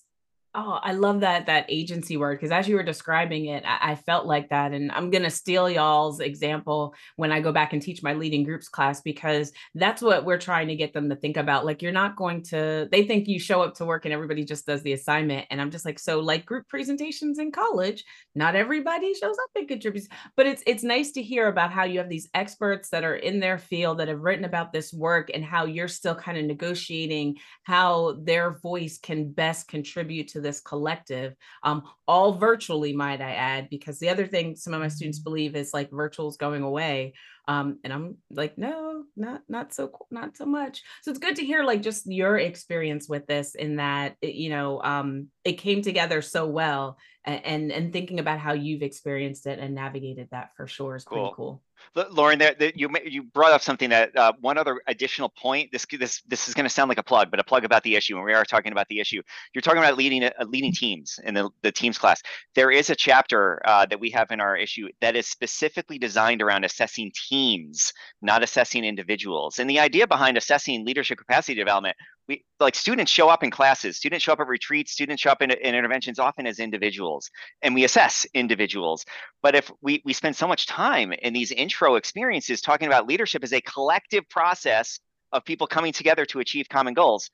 Oh, 0.55 0.79
I 0.81 0.93
love 0.93 1.19
that 1.19 1.45
that 1.45 1.67
agency 1.69 2.17
word 2.17 2.39
because 2.39 2.51
as 2.51 2.67
you 2.67 2.75
were 2.75 2.81
describing 2.81 3.45
it, 3.45 3.63
I, 3.67 3.91
I, 3.91 3.95
felt 3.95 4.25
like 4.25 4.49
that, 4.49 4.71
and 4.71 4.91
I'm 4.91 5.12
gonna 5.12 5.29
steal 5.29 5.69
y'all's 5.69 6.19
example 6.19 6.95
when 7.17 7.31
I 7.31 7.39
go 7.39 7.51
back 7.51 7.71
and 7.71 7.79
teach 7.79 8.01
my 8.01 8.13
leading 8.13 8.43
groups 8.43 8.67
class 8.67 8.99
because 8.99 9.51
that's 9.75 10.01
what 10.01 10.25
we're 10.25 10.39
trying 10.39 10.67
to 10.69 10.75
get 10.75 10.91
them 10.91 11.07
to 11.09 11.15
think 11.15 11.38
about. 11.38 11.67
Like, 11.67 11.83
you're 11.83 11.91
not 11.91 12.15
going 12.15 12.41
to. 12.45 12.89
They 12.91 13.03
think 13.03 13.27
you 13.27 13.39
show 13.39 13.62
up 13.62 13.75
to 13.75 13.85
work 13.85 14.05
and 14.05 14.13
everybody 14.13 14.43
just 14.43 14.65
does 14.65 14.81
the 14.81 14.93
assignment, 14.93 15.45
and 15.51 15.62
I'm 15.62 15.69
just 15.69 15.85
like, 15.85 15.99
so 15.99 16.19
like 16.19 16.47
group 16.47 16.67
presentations 16.67 17.38
in 17.38 17.51
college, 17.51 18.03
not 18.33 18.55
everybody 18.55 19.13
shows 19.13 19.38
up 19.38 19.51
and 19.55 19.67
contributes, 19.67 20.07
but 20.35 20.47
it's 20.47 20.63
it's 20.65 20.83
nice 20.83 21.12
to 21.12 21.21
hear 21.21 21.47
about 21.47 21.71
how 21.71 21.83
you 21.83 21.99
have 21.99 22.09
these 22.09 22.27
experts 22.33 22.89
that 22.89 23.03
are 23.03 23.17
in 23.17 23.39
their 23.39 23.59
field 23.59 23.99
that 23.99 24.07
have 24.07 24.21
written 24.21 24.45
about 24.45 24.73
this 24.73 24.91
work 24.93 25.29
and 25.31 25.45
how 25.45 25.65
you're 25.65 25.88
still 25.88 26.15
kind 26.15 26.39
of 26.39 26.45
negotiating 26.45 27.38
how 27.65 28.17
their 28.23 28.57
voice 28.57 28.97
can 28.97 29.31
best 29.31 29.67
contribute 29.67 30.27
to 30.29 30.39
this 30.49 30.62
collective, 30.62 31.35
um, 31.63 31.83
all 32.07 32.33
virtually, 32.33 32.93
might 32.93 33.21
I 33.21 33.33
add, 33.33 33.69
because 33.69 33.99
the 33.99 34.09
other 34.09 34.27
thing 34.27 34.55
some 34.55 34.73
of 34.73 34.81
my 34.81 34.88
students 34.88 35.19
mm-hmm. 35.19 35.29
believe 35.29 35.55
is 35.55 35.73
like 35.73 35.91
virtual 35.91 36.29
is 36.29 36.38
going 36.38 36.63
away. 36.63 37.13
Um, 37.47 37.79
and 37.83 37.91
I'm 37.91 38.17
like, 38.29 38.57
no, 38.57 39.05
not 39.15 39.41
not 39.47 39.73
so 39.73 39.91
not 40.12 40.38
so 40.38 40.45
much. 40.45 40.83
So 41.01 41.09
it's 41.12 41.19
good 41.19 41.38
to 41.38 41.45
hear 41.45 41.63
like 41.63 41.81
just 41.81 42.05
your 42.05 42.38
experience 42.38 43.09
with 43.09 43.25
this 43.25 43.55
in 43.55 43.77
that 43.77 44.15
it, 44.21 44.35
you 44.35 44.49
know 44.49 44.81
um, 44.83 45.27
it 45.43 45.53
came 45.53 45.81
together 45.81 46.21
so 46.21 46.45
well, 46.45 46.97
and, 47.25 47.45
and 47.45 47.71
and 47.71 47.93
thinking 47.93 48.19
about 48.19 48.39
how 48.39 48.53
you've 48.53 48.83
experienced 48.83 49.47
it 49.47 49.59
and 49.59 49.73
navigated 49.73 50.27
that 50.31 50.49
for 50.55 50.67
sure 50.67 50.95
is 50.95 51.03
cool. 51.03 51.17
pretty 51.17 51.35
cool. 51.35 51.63
Lauren, 51.95 52.39
that, 52.39 52.59
that 52.59 52.77
you 52.77 52.89
you 53.05 53.23
brought 53.23 53.51
up 53.51 53.61
something 53.61 53.89
that 53.89 54.15
uh, 54.15 54.33
one 54.39 54.57
other 54.57 54.81
additional 54.87 55.29
point. 55.29 55.71
This 55.71 55.85
this 55.99 56.21
this 56.27 56.47
is 56.47 56.53
going 56.53 56.65
to 56.65 56.69
sound 56.69 56.89
like 56.89 56.97
a 56.97 57.03
plug, 57.03 57.31
but 57.31 57.39
a 57.39 57.43
plug 57.43 57.65
about 57.65 57.83
the 57.83 57.95
issue. 57.95 58.15
And 58.15 58.25
we 58.25 58.33
are 58.33 58.45
talking 58.45 58.71
about 58.71 58.87
the 58.89 58.99
issue. 58.99 59.21
You're 59.53 59.61
talking 59.61 59.79
about 59.79 59.97
leading 59.97 60.23
uh, 60.23 60.31
leading 60.47 60.73
teams 60.73 61.19
in 61.23 61.33
the 61.33 61.49
the 61.61 61.71
teams 61.71 61.97
class. 61.97 62.21
There 62.55 62.71
is 62.71 62.89
a 62.89 62.95
chapter 62.95 63.61
uh, 63.65 63.85
that 63.87 63.99
we 63.99 64.11
have 64.11 64.31
in 64.31 64.39
our 64.39 64.55
issue 64.55 64.87
that 65.01 65.15
is 65.15 65.27
specifically 65.27 65.97
designed 65.97 66.41
around 66.41 66.65
assessing 66.65 67.11
teams, 67.29 67.93
not 68.21 68.43
assessing 68.43 68.85
individuals. 68.85 69.59
And 69.59 69.69
the 69.69 69.79
idea 69.79 70.07
behind 70.07 70.37
assessing 70.37 70.85
leadership 70.85 71.17
capacity 71.17 71.55
development 71.55 71.97
we 72.29 72.45
like 72.59 72.75
students 72.75 73.11
show 73.11 73.27
up 73.27 73.43
in 73.43 73.51
classes 73.51 73.97
students 73.97 74.23
show 74.23 74.31
up 74.31 74.39
at 74.39 74.47
retreats 74.47 74.93
students 74.93 75.21
show 75.21 75.31
up 75.31 75.41
in, 75.41 75.51
in, 75.51 75.75
interventions 75.75 76.19
often 76.19 76.47
as 76.47 76.59
individuals 76.59 77.29
and 77.61 77.75
we 77.75 77.83
assess 77.83 78.25
individuals. 78.33 79.03
But 79.41 79.55
if 79.55 79.69
we 79.81 80.01
we 80.05 80.13
spend 80.13 80.37
so 80.37 80.47
much 80.47 80.67
time 80.67 81.11
in 81.11 81.33
these 81.33 81.51
intro 81.51 81.95
experiences 81.95 82.61
talking 82.61 82.87
about 82.87 83.07
leadership 83.07 83.43
as 83.43 83.51
a 83.51 83.61
collective 83.61 84.29
process 84.29 84.99
of 85.33 85.43
people 85.43 85.67
coming 85.67 85.91
together 85.91 86.25
to 86.27 86.39
achieve 86.39 86.69
common 86.69 86.93
goals 86.93 87.29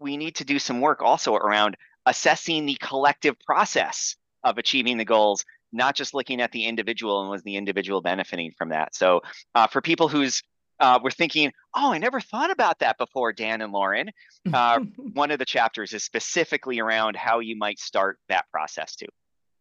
we 0.00 0.16
need 0.16 0.34
to 0.36 0.44
do 0.44 0.58
some 0.58 0.80
work 0.80 1.02
also 1.02 1.34
around 1.34 1.76
assessing 2.06 2.66
the 2.66 2.76
collective 2.80 3.38
process 3.40 4.16
of 4.42 4.58
achieving 4.58 4.96
the 4.96 5.04
goals 5.04 5.44
not 5.72 5.94
just 5.94 6.14
looking 6.14 6.40
at 6.40 6.50
the 6.50 6.66
individual 6.66 7.20
and 7.20 7.30
was 7.30 7.42
the 7.42 7.56
individual 7.56 8.00
benefiting 8.00 8.50
from 8.58 8.70
that. 8.70 8.92
So 8.94 9.20
uh, 9.54 9.68
for 9.68 9.80
people 9.80 10.08
whose 10.08 10.42
uh, 10.80 10.98
we're 11.02 11.10
thinking, 11.10 11.52
oh, 11.74 11.92
I 11.92 11.98
never 11.98 12.20
thought 12.20 12.50
about 12.50 12.78
that 12.80 12.98
before, 12.98 13.32
Dan 13.32 13.60
and 13.60 13.72
Lauren. 13.72 14.10
Uh, 14.52 14.80
one 15.12 15.30
of 15.30 15.38
the 15.38 15.44
chapters 15.44 15.92
is 15.92 16.02
specifically 16.04 16.78
around 16.78 17.16
how 17.16 17.38
you 17.38 17.56
might 17.56 17.78
start 17.78 18.18
that 18.28 18.46
process 18.50 18.96
too. 18.96 19.06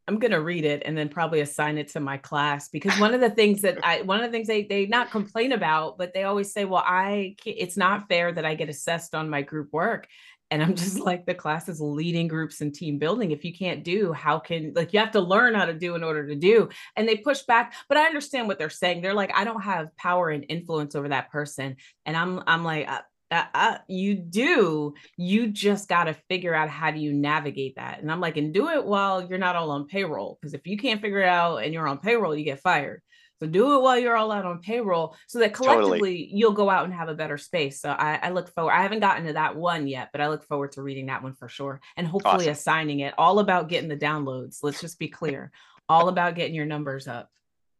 I'm 0.07 0.17
gonna 0.17 0.41
read 0.41 0.65
it 0.65 0.81
and 0.85 0.97
then 0.97 1.07
probably 1.07 1.41
assign 1.41 1.77
it 1.77 1.89
to 1.89 1.99
my 1.99 2.17
class 2.17 2.69
because 2.69 2.99
one 2.99 3.13
of 3.13 3.21
the 3.21 3.29
things 3.29 3.61
that 3.61 3.77
I 3.85 4.01
one 4.01 4.23
of 4.23 4.25
the 4.25 4.31
things 4.31 4.47
they 4.47 4.63
they 4.63 4.87
not 4.87 5.11
complain 5.11 5.51
about, 5.51 5.99
but 5.99 6.15
they 6.15 6.23
always 6.23 6.51
say, 6.51 6.65
well, 6.65 6.83
I 6.83 7.35
it's 7.45 7.77
not 7.77 8.07
fair 8.09 8.31
that 8.31 8.43
I 8.43 8.55
get 8.55 8.69
assessed 8.69 9.13
on 9.13 9.29
my 9.29 9.43
group 9.43 9.71
work. 9.71 10.07
And 10.51 10.63
I'm 10.63 10.75
just 10.75 10.99
like, 10.99 11.25
the 11.25 11.35
class 11.35 11.69
is 11.69 11.79
leading 11.79 12.27
groups 12.27 12.61
and 12.61 12.73
team 12.73 12.97
building. 12.97 13.31
If 13.31 13.45
you 13.45 13.53
can't 13.53 13.83
do, 13.83 14.11
how 14.13 14.39
can, 14.39 14.73
like, 14.75 14.93
you 14.93 14.99
have 14.99 15.11
to 15.11 15.21
learn 15.21 15.55
how 15.55 15.65
to 15.65 15.73
do 15.73 15.95
in 15.95 16.03
order 16.03 16.27
to 16.27 16.35
do. 16.35 16.69
And 16.95 17.07
they 17.07 17.17
push 17.17 17.43
back, 17.43 17.73
but 17.87 17.97
I 17.97 18.05
understand 18.05 18.47
what 18.47 18.57
they're 18.57 18.69
saying. 18.69 19.01
They're 19.01 19.13
like, 19.13 19.31
I 19.35 19.43
don't 19.43 19.61
have 19.61 19.95
power 19.95 20.29
and 20.29 20.45
influence 20.49 20.95
over 20.95 21.09
that 21.09 21.31
person. 21.31 21.75
And 22.05 22.17
I'm, 22.17 22.41
I'm 22.47 22.63
like, 22.63 22.89
uh, 22.89 23.01
uh, 23.31 23.45
uh, 23.53 23.77
you 23.87 24.15
do 24.15 24.95
you 25.15 25.47
just 25.51 25.87
got 25.87 26.05
to 26.05 26.15
figure 26.29 26.55
out 26.55 26.67
how 26.67 26.89
do 26.89 26.99
you 26.99 27.13
navigate 27.13 27.75
that 27.75 28.01
and 28.01 28.11
i'm 28.11 28.19
like 28.19 28.37
and 28.37 28.55
do 28.55 28.69
it 28.69 28.83
while 28.83 29.23
you're 29.23 29.37
not 29.37 29.55
all 29.55 29.69
on 29.69 29.85
payroll 29.85 30.39
because 30.41 30.55
if 30.55 30.65
you 30.65 30.77
can't 30.77 30.99
figure 30.99 31.21
it 31.21 31.29
out 31.29 31.57
and 31.57 31.71
you're 31.71 31.87
on 31.87 31.99
payroll 31.99 32.35
you 32.35 32.43
get 32.43 32.59
fired 32.59 33.03
so 33.39 33.47
do 33.47 33.75
it 33.75 33.81
while 33.81 33.97
you're 33.97 34.17
all 34.17 34.31
out 34.31 34.45
on 34.45 34.59
payroll 34.59 35.15
so 35.27 35.39
that 35.39 35.53
collectively 35.53 35.99
totally. 35.99 36.29
you'll 36.33 36.51
go 36.51 36.69
out 36.69 36.85
and 36.85 36.93
have 36.93 37.09
a 37.09 37.15
better 37.15 37.37
space. 37.37 37.79
So 37.81 37.89
I, 37.89 38.19
I, 38.23 38.29
look 38.31 38.49
forward, 38.53 38.73
I 38.73 38.81
haven't 38.81 38.99
gotten 38.99 39.25
to 39.27 39.33
that 39.33 39.55
one 39.55 39.87
yet, 39.87 40.09
but 40.11 40.21
I 40.21 40.27
look 40.27 40.43
forward 40.43 40.73
to 40.73 40.81
reading 40.81 41.05
that 41.07 41.23
one 41.23 41.33
for 41.33 41.47
sure. 41.47 41.79
And 41.95 42.05
hopefully 42.05 42.45
awesome. 42.45 42.51
assigning 42.51 42.99
it 42.99 43.13
all 43.17 43.39
about 43.39 43.69
getting 43.69 43.89
the 43.89 43.97
downloads. 43.97 44.59
Let's 44.61 44.81
just 44.81 44.99
be 44.99 45.07
clear, 45.07 45.51
all 45.87 46.09
about 46.09 46.35
getting 46.35 46.55
your 46.55 46.65
numbers 46.65 47.07
up. 47.07 47.29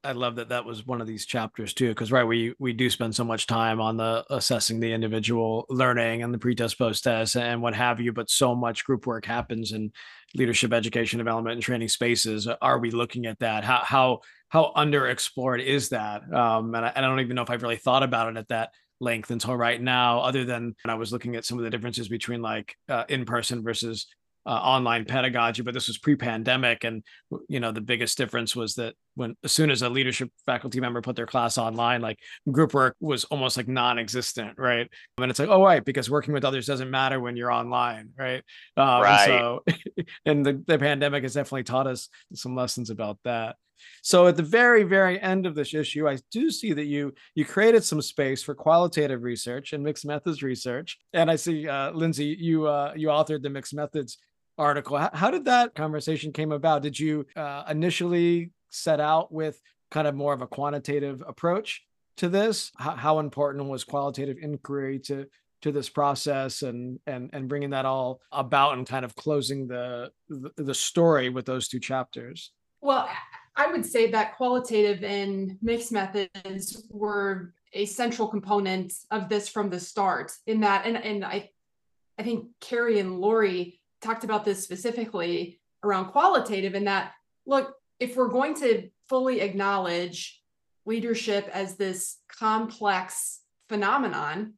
I 0.01 0.13
love 0.13 0.37
that 0.37 0.49
that 0.49 0.63
was 0.63 0.87
one 0.87 1.01
of 1.01 1.07
these 1.07 1.25
chapters 1.25 1.73
too, 1.73 1.89
because 1.89 2.11
right, 2.11 2.23
we 2.23 2.53
we 2.57 2.71
do 2.71 2.89
spend 2.89 3.13
so 3.13 3.25
much 3.25 3.47
time 3.47 3.81
on 3.81 3.97
the 3.97 4.23
assessing 4.29 4.79
the 4.79 4.93
individual 4.93 5.65
learning 5.69 6.23
and 6.23 6.33
the 6.33 6.37
pre-test, 6.37 6.77
post-test, 6.77 7.35
and 7.35 7.61
what 7.61 7.75
have 7.75 7.99
you. 7.99 8.13
But 8.13 8.29
so 8.29 8.55
much 8.55 8.85
group 8.85 9.05
work 9.05 9.25
happens 9.25 9.73
in 9.73 9.91
leadership, 10.35 10.73
education, 10.73 11.17
development, 11.17 11.53
and 11.53 11.63
training 11.63 11.87
spaces. 11.87 12.47
Are 12.61 12.79
we 12.79 12.91
looking 12.91 13.25
at 13.25 13.39
that? 13.39 13.63
How 13.63 13.81
how 13.83 14.19
how 14.49 14.71
underexplored 14.75 15.63
is 15.63 15.89
that? 15.89 16.21
Um, 16.33 16.73
and 16.75 16.85
I, 16.85 16.91
and 16.95 17.05
I 17.05 17.09
don't 17.09 17.19
even 17.19 17.35
know 17.35 17.43
if 17.43 17.49
I've 17.49 17.63
really 17.63 17.77
thought 17.77 18.03
about 18.03 18.29
it 18.29 18.37
at 18.37 18.47
that 18.49 18.71
length 18.99 19.31
until 19.31 19.55
right 19.55 19.81
now. 19.81 20.19
Other 20.19 20.45
than 20.45 20.75
I 20.85 20.95
was 20.95 21.11
looking 21.11 21.35
at 21.35 21.45
some 21.45 21.57
of 21.57 21.63
the 21.63 21.69
differences 21.69 22.07
between 22.07 22.41
like 22.41 22.75
uh, 22.87 23.05
in 23.09 23.25
person 23.25 23.63
versus 23.63 24.07
uh, 24.45 24.52
online 24.52 25.06
pedagogy, 25.06 25.62
but 25.62 25.73
this 25.73 25.88
was 25.88 25.97
pre-pandemic, 25.97 26.84
and 26.84 27.04
you 27.47 27.60
know 27.60 27.71
the 27.71 27.82
biggest 27.82 28.17
difference 28.17 28.56
was 28.56 28.75
that 28.75 28.95
when 29.15 29.36
as 29.43 29.52
soon 29.52 29.69
as 29.69 29.82
a 29.82 29.89
leadership 29.89 30.30
faculty 30.45 30.80
member 30.80 31.02
put 31.02 31.15
their 31.15 31.25
class 31.25 31.58
online, 31.58 32.02
like 32.02 32.19
group 32.52 32.73
work 32.73 32.95
was 32.99 33.25
almost 33.25 33.58
like 33.58 33.67
non-existent, 33.67 34.58
right? 34.58 34.89
And 35.17 35.30
it's 35.30 35.39
like, 35.39 35.49
oh 35.49 35.63
right, 35.63 35.84
because 35.84 36.10
working 36.10 36.34
with 36.34 36.45
others 36.45 36.65
doesn't 36.65 36.89
matter 36.89 37.19
when 37.19 37.36
you're 37.36 37.52
online, 37.52 38.10
right? 38.17 38.43
Um, 38.78 39.02
right. 39.02 39.30
And 39.30 39.39
so, 39.39 39.63
and 40.25 40.45
the, 40.45 40.63
the 40.65 40.80
pandemic 40.80 41.23
has 41.23 41.34
definitely 41.34 41.63
taught 41.63 41.88
us 41.88 42.10
some 42.34 42.56
lessons 42.56 42.89
about 42.89 43.19
that. 43.25 43.58
So 44.01 44.27
at 44.27 44.37
the 44.37 44.43
very, 44.43 44.83
very 44.83 45.19
end 45.21 45.45
of 45.45 45.55
this 45.55 45.73
issue, 45.73 46.07
I 46.07 46.17
do 46.31 46.51
see 46.51 46.73
that 46.73 46.85
you 46.85 47.13
you 47.35 47.45
created 47.45 47.83
some 47.83 48.01
space 48.01 48.43
for 48.43 48.55
qualitative 48.55 49.23
research 49.23 49.73
and 49.73 49.83
mixed 49.83 50.05
methods 50.05 50.43
research. 50.43 50.97
And 51.13 51.29
I 51.29 51.35
see, 51.35 51.67
uh, 51.67 51.91
Lindsay, 51.91 52.35
you 52.39 52.67
uh, 52.67 52.93
you 52.95 53.07
authored 53.09 53.43
the 53.43 53.49
mixed 53.49 53.73
methods 53.73 54.17
article. 54.57 54.97
How, 54.97 55.09
how 55.13 55.31
did 55.31 55.45
that 55.45 55.73
conversation 55.73 56.31
came 56.31 56.51
about? 56.51 56.81
Did 56.81 56.99
you 56.99 57.25
uh, 57.35 57.63
initially 57.69 58.51
set 58.69 58.99
out 58.99 59.31
with 59.31 59.59
kind 59.89 60.07
of 60.07 60.15
more 60.15 60.33
of 60.33 60.41
a 60.41 60.47
quantitative 60.47 61.23
approach 61.27 61.81
to 62.17 62.29
this? 62.29 62.71
How, 62.77 62.95
how 62.95 63.19
important 63.19 63.65
was 63.65 63.83
qualitative 63.83 64.37
inquiry 64.41 64.99
to 64.99 65.25
to 65.61 65.71
this 65.71 65.89
process 65.89 66.61
and 66.61 66.99
and 67.07 67.29
and 67.33 67.47
bringing 67.49 67.71
that 67.71 67.85
all 67.85 68.21
about 68.31 68.77
and 68.77 68.87
kind 68.87 69.03
of 69.05 69.15
closing 69.15 69.67
the 69.67 70.11
the, 70.29 70.51
the 70.57 70.73
story 70.73 71.29
with 71.29 71.45
those 71.45 71.67
two 71.67 71.79
chapters? 71.79 72.51
Well, 72.81 73.09
I 73.59 73.67
would 73.67 73.85
say 73.85 74.09
that 74.11 74.37
qualitative 74.37 75.03
and 75.03 75.57
mixed 75.61 75.91
methods 75.91 76.81
were 76.89 77.53
a 77.73 77.85
central 77.85 78.29
component 78.29 78.93
of 79.11 79.27
this 79.27 79.49
from 79.49 79.69
the 79.69 79.81
start 79.81 80.31
in 80.47 80.61
that 80.61 80.85
and 80.85 80.95
and 80.95 81.25
I 81.25 81.49
I 82.17 82.23
think 82.23 82.47
Carrie 82.61 82.99
and 82.99 83.19
Lori 83.19 83.81
talked 84.01 84.23
about 84.23 84.45
this 84.45 84.63
specifically 84.63 85.59
around 85.83 86.05
qualitative 86.05 86.73
and 86.73 86.87
that 86.87 87.11
look 87.45 87.75
if 87.99 88.15
we're 88.15 88.29
going 88.29 88.55
to 88.55 88.89
fully 89.09 89.41
acknowledge 89.41 90.41
leadership 90.85 91.49
as 91.51 91.75
this 91.75 92.15
complex 92.29 93.41
phenomenon 93.67 94.53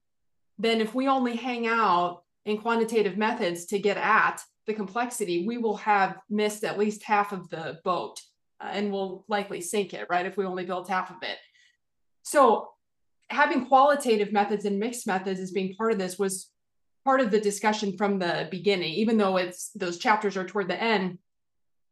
then 0.59 0.79
if 0.79 0.93
we 0.93 1.07
only 1.07 1.35
hang 1.35 1.65
out 1.65 2.21
in 2.45 2.59
quantitative 2.59 3.17
methods 3.17 3.65
to 3.65 3.79
get 3.79 3.97
at 3.97 4.43
the 4.67 4.73
complexity 4.75 5.47
we 5.47 5.57
will 5.57 5.77
have 5.77 6.19
missed 6.29 6.63
at 6.63 6.77
least 6.77 7.01
half 7.03 7.31
of 7.31 7.49
the 7.49 7.79
boat 7.83 8.21
and 8.63 8.91
we'll 8.91 9.25
likely 9.27 9.61
sink 9.61 9.93
it 9.93 10.07
right 10.09 10.25
if 10.25 10.37
we 10.37 10.45
only 10.45 10.65
build 10.65 10.87
half 10.87 11.09
of 11.09 11.17
it 11.23 11.37
so 12.23 12.69
having 13.31 13.65
qualitative 13.65 14.31
methods 14.31 14.65
and 14.65 14.79
mixed 14.79 15.07
methods 15.07 15.39
as 15.39 15.51
being 15.51 15.73
part 15.75 15.93
of 15.93 15.97
this 15.97 16.19
was 16.19 16.51
part 17.03 17.21
of 17.21 17.31
the 17.31 17.39
discussion 17.39 17.97
from 17.97 18.19
the 18.19 18.47
beginning, 18.51 18.93
even 18.93 19.17
though 19.17 19.37
it's 19.37 19.71
those 19.73 19.97
chapters 19.97 20.37
are 20.37 20.45
toward 20.45 20.67
the 20.67 20.81
end. 20.81 21.17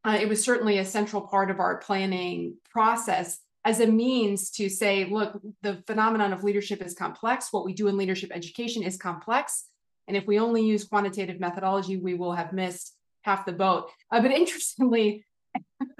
Uh, 0.06 0.18
it 0.20 0.30
was 0.30 0.44
certainly 0.44 0.78
a 0.78 0.86
central 0.86 1.22
part 1.22 1.50
of 1.50 1.60
our 1.60 1.78
planning 1.78 2.56
process 2.72 3.40
as 3.66 3.80
a 3.80 3.88
means 3.88 4.52
to 4.52 4.70
say, 4.70 5.06
look, 5.06 5.40
the 5.62 5.84
phenomenon 5.88 6.32
of 6.32 6.44
leadership 6.44 6.82
is 6.82 6.94
complex. 6.94 7.52
What 7.52 7.66
we 7.66 7.74
do 7.74 7.88
in 7.88 7.98
leadership 7.98 8.32
education 8.34 8.84
is 8.84 8.98
complex. 8.98 9.66
And 10.08 10.16
if 10.16 10.26
we 10.26 10.40
only 10.40 10.66
use 10.66 10.86
quantitative 10.86 11.40
methodology, 11.40 11.98
we 11.98 12.14
will 12.14 12.34
have 12.34 12.54
missed 12.54 12.96
half 13.24 13.46
the 13.46 13.52
boat. 13.52 13.90
Uh, 14.12 14.22
but 14.22 14.32
interestingly, 14.32 15.26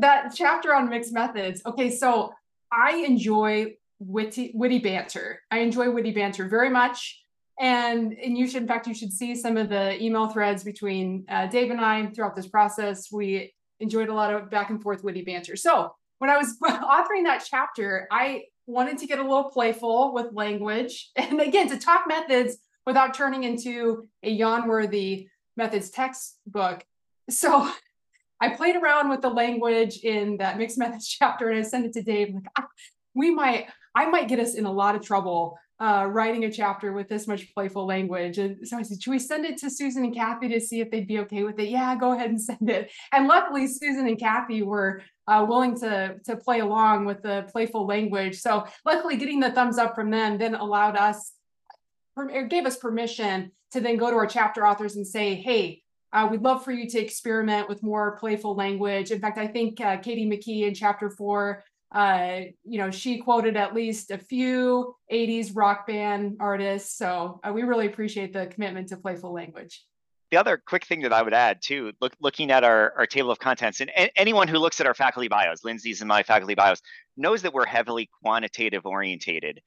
that 0.00 0.32
chapter 0.34 0.74
on 0.74 0.88
mixed 0.88 1.12
methods. 1.12 1.62
Okay, 1.64 1.90
so 1.90 2.32
I 2.72 2.96
enjoy 3.06 3.76
witty, 3.98 4.52
witty 4.54 4.78
banter. 4.78 5.40
I 5.50 5.58
enjoy 5.58 5.90
witty 5.90 6.12
banter 6.12 6.48
very 6.48 6.70
much. 6.70 7.22
And 7.58 8.14
and 8.14 8.38
you 8.38 8.48
should 8.48 8.62
in 8.62 8.68
fact 8.68 8.86
you 8.86 8.94
should 8.94 9.12
see 9.12 9.34
some 9.34 9.58
of 9.58 9.68
the 9.68 10.02
email 10.02 10.28
threads 10.28 10.64
between 10.64 11.26
uh, 11.28 11.46
dave 11.46 11.70
and 11.70 11.80
i 11.80 12.06
throughout 12.06 12.34
this 12.34 12.46
process. 12.46 13.12
We 13.12 13.52
enjoyed 13.80 14.08
a 14.08 14.14
lot 14.14 14.32
of 14.32 14.50
back 14.50 14.70
and 14.70 14.82
forth 14.82 15.04
witty 15.04 15.22
banter. 15.22 15.56
So 15.56 15.94
when 16.18 16.30
i 16.30 16.38
was 16.38 16.56
authoring 16.64 17.24
that 17.24 17.46
chapter 17.48 18.08
i 18.10 18.44
wanted 18.66 18.98
to 18.98 19.06
get 19.06 19.18
a 19.18 19.22
little 19.22 19.50
playful 19.50 20.14
with 20.14 20.32
language. 20.32 21.10
And 21.16 21.40
again 21.40 21.68
to 21.68 21.78
talk 21.78 22.04
methods 22.06 22.56
without 22.86 23.12
turning 23.12 23.44
into 23.44 24.08
a 24.22 24.30
yawn 24.30 24.66
worthy 24.66 25.28
methods 25.56 25.90
textbook. 25.90 26.82
So 27.28 27.70
i 28.40 28.48
played 28.48 28.76
around 28.76 29.08
with 29.08 29.20
the 29.20 29.30
language 29.30 29.98
in 29.98 30.36
that 30.36 30.58
mixed 30.58 30.78
methods 30.78 31.08
chapter 31.20 31.50
and 31.50 31.58
i 31.58 31.62
sent 31.62 31.86
it 31.86 31.92
to 31.92 32.02
dave 32.02 32.34
like 32.34 32.46
ah, 32.58 32.66
we 33.14 33.30
might 33.30 33.66
i 33.94 34.06
might 34.06 34.28
get 34.28 34.38
us 34.38 34.54
in 34.54 34.66
a 34.66 34.72
lot 34.72 34.94
of 34.94 35.02
trouble 35.02 35.58
uh, 35.80 36.06
writing 36.06 36.44
a 36.44 36.52
chapter 36.52 36.92
with 36.92 37.08
this 37.08 37.26
much 37.26 37.52
playful 37.54 37.86
language. 37.86 38.36
And 38.36 38.68
so 38.68 38.76
I 38.76 38.82
said, 38.82 39.02
should 39.02 39.10
we 39.10 39.18
send 39.18 39.46
it 39.46 39.56
to 39.58 39.70
Susan 39.70 40.04
and 40.04 40.14
Kathy 40.14 40.48
to 40.48 40.60
see 40.60 40.80
if 40.80 40.90
they'd 40.90 41.06
be 41.06 41.20
okay 41.20 41.42
with 41.42 41.58
it? 41.58 41.70
Yeah, 41.70 41.96
go 41.96 42.12
ahead 42.12 42.28
and 42.28 42.40
send 42.40 42.68
it. 42.68 42.90
And 43.12 43.26
luckily, 43.26 43.66
Susan 43.66 44.06
and 44.06 44.18
Kathy 44.18 44.62
were 44.62 45.02
uh, 45.26 45.44
willing 45.48 45.78
to, 45.80 46.16
to 46.26 46.36
play 46.36 46.60
along 46.60 47.06
with 47.06 47.22
the 47.22 47.48
playful 47.50 47.86
language. 47.86 48.38
So 48.40 48.66
luckily, 48.84 49.16
getting 49.16 49.40
the 49.40 49.52
thumbs 49.52 49.78
up 49.78 49.94
from 49.94 50.10
them 50.10 50.36
then 50.36 50.54
allowed 50.54 50.96
us, 50.96 51.32
it 52.18 52.50
gave 52.50 52.66
us 52.66 52.76
permission 52.76 53.52
to 53.72 53.80
then 53.80 53.96
go 53.96 54.10
to 54.10 54.16
our 54.16 54.26
chapter 54.26 54.66
authors 54.66 54.96
and 54.96 55.06
say, 55.06 55.36
hey, 55.36 55.82
uh, 56.12 56.28
we'd 56.30 56.42
love 56.42 56.64
for 56.64 56.72
you 56.72 56.88
to 56.90 56.98
experiment 56.98 57.68
with 57.68 57.82
more 57.82 58.16
playful 58.16 58.54
language. 58.54 59.10
In 59.10 59.20
fact, 59.20 59.38
I 59.38 59.46
think 59.46 59.80
uh, 59.80 59.98
Katie 59.98 60.26
McKee 60.26 60.66
in 60.66 60.74
chapter 60.74 61.10
four 61.10 61.64
uh, 61.92 62.42
you 62.64 62.78
know, 62.78 62.90
she 62.90 63.18
quoted 63.18 63.56
at 63.56 63.74
least 63.74 64.10
a 64.10 64.18
few 64.18 64.94
80s 65.12 65.50
rock 65.54 65.86
band 65.86 66.36
artists. 66.38 66.96
So 66.96 67.40
uh, 67.42 67.52
we 67.52 67.62
really 67.62 67.86
appreciate 67.86 68.32
the 68.32 68.46
commitment 68.46 68.88
to 68.88 68.96
playful 68.96 69.32
language. 69.32 69.84
The 70.30 70.36
other 70.36 70.62
quick 70.64 70.86
thing 70.86 71.00
that 71.00 71.12
I 71.12 71.22
would 71.22 71.34
add 71.34 71.60
too, 71.60 71.92
look, 72.00 72.12
looking 72.20 72.52
at 72.52 72.62
our, 72.62 72.94
our 72.96 73.06
table 73.06 73.32
of 73.32 73.40
contents, 73.40 73.80
and 73.80 73.90
a- 73.90 74.16
anyone 74.16 74.46
who 74.46 74.58
looks 74.58 74.80
at 74.80 74.86
our 74.86 74.94
faculty 74.94 75.26
bios, 75.26 75.64
Lindsay's 75.64 76.00
and 76.00 76.06
my 76.06 76.22
faculty 76.22 76.54
bios, 76.54 76.80
knows 77.16 77.42
that 77.42 77.52
we're 77.52 77.66
heavily 77.66 78.08
quantitative 78.22 78.86
orientated 78.86 79.60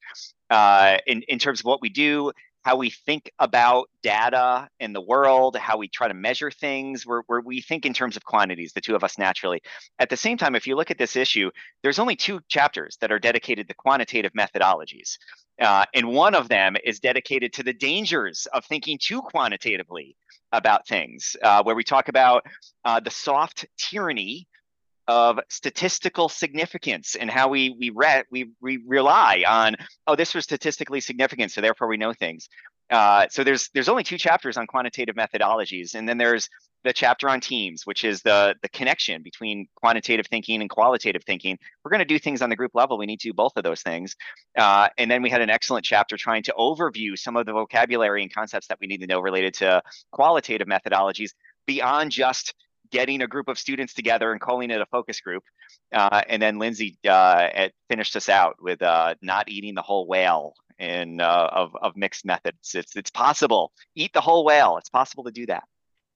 uh, 0.49 0.99
in, 1.05 1.23
in 1.23 1.37
terms 1.37 1.59
of 1.59 1.65
what 1.65 1.81
we 1.81 1.89
do, 1.89 2.31
how 2.63 2.77
we 2.77 2.89
think 2.89 3.31
about 3.39 3.89
data 4.01 4.69
in 4.79 4.93
the 4.93 5.01
world, 5.01 5.55
how 5.57 5.77
we 5.77 5.87
try 5.87 6.07
to 6.07 6.13
measure 6.13 6.49
things, 6.49 7.05
where, 7.05 7.23
where 7.27 7.41
we 7.41 7.61
think 7.61 7.85
in 7.85 7.93
terms 7.93 8.15
of 8.15 8.23
quantities, 8.23 8.71
the 8.73 8.81
two 8.81 8.95
of 8.95 9.03
us 9.03 9.17
naturally. 9.17 9.61
At 9.99 10.09
the 10.09 10.17
same 10.17 10.37
time, 10.37 10.55
if 10.55 10.65
you 10.65 10.75
look 10.75 10.89
at 10.89 10.97
this 10.97 11.15
issue, 11.15 11.51
there's 11.83 11.99
only 11.99 12.15
two 12.15 12.39
chapters 12.47 12.97
that 13.01 13.11
are 13.11 13.19
dedicated 13.19 13.67
to 13.67 13.73
quantitative 13.73 14.31
methodologies. 14.33 15.17
Uh, 15.61 15.85
and 15.93 16.07
one 16.07 16.33
of 16.33 16.47
them 16.49 16.75
is 16.83 16.99
dedicated 16.99 17.53
to 17.53 17.63
the 17.63 17.73
dangers 17.73 18.47
of 18.53 18.65
thinking 18.65 18.97
too 18.99 19.21
quantitatively 19.21 20.15
about 20.53 20.87
things, 20.87 21.35
uh, 21.43 21.61
where 21.63 21.75
we 21.75 21.83
talk 21.83 22.07
about 22.07 22.45
uh, 22.85 22.99
the 22.99 23.11
soft 23.11 23.65
tyranny 23.77 24.47
of 25.07 25.39
statistical 25.49 26.29
significance 26.29 27.15
and 27.15 27.29
how 27.29 27.49
we 27.49 27.75
we 27.77 27.89
re- 27.89 28.23
we 28.31 28.51
we 28.61 28.83
rely 28.87 29.43
on 29.47 29.75
oh 30.07 30.15
this 30.15 30.33
was 30.33 30.43
statistically 30.43 31.01
significant 31.01 31.51
so 31.51 31.61
therefore 31.61 31.87
we 31.87 31.97
know 31.97 32.13
things. 32.13 32.49
Uh, 32.89 33.27
so 33.29 33.43
there's 33.43 33.69
there's 33.73 33.89
only 33.89 34.03
two 34.03 34.17
chapters 34.17 34.57
on 34.57 34.67
quantitative 34.67 35.15
methodologies 35.15 35.95
and 35.95 36.07
then 36.07 36.17
there's 36.17 36.49
the 36.83 36.93
chapter 36.93 37.29
on 37.29 37.39
teams 37.39 37.85
which 37.85 38.03
is 38.03 38.21
the 38.21 38.55
the 38.61 38.69
connection 38.69 39.23
between 39.23 39.67
quantitative 39.75 40.27
thinking 40.27 40.61
and 40.61 40.69
qualitative 40.69 41.23
thinking. 41.23 41.57
We're 41.83 41.91
going 41.91 41.99
to 41.99 42.05
do 42.05 42.19
things 42.19 42.41
on 42.41 42.49
the 42.49 42.55
group 42.55 42.71
level. 42.73 42.97
We 42.97 43.05
need 43.05 43.19
to 43.21 43.29
do 43.29 43.33
both 43.33 43.53
of 43.55 43.63
those 43.63 43.81
things. 43.81 44.15
Uh, 44.57 44.89
and 44.97 45.09
then 45.09 45.21
we 45.21 45.29
had 45.29 45.41
an 45.41 45.49
excellent 45.49 45.85
chapter 45.85 46.17
trying 46.17 46.43
to 46.43 46.53
overview 46.57 47.17
some 47.17 47.35
of 47.35 47.45
the 47.45 47.53
vocabulary 47.53 48.21
and 48.21 48.33
concepts 48.33 48.67
that 48.67 48.77
we 48.79 48.87
need 48.87 49.01
to 49.01 49.07
know 49.07 49.19
related 49.19 49.53
to 49.55 49.81
qualitative 50.11 50.67
methodologies 50.67 51.31
beyond 51.65 52.11
just 52.11 52.53
getting 52.93 53.23
a 53.23 53.27
group 53.27 53.49
of 53.49 53.57
students 53.57 53.93
together 53.93 54.31
and 54.31 54.39
calling 54.39 54.69
it 54.69 54.79
a 54.79 54.85
focus 54.85 55.19
group. 55.19 55.43
Uh, 55.91 56.21
and 56.29 56.41
then 56.41 56.59
Lindsay 56.59 56.97
uh, 57.09 57.67
finished 57.89 58.15
us 58.15 58.29
out 58.29 58.55
with 58.61 58.81
uh, 58.81 59.15
not 59.21 59.49
eating 59.49 59.73
the 59.73 59.81
whole 59.81 60.07
whale 60.07 60.53
in 60.77 61.19
uh, 61.19 61.49
of, 61.51 61.75
of 61.81 61.97
mixed 61.97 62.23
methods. 62.23 62.75
It's, 62.75 62.95
it's 62.95 63.09
possible. 63.09 63.71
Eat 63.95 64.13
the 64.13 64.21
whole 64.21 64.45
whale. 64.45 64.77
It's 64.77 64.89
possible 64.89 65.23
to 65.23 65.31
do 65.31 65.47
that. 65.47 65.63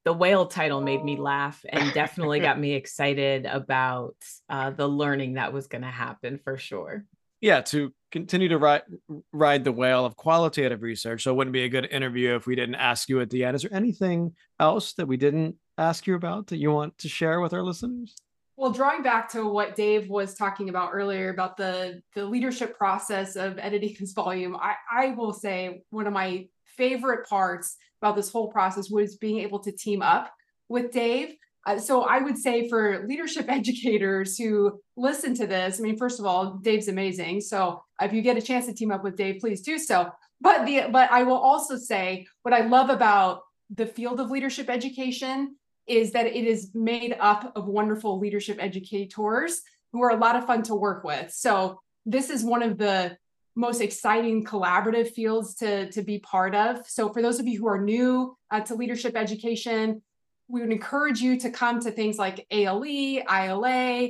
The 0.06 0.14
whale 0.14 0.46
title 0.46 0.80
made 0.80 1.04
me 1.04 1.18
laugh 1.18 1.66
and 1.68 1.92
definitely 1.94 2.40
got 2.50 2.60
me 2.60 2.74
excited 2.74 3.46
about 3.46 4.16
uh, 4.48 4.70
the 4.70 4.88
learning 4.88 5.34
that 5.34 5.52
was 5.52 5.68
going 5.68 5.82
to 5.82 5.88
happen 5.88 6.40
for 6.44 6.58
sure. 6.58 7.06
Yeah, 7.42 7.62
to 7.62 7.94
continue 8.12 8.50
to 8.50 8.58
ride 8.58 8.84
ride 9.32 9.64
the 9.64 9.72
whale 9.72 10.06
of 10.06 10.16
qualitative 10.16 10.82
research. 10.82 11.24
So 11.24 11.32
it 11.32 11.36
wouldn't 11.36 11.54
be 11.54 11.66
a 11.66 11.70
good 11.70 11.86
interview 11.86 12.36
if 12.36 12.48
we 12.48 12.56
didn't 12.56 12.76
ask 12.76 13.10
you 13.10 13.20
at 13.22 13.30
the 13.30 13.44
end. 13.44 13.56
Is 13.56 13.64
there 13.64 13.74
anything 13.74 14.34
else 14.60 14.94
that 14.94 15.08
we 15.08 15.18
didn't 15.18 15.56
ask 15.78 16.08
you 16.08 16.16
about 16.16 16.48
that 16.48 16.58
you 16.58 16.72
want 16.72 16.98
to 17.00 17.10
share 17.10 17.42
with 17.42 17.54
our 17.54 17.64
listeners? 17.64 18.16
Well, 18.56 18.72
drawing 18.72 19.04
back 19.04 19.30
to 19.34 19.46
what 19.46 19.76
Dave 19.76 20.10
was 20.10 20.34
talking 20.34 20.70
about 20.70 20.90
earlier 20.92 21.30
about 21.30 21.58
the 21.58 22.02
the 22.16 22.26
leadership 22.26 22.76
process 22.76 23.36
of 23.36 23.60
editing 23.60 23.96
this 24.00 24.14
volume, 24.14 24.56
I, 24.56 24.76
I 24.92 25.08
will 25.12 25.32
say 25.32 25.84
one 25.92 26.08
of 26.08 26.14
my 26.14 26.48
favorite 26.66 27.30
parts 27.30 27.78
about 28.02 28.16
this 28.16 28.32
whole 28.32 28.48
process 28.48 28.90
was 28.90 29.18
being 29.18 29.40
able 29.40 29.60
to 29.60 29.72
team 29.72 30.02
up 30.02 30.34
with 30.70 30.92
Dave. 30.92 31.36
Uh, 31.68 31.78
so 31.78 32.04
I 32.04 32.20
would 32.20 32.38
say 32.38 32.68
for 32.68 33.06
leadership 33.08 33.46
educators 33.50 34.38
who 34.38 34.80
listen 34.96 35.36
to 35.36 35.46
this, 35.46 35.80
I 35.80 35.84
mean, 35.84 35.98
first 35.98 36.20
of 36.20 36.26
all, 36.26 36.56
Dave's 36.56 36.88
amazing. 36.88 37.42
So 37.42 37.84
if 38.02 38.12
you 38.12 38.24
get 38.24 38.38
a 38.38 38.42
chance 38.42 38.66
to 38.66 38.74
team 38.74 38.92
up 38.92 39.04
with 39.04 39.18
Dave, 39.18 39.40
please 39.40 39.62
do 39.62 39.78
so. 39.78 40.12
But 40.42 40.66
the 40.66 40.88
but 40.92 41.12
I 41.12 41.24
will 41.24 41.38
also 41.38 41.78
say 41.78 42.26
what 42.42 42.56
I 42.56 42.62
love 42.62 42.90
about 42.90 43.42
the 43.70 43.86
field 43.86 44.20
of 44.20 44.32
leadership 44.32 44.70
education 44.70 45.56
is 45.88 46.12
that 46.12 46.26
it 46.26 46.46
is 46.46 46.72
made 46.74 47.16
up 47.20 47.54
of 47.56 47.68
wonderful 47.68 48.20
leadership 48.20 48.58
educators 48.60 49.62
who 49.94 50.04
are 50.04 50.12
a 50.12 50.18
lot 50.18 50.36
of 50.36 50.46
fun 50.46 50.64
to 50.64 50.76
work 50.76 51.04
with. 51.04 51.32
So 51.32 51.80
this 52.06 52.30
is 52.30 52.44
one 52.44 52.62
of 52.62 52.78
the 52.78 53.18
most 53.56 53.82
exciting 53.82 54.46
collaborative 54.46 55.10
fields 55.12 55.56
to, 55.56 55.90
to 55.92 56.02
be 56.04 56.20
part 56.20 56.54
of. 56.54 56.86
So 56.88 57.12
for 57.12 57.22
those 57.22 57.40
of 57.40 57.48
you 57.48 57.60
who 57.60 57.68
are 57.68 57.82
new 57.82 58.38
uh, 58.52 58.62
to 58.62 58.76
leadership 58.76 59.16
education, 59.16 60.02
we 60.48 60.62
would 60.62 60.72
encourage 60.72 61.22
you 61.22 61.40
to 61.40 61.50
come 61.50 61.80
to 61.82 61.92
things 61.92 62.18
like 62.18 62.46
ALE, 62.52 62.84
ILA, 62.84 64.10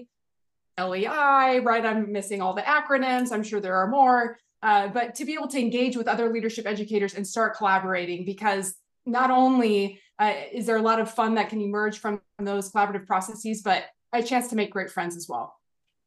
LEI, 0.79 1.59
right? 1.59 1.85
I'm 1.85 2.11
missing 2.11 2.41
all 2.41 2.53
the 2.53 2.61
acronyms. 2.61 3.31
I'm 3.31 3.43
sure 3.43 3.59
there 3.59 3.77
are 3.77 3.87
more. 3.87 4.37
Uh, 4.61 4.87
but 4.87 5.15
to 5.15 5.25
be 5.25 5.33
able 5.33 5.47
to 5.47 5.59
engage 5.59 5.95
with 5.95 6.07
other 6.07 6.31
leadership 6.31 6.65
educators 6.67 7.13
and 7.13 7.25
start 7.25 7.55
collaborating 7.55 8.25
because 8.25 8.75
not 9.07 9.31
only 9.31 9.99
uh, 10.19 10.33
is 10.51 10.65
there 10.65 10.77
a 10.77 10.81
lot 10.81 10.99
of 10.99 11.09
fun 11.09 11.35
that 11.35 11.49
can 11.49 11.61
emerge 11.61 11.99
from 11.99 12.21
those 12.39 12.71
collaborative 12.71 13.07
processes, 13.07 13.61
but 13.63 13.85
a 14.13 14.21
chance 14.23 14.47
to 14.49 14.55
make 14.55 14.71
great 14.71 14.91
friends 14.91 15.15
as 15.15 15.27
well. 15.29 15.55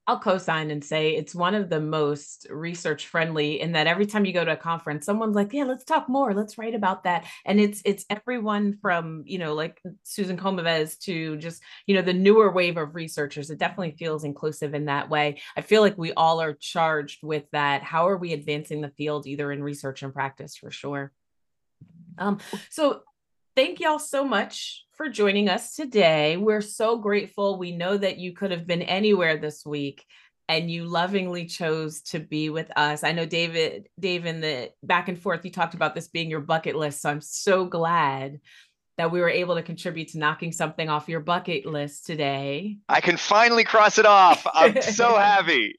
I'll 0.07 0.19
co-sign 0.19 0.73
and 0.73 0.83
say 0.83 1.15
it's 1.15 1.37
one 1.37 1.55
of 1.55 1.71
the 1.71 1.79
most 1.79 2.49
research 2.51 3.07
friendly 3.07 3.61
in 3.61 3.73
that 3.73 3.87
every 3.87 4.07
time 4.07 4.25
you 4.25 4.33
go 4.33 4.45
to 4.45 4.55
a 4.55 4.57
conference, 4.57 5.07
someone's 5.07 5.37
like, 5.37 5.53
"Yeah, 5.53 5.65
let's 5.65 5.85
talk 5.85 6.09
more. 6.09 6.35
Let's 6.35 6.59
write 6.59 6.75
about 6.75 7.05
that." 7.05 7.27
And 7.47 7.61
it's 7.61 7.81
it's 7.85 8.07
everyone 8.11 8.79
from 8.83 9.23
you 9.27 9.39
know 9.39 9.55
like 9.55 9.81
Susan 10.03 10.37
Komives 10.37 10.99
to 11.01 11.37
just 11.37 11.63
you 11.87 11.95
know 11.95 12.03
the 12.03 12.13
newer 12.13 12.51
wave 12.51 12.77
of 12.77 12.97
researchers. 12.97 13.51
It 13.51 13.61
definitely 13.61 13.93
feels 13.93 14.25
inclusive 14.25 14.75
in 14.75 14.87
that 14.87 15.11
way. 15.11 15.41
I 15.57 15.61
feel 15.61 15.81
like 15.81 15.97
we 15.97 16.13
all 16.15 16.41
are 16.41 16.55
charged 16.55 17.21
with 17.23 17.45
that. 17.53 17.85
How 17.85 18.09
are 18.09 18.17
we 18.17 18.33
advancing 18.33 18.81
the 18.81 18.91
field, 18.97 19.29
either 19.29 19.53
in 19.53 19.63
research 19.63 20.03
and 20.03 20.13
practice, 20.13 20.57
for 20.57 20.73
sure. 20.73 21.13
Um, 22.19 22.39
so 22.71 23.03
thank 23.57 23.81
y'all 23.81 23.99
so 23.99 24.25
much 24.25 24.85
for 24.95 25.09
joining 25.09 25.49
us 25.49 25.75
today. 25.75 26.37
We're 26.37 26.61
so 26.61 26.99
grateful. 26.99 27.59
We 27.59 27.73
know 27.73 27.97
that 27.97 28.19
you 28.19 28.33
could 28.33 28.51
have 28.51 28.67
been 28.67 28.83
anywhere 28.83 29.37
this 29.37 29.65
week 29.65 30.05
and 30.49 30.71
you 30.71 30.85
lovingly 30.85 31.47
chose 31.47 32.03
to 32.03 32.19
be 32.19 32.51
with 32.51 32.71
us. 32.77 33.05
I 33.05 33.13
know 33.13 33.25
David, 33.25 33.89
Dave, 33.99 34.27
in 34.27 34.41
the 34.41 34.73
back 34.83 35.09
and 35.09 35.19
forth, 35.19 35.45
you 35.45 35.51
talked 35.51 35.75
about 35.75 35.95
this 35.95 36.09
being 36.09 36.29
your 36.29 36.41
bucket 36.41 36.75
list. 36.75 37.03
So 37.03 37.11
I'm 37.11 37.21
so 37.21 37.65
glad 37.65 38.41
that 38.99 39.13
we 39.13 39.21
were 39.21 39.31
able 39.31 39.55
to 39.55 39.63
contribute 39.63 40.09
to 40.09 40.19
knocking 40.19 40.53
something 40.53 40.89
off 40.89 41.09
your 41.09 41.21
bucket 41.21 41.67
list 41.67 42.05
today. 42.05 42.79
I 42.89 43.01
can 43.01 43.17
finally 43.17 43.65
cross 43.65 43.99
it 43.99 44.07
off. 44.07 44.47
I'm 44.53 44.83
so 44.83 45.17
happy 45.17 45.77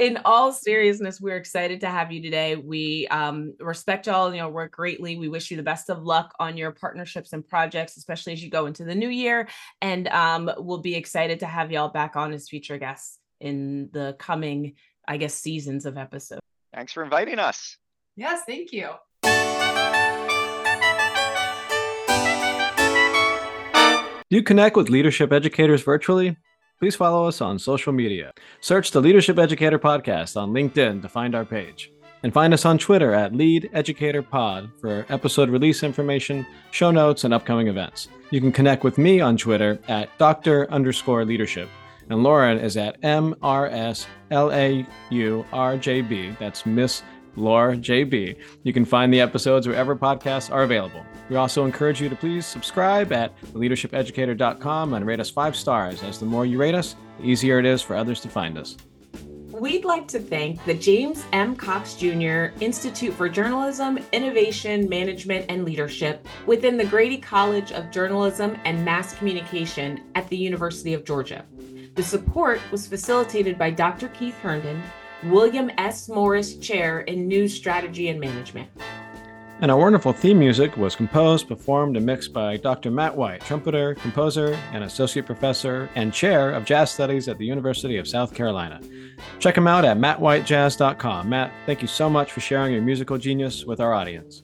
in 0.00 0.18
all 0.24 0.50
seriousness, 0.50 1.20
we're 1.20 1.36
excited 1.36 1.80
to 1.82 1.88
have 1.88 2.10
you 2.10 2.22
today. 2.22 2.56
We 2.56 3.06
um, 3.08 3.54
respect 3.60 4.06
y'all, 4.06 4.32
you 4.32 4.40
know, 4.40 4.48
work 4.48 4.72
greatly. 4.72 5.18
We 5.18 5.28
wish 5.28 5.50
you 5.50 5.58
the 5.58 5.62
best 5.62 5.90
of 5.90 6.02
luck 6.02 6.34
on 6.40 6.56
your 6.56 6.70
partnerships 6.72 7.34
and 7.34 7.46
projects, 7.46 7.98
especially 7.98 8.32
as 8.32 8.42
you 8.42 8.48
go 8.48 8.64
into 8.64 8.82
the 8.82 8.94
new 8.94 9.10
year. 9.10 9.46
And 9.82 10.08
um, 10.08 10.50
we'll 10.56 10.78
be 10.78 10.94
excited 10.94 11.40
to 11.40 11.46
have 11.46 11.70
y'all 11.70 11.90
back 11.90 12.16
on 12.16 12.32
as 12.32 12.48
future 12.48 12.78
guests 12.78 13.18
in 13.40 13.90
the 13.92 14.16
coming, 14.18 14.76
I 15.06 15.18
guess, 15.18 15.34
seasons 15.34 15.84
of 15.84 15.98
episodes. 15.98 16.40
Thanks 16.72 16.94
for 16.94 17.04
inviting 17.04 17.38
us. 17.38 17.76
Yes, 18.16 18.40
thank 18.46 18.72
you. 18.72 18.88
Do 24.30 24.36
you 24.36 24.42
connect 24.42 24.76
with 24.76 24.88
leadership 24.88 25.30
educators 25.30 25.82
virtually? 25.82 26.36
Please 26.80 26.96
follow 26.96 27.28
us 27.28 27.40
on 27.42 27.58
social 27.58 27.92
media. 27.92 28.32
Search 28.60 28.90
the 28.90 29.02
Leadership 29.02 29.38
Educator 29.38 29.78
Podcast 29.78 30.34
on 30.40 30.50
LinkedIn 30.50 31.02
to 31.02 31.08
find 31.10 31.34
our 31.34 31.44
page. 31.44 31.92
And 32.22 32.32
find 32.32 32.54
us 32.54 32.64
on 32.64 32.78
Twitter 32.78 33.12
at 33.12 33.34
Lead 33.34 33.68
Educator 33.74 34.22
Pod 34.22 34.70
for 34.80 35.04
episode 35.10 35.50
release 35.50 35.82
information, 35.82 36.46
show 36.70 36.90
notes, 36.90 37.24
and 37.24 37.34
upcoming 37.34 37.68
events. 37.68 38.08
You 38.30 38.40
can 38.40 38.50
connect 38.50 38.82
with 38.82 38.96
me 38.96 39.20
on 39.20 39.36
Twitter 39.36 39.78
at 39.88 40.08
Dr. 40.18 40.70
underscore 40.70 41.26
leadership. 41.26 41.68
And 42.08 42.22
Lauren 42.22 42.58
is 42.58 42.76
at 42.76 43.00
MRSLAURJB. 43.02 44.08
That's 46.38 46.66
Miss 46.66 47.02
Laura 47.36 47.76
JB. 47.76 48.36
You 48.62 48.72
can 48.72 48.84
find 48.84 49.12
the 49.12 49.20
episodes 49.20 49.66
wherever 49.66 49.96
podcasts 49.96 50.52
are 50.52 50.62
available. 50.62 51.04
We 51.28 51.36
also 51.36 51.64
encourage 51.64 52.00
you 52.00 52.08
to 52.08 52.16
please 52.16 52.46
subscribe 52.46 53.12
at 53.12 53.38
leadershipeducator.com 53.52 54.94
and 54.94 55.06
rate 55.06 55.20
us 55.20 55.30
five 55.30 55.54
stars, 55.56 56.02
as 56.02 56.18
the 56.18 56.26
more 56.26 56.44
you 56.46 56.58
rate 56.58 56.74
us, 56.74 56.96
the 57.18 57.26
easier 57.26 57.58
it 57.58 57.66
is 57.66 57.82
for 57.82 57.96
others 57.96 58.20
to 58.20 58.28
find 58.28 58.58
us. 58.58 58.76
We'd 59.60 59.84
like 59.84 60.08
to 60.08 60.18
thank 60.18 60.64
the 60.64 60.72
James 60.72 61.24
M. 61.32 61.54
Cox 61.54 61.94
Jr. 61.94 62.46
Institute 62.60 63.12
for 63.12 63.28
Journalism, 63.28 63.98
Innovation, 64.12 64.88
Management, 64.88 65.46
and 65.50 65.66
Leadership 65.66 66.26
within 66.46 66.78
the 66.78 66.84
Grady 66.86 67.18
College 67.18 67.70
of 67.72 67.90
Journalism 67.90 68.56
and 68.64 68.82
Mass 68.84 69.14
Communication 69.14 70.04
at 70.14 70.26
the 70.28 70.36
University 70.36 70.94
of 70.94 71.04
Georgia. 71.04 71.44
The 71.94 72.02
support 72.02 72.60
was 72.70 72.86
facilitated 72.86 73.58
by 73.58 73.70
Dr. 73.70 74.08
Keith 74.08 74.38
Herndon, 74.38 74.82
William 75.24 75.70
S. 75.76 76.08
Morris 76.08 76.56
Chair 76.56 77.00
in 77.00 77.28
News 77.28 77.54
Strategy 77.54 78.08
and 78.08 78.18
Management. 78.18 78.68
And 79.60 79.70
our 79.70 79.76
wonderful 79.76 80.14
theme 80.14 80.38
music 80.38 80.74
was 80.78 80.96
composed, 80.96 81.46
performed, 81.46 81.98
and 81.98 82.06
mixed 82.06 82.32
by 82.32 82.56
Dr. 82.56 82.90
Matt 82.90 83.14
White, 83.14 83.42
trumpeter, 83.42 83.94
composer, 83.96 84.58
and 84.72 84.82
associate 84.84 85.26
professor 85.26 85.90
and 85.94 86.14
chair 86.14 86.52
of 86.52 86.64
jazz 86.64 86.90
studies 86.90 87.28
at 87.28 87.36
the 87.36 87.44
University 87.44 87.98
of 87.98 88.08
South 88.08 88.34
Carolina. 88.34 88.80
Check 89.38 89.58
him 89.58 89.66
out 89.66 89.84
at 89.84 89.98
mattwhitejazz.com. 89.98 91.28
Matt, 91.28 91.52
thank 91.66 91.82
you 91.82 91.88
so 91.88 92.08
much 92.08 92.32
for 92.32 92.40
sharing 92.40 92.72
your 92.72 92.80
musical 92.80 93.18
genius 93.18 93.66
with 93.66 93.80
our 93.80 93.92
audience. 93.92 94.42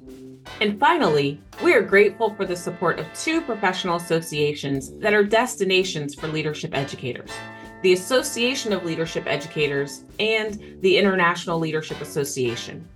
And 0.60 0.78
finally, 0.78 1.40
we 1.64 1.72
are 1.72 1.82
grateful 1.82 2.34
for 2.34 2.44
the 2.44 2.54
support 2.54 2.98
of 2.98 3.06
two 3.14 3.40
professional 3.40 3.96
associations 3.96 4.94
that 4.98 5.14
are 5.14 5.24
destinations 5.24 6.14
for 6.14 6.28
leadership 6.28 6.76
educators 6.76 7.32
the 7.82 7.92
Association 7.92 8.72
of 8.72 8.84
Leadership 8.84 9.24
Educators 9.26 10.04
and 10.18 10.78
the 10.80 10.96
International 10.96 11.58
Leadership 11.58 12.00
Association. 12.00 12.88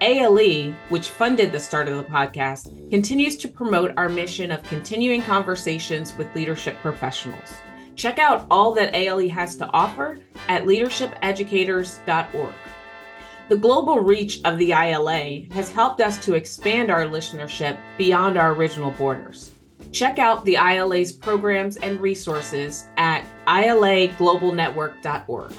ALE, 0.00 0.72
which 0.88 1.08
funded 1.08 1.52
the 1.52 1.60
start 1.60 1.88
of 1.88 1.96
the 1.96 2.04
podcast, 2.04 2.90
continues 2.90 3.36
to 3.36 3.48
promote 3.48 3.92
our 3.96 4.08
mission 4.08 4.50
of 4.50 4.62
continuing 4.64 5.22
conversations 5.22 6.16
with 6.16 6.34
leadership 6.34 6.76
professionals. 6.82 7.54
Check 7.94 8.18
out 8.18 8.46
all 8.50 8.72
that 8.72 8.94
ALE 8.94 9.28
has 9.28 9.54
to 9.56 9.70
offer 9.70 10.18
at 10.48 10.64
leadershipeducators.org. 10.64 12.54
The 13.48 13.56
global 13.56 14.00
reach 14.00 14.40
of 14.44 14.56
the 14.58 14.72
ILA 14.72 15.42
has 15.52 15.70
helped 15.70 16.00
us 16.00 16.16
to 16.24 16.34
expand 16.34 16.90
our 16.90 17.04
listenership 17.04 17.78
beyond 17.98 18.38
our 18.38 18.54
original 18.54 18.92
borders. 18.92 19.52
Check 19.90 20.18
out 20.18 20.44
the 20.44 20.56
ILA's 20.56 21.12
programs 21.12 21.76
and 21.76 22.00
resources 22.00 22.86
at 22.96 23.26
ilaglobalnetwork.org. 23.60 25.52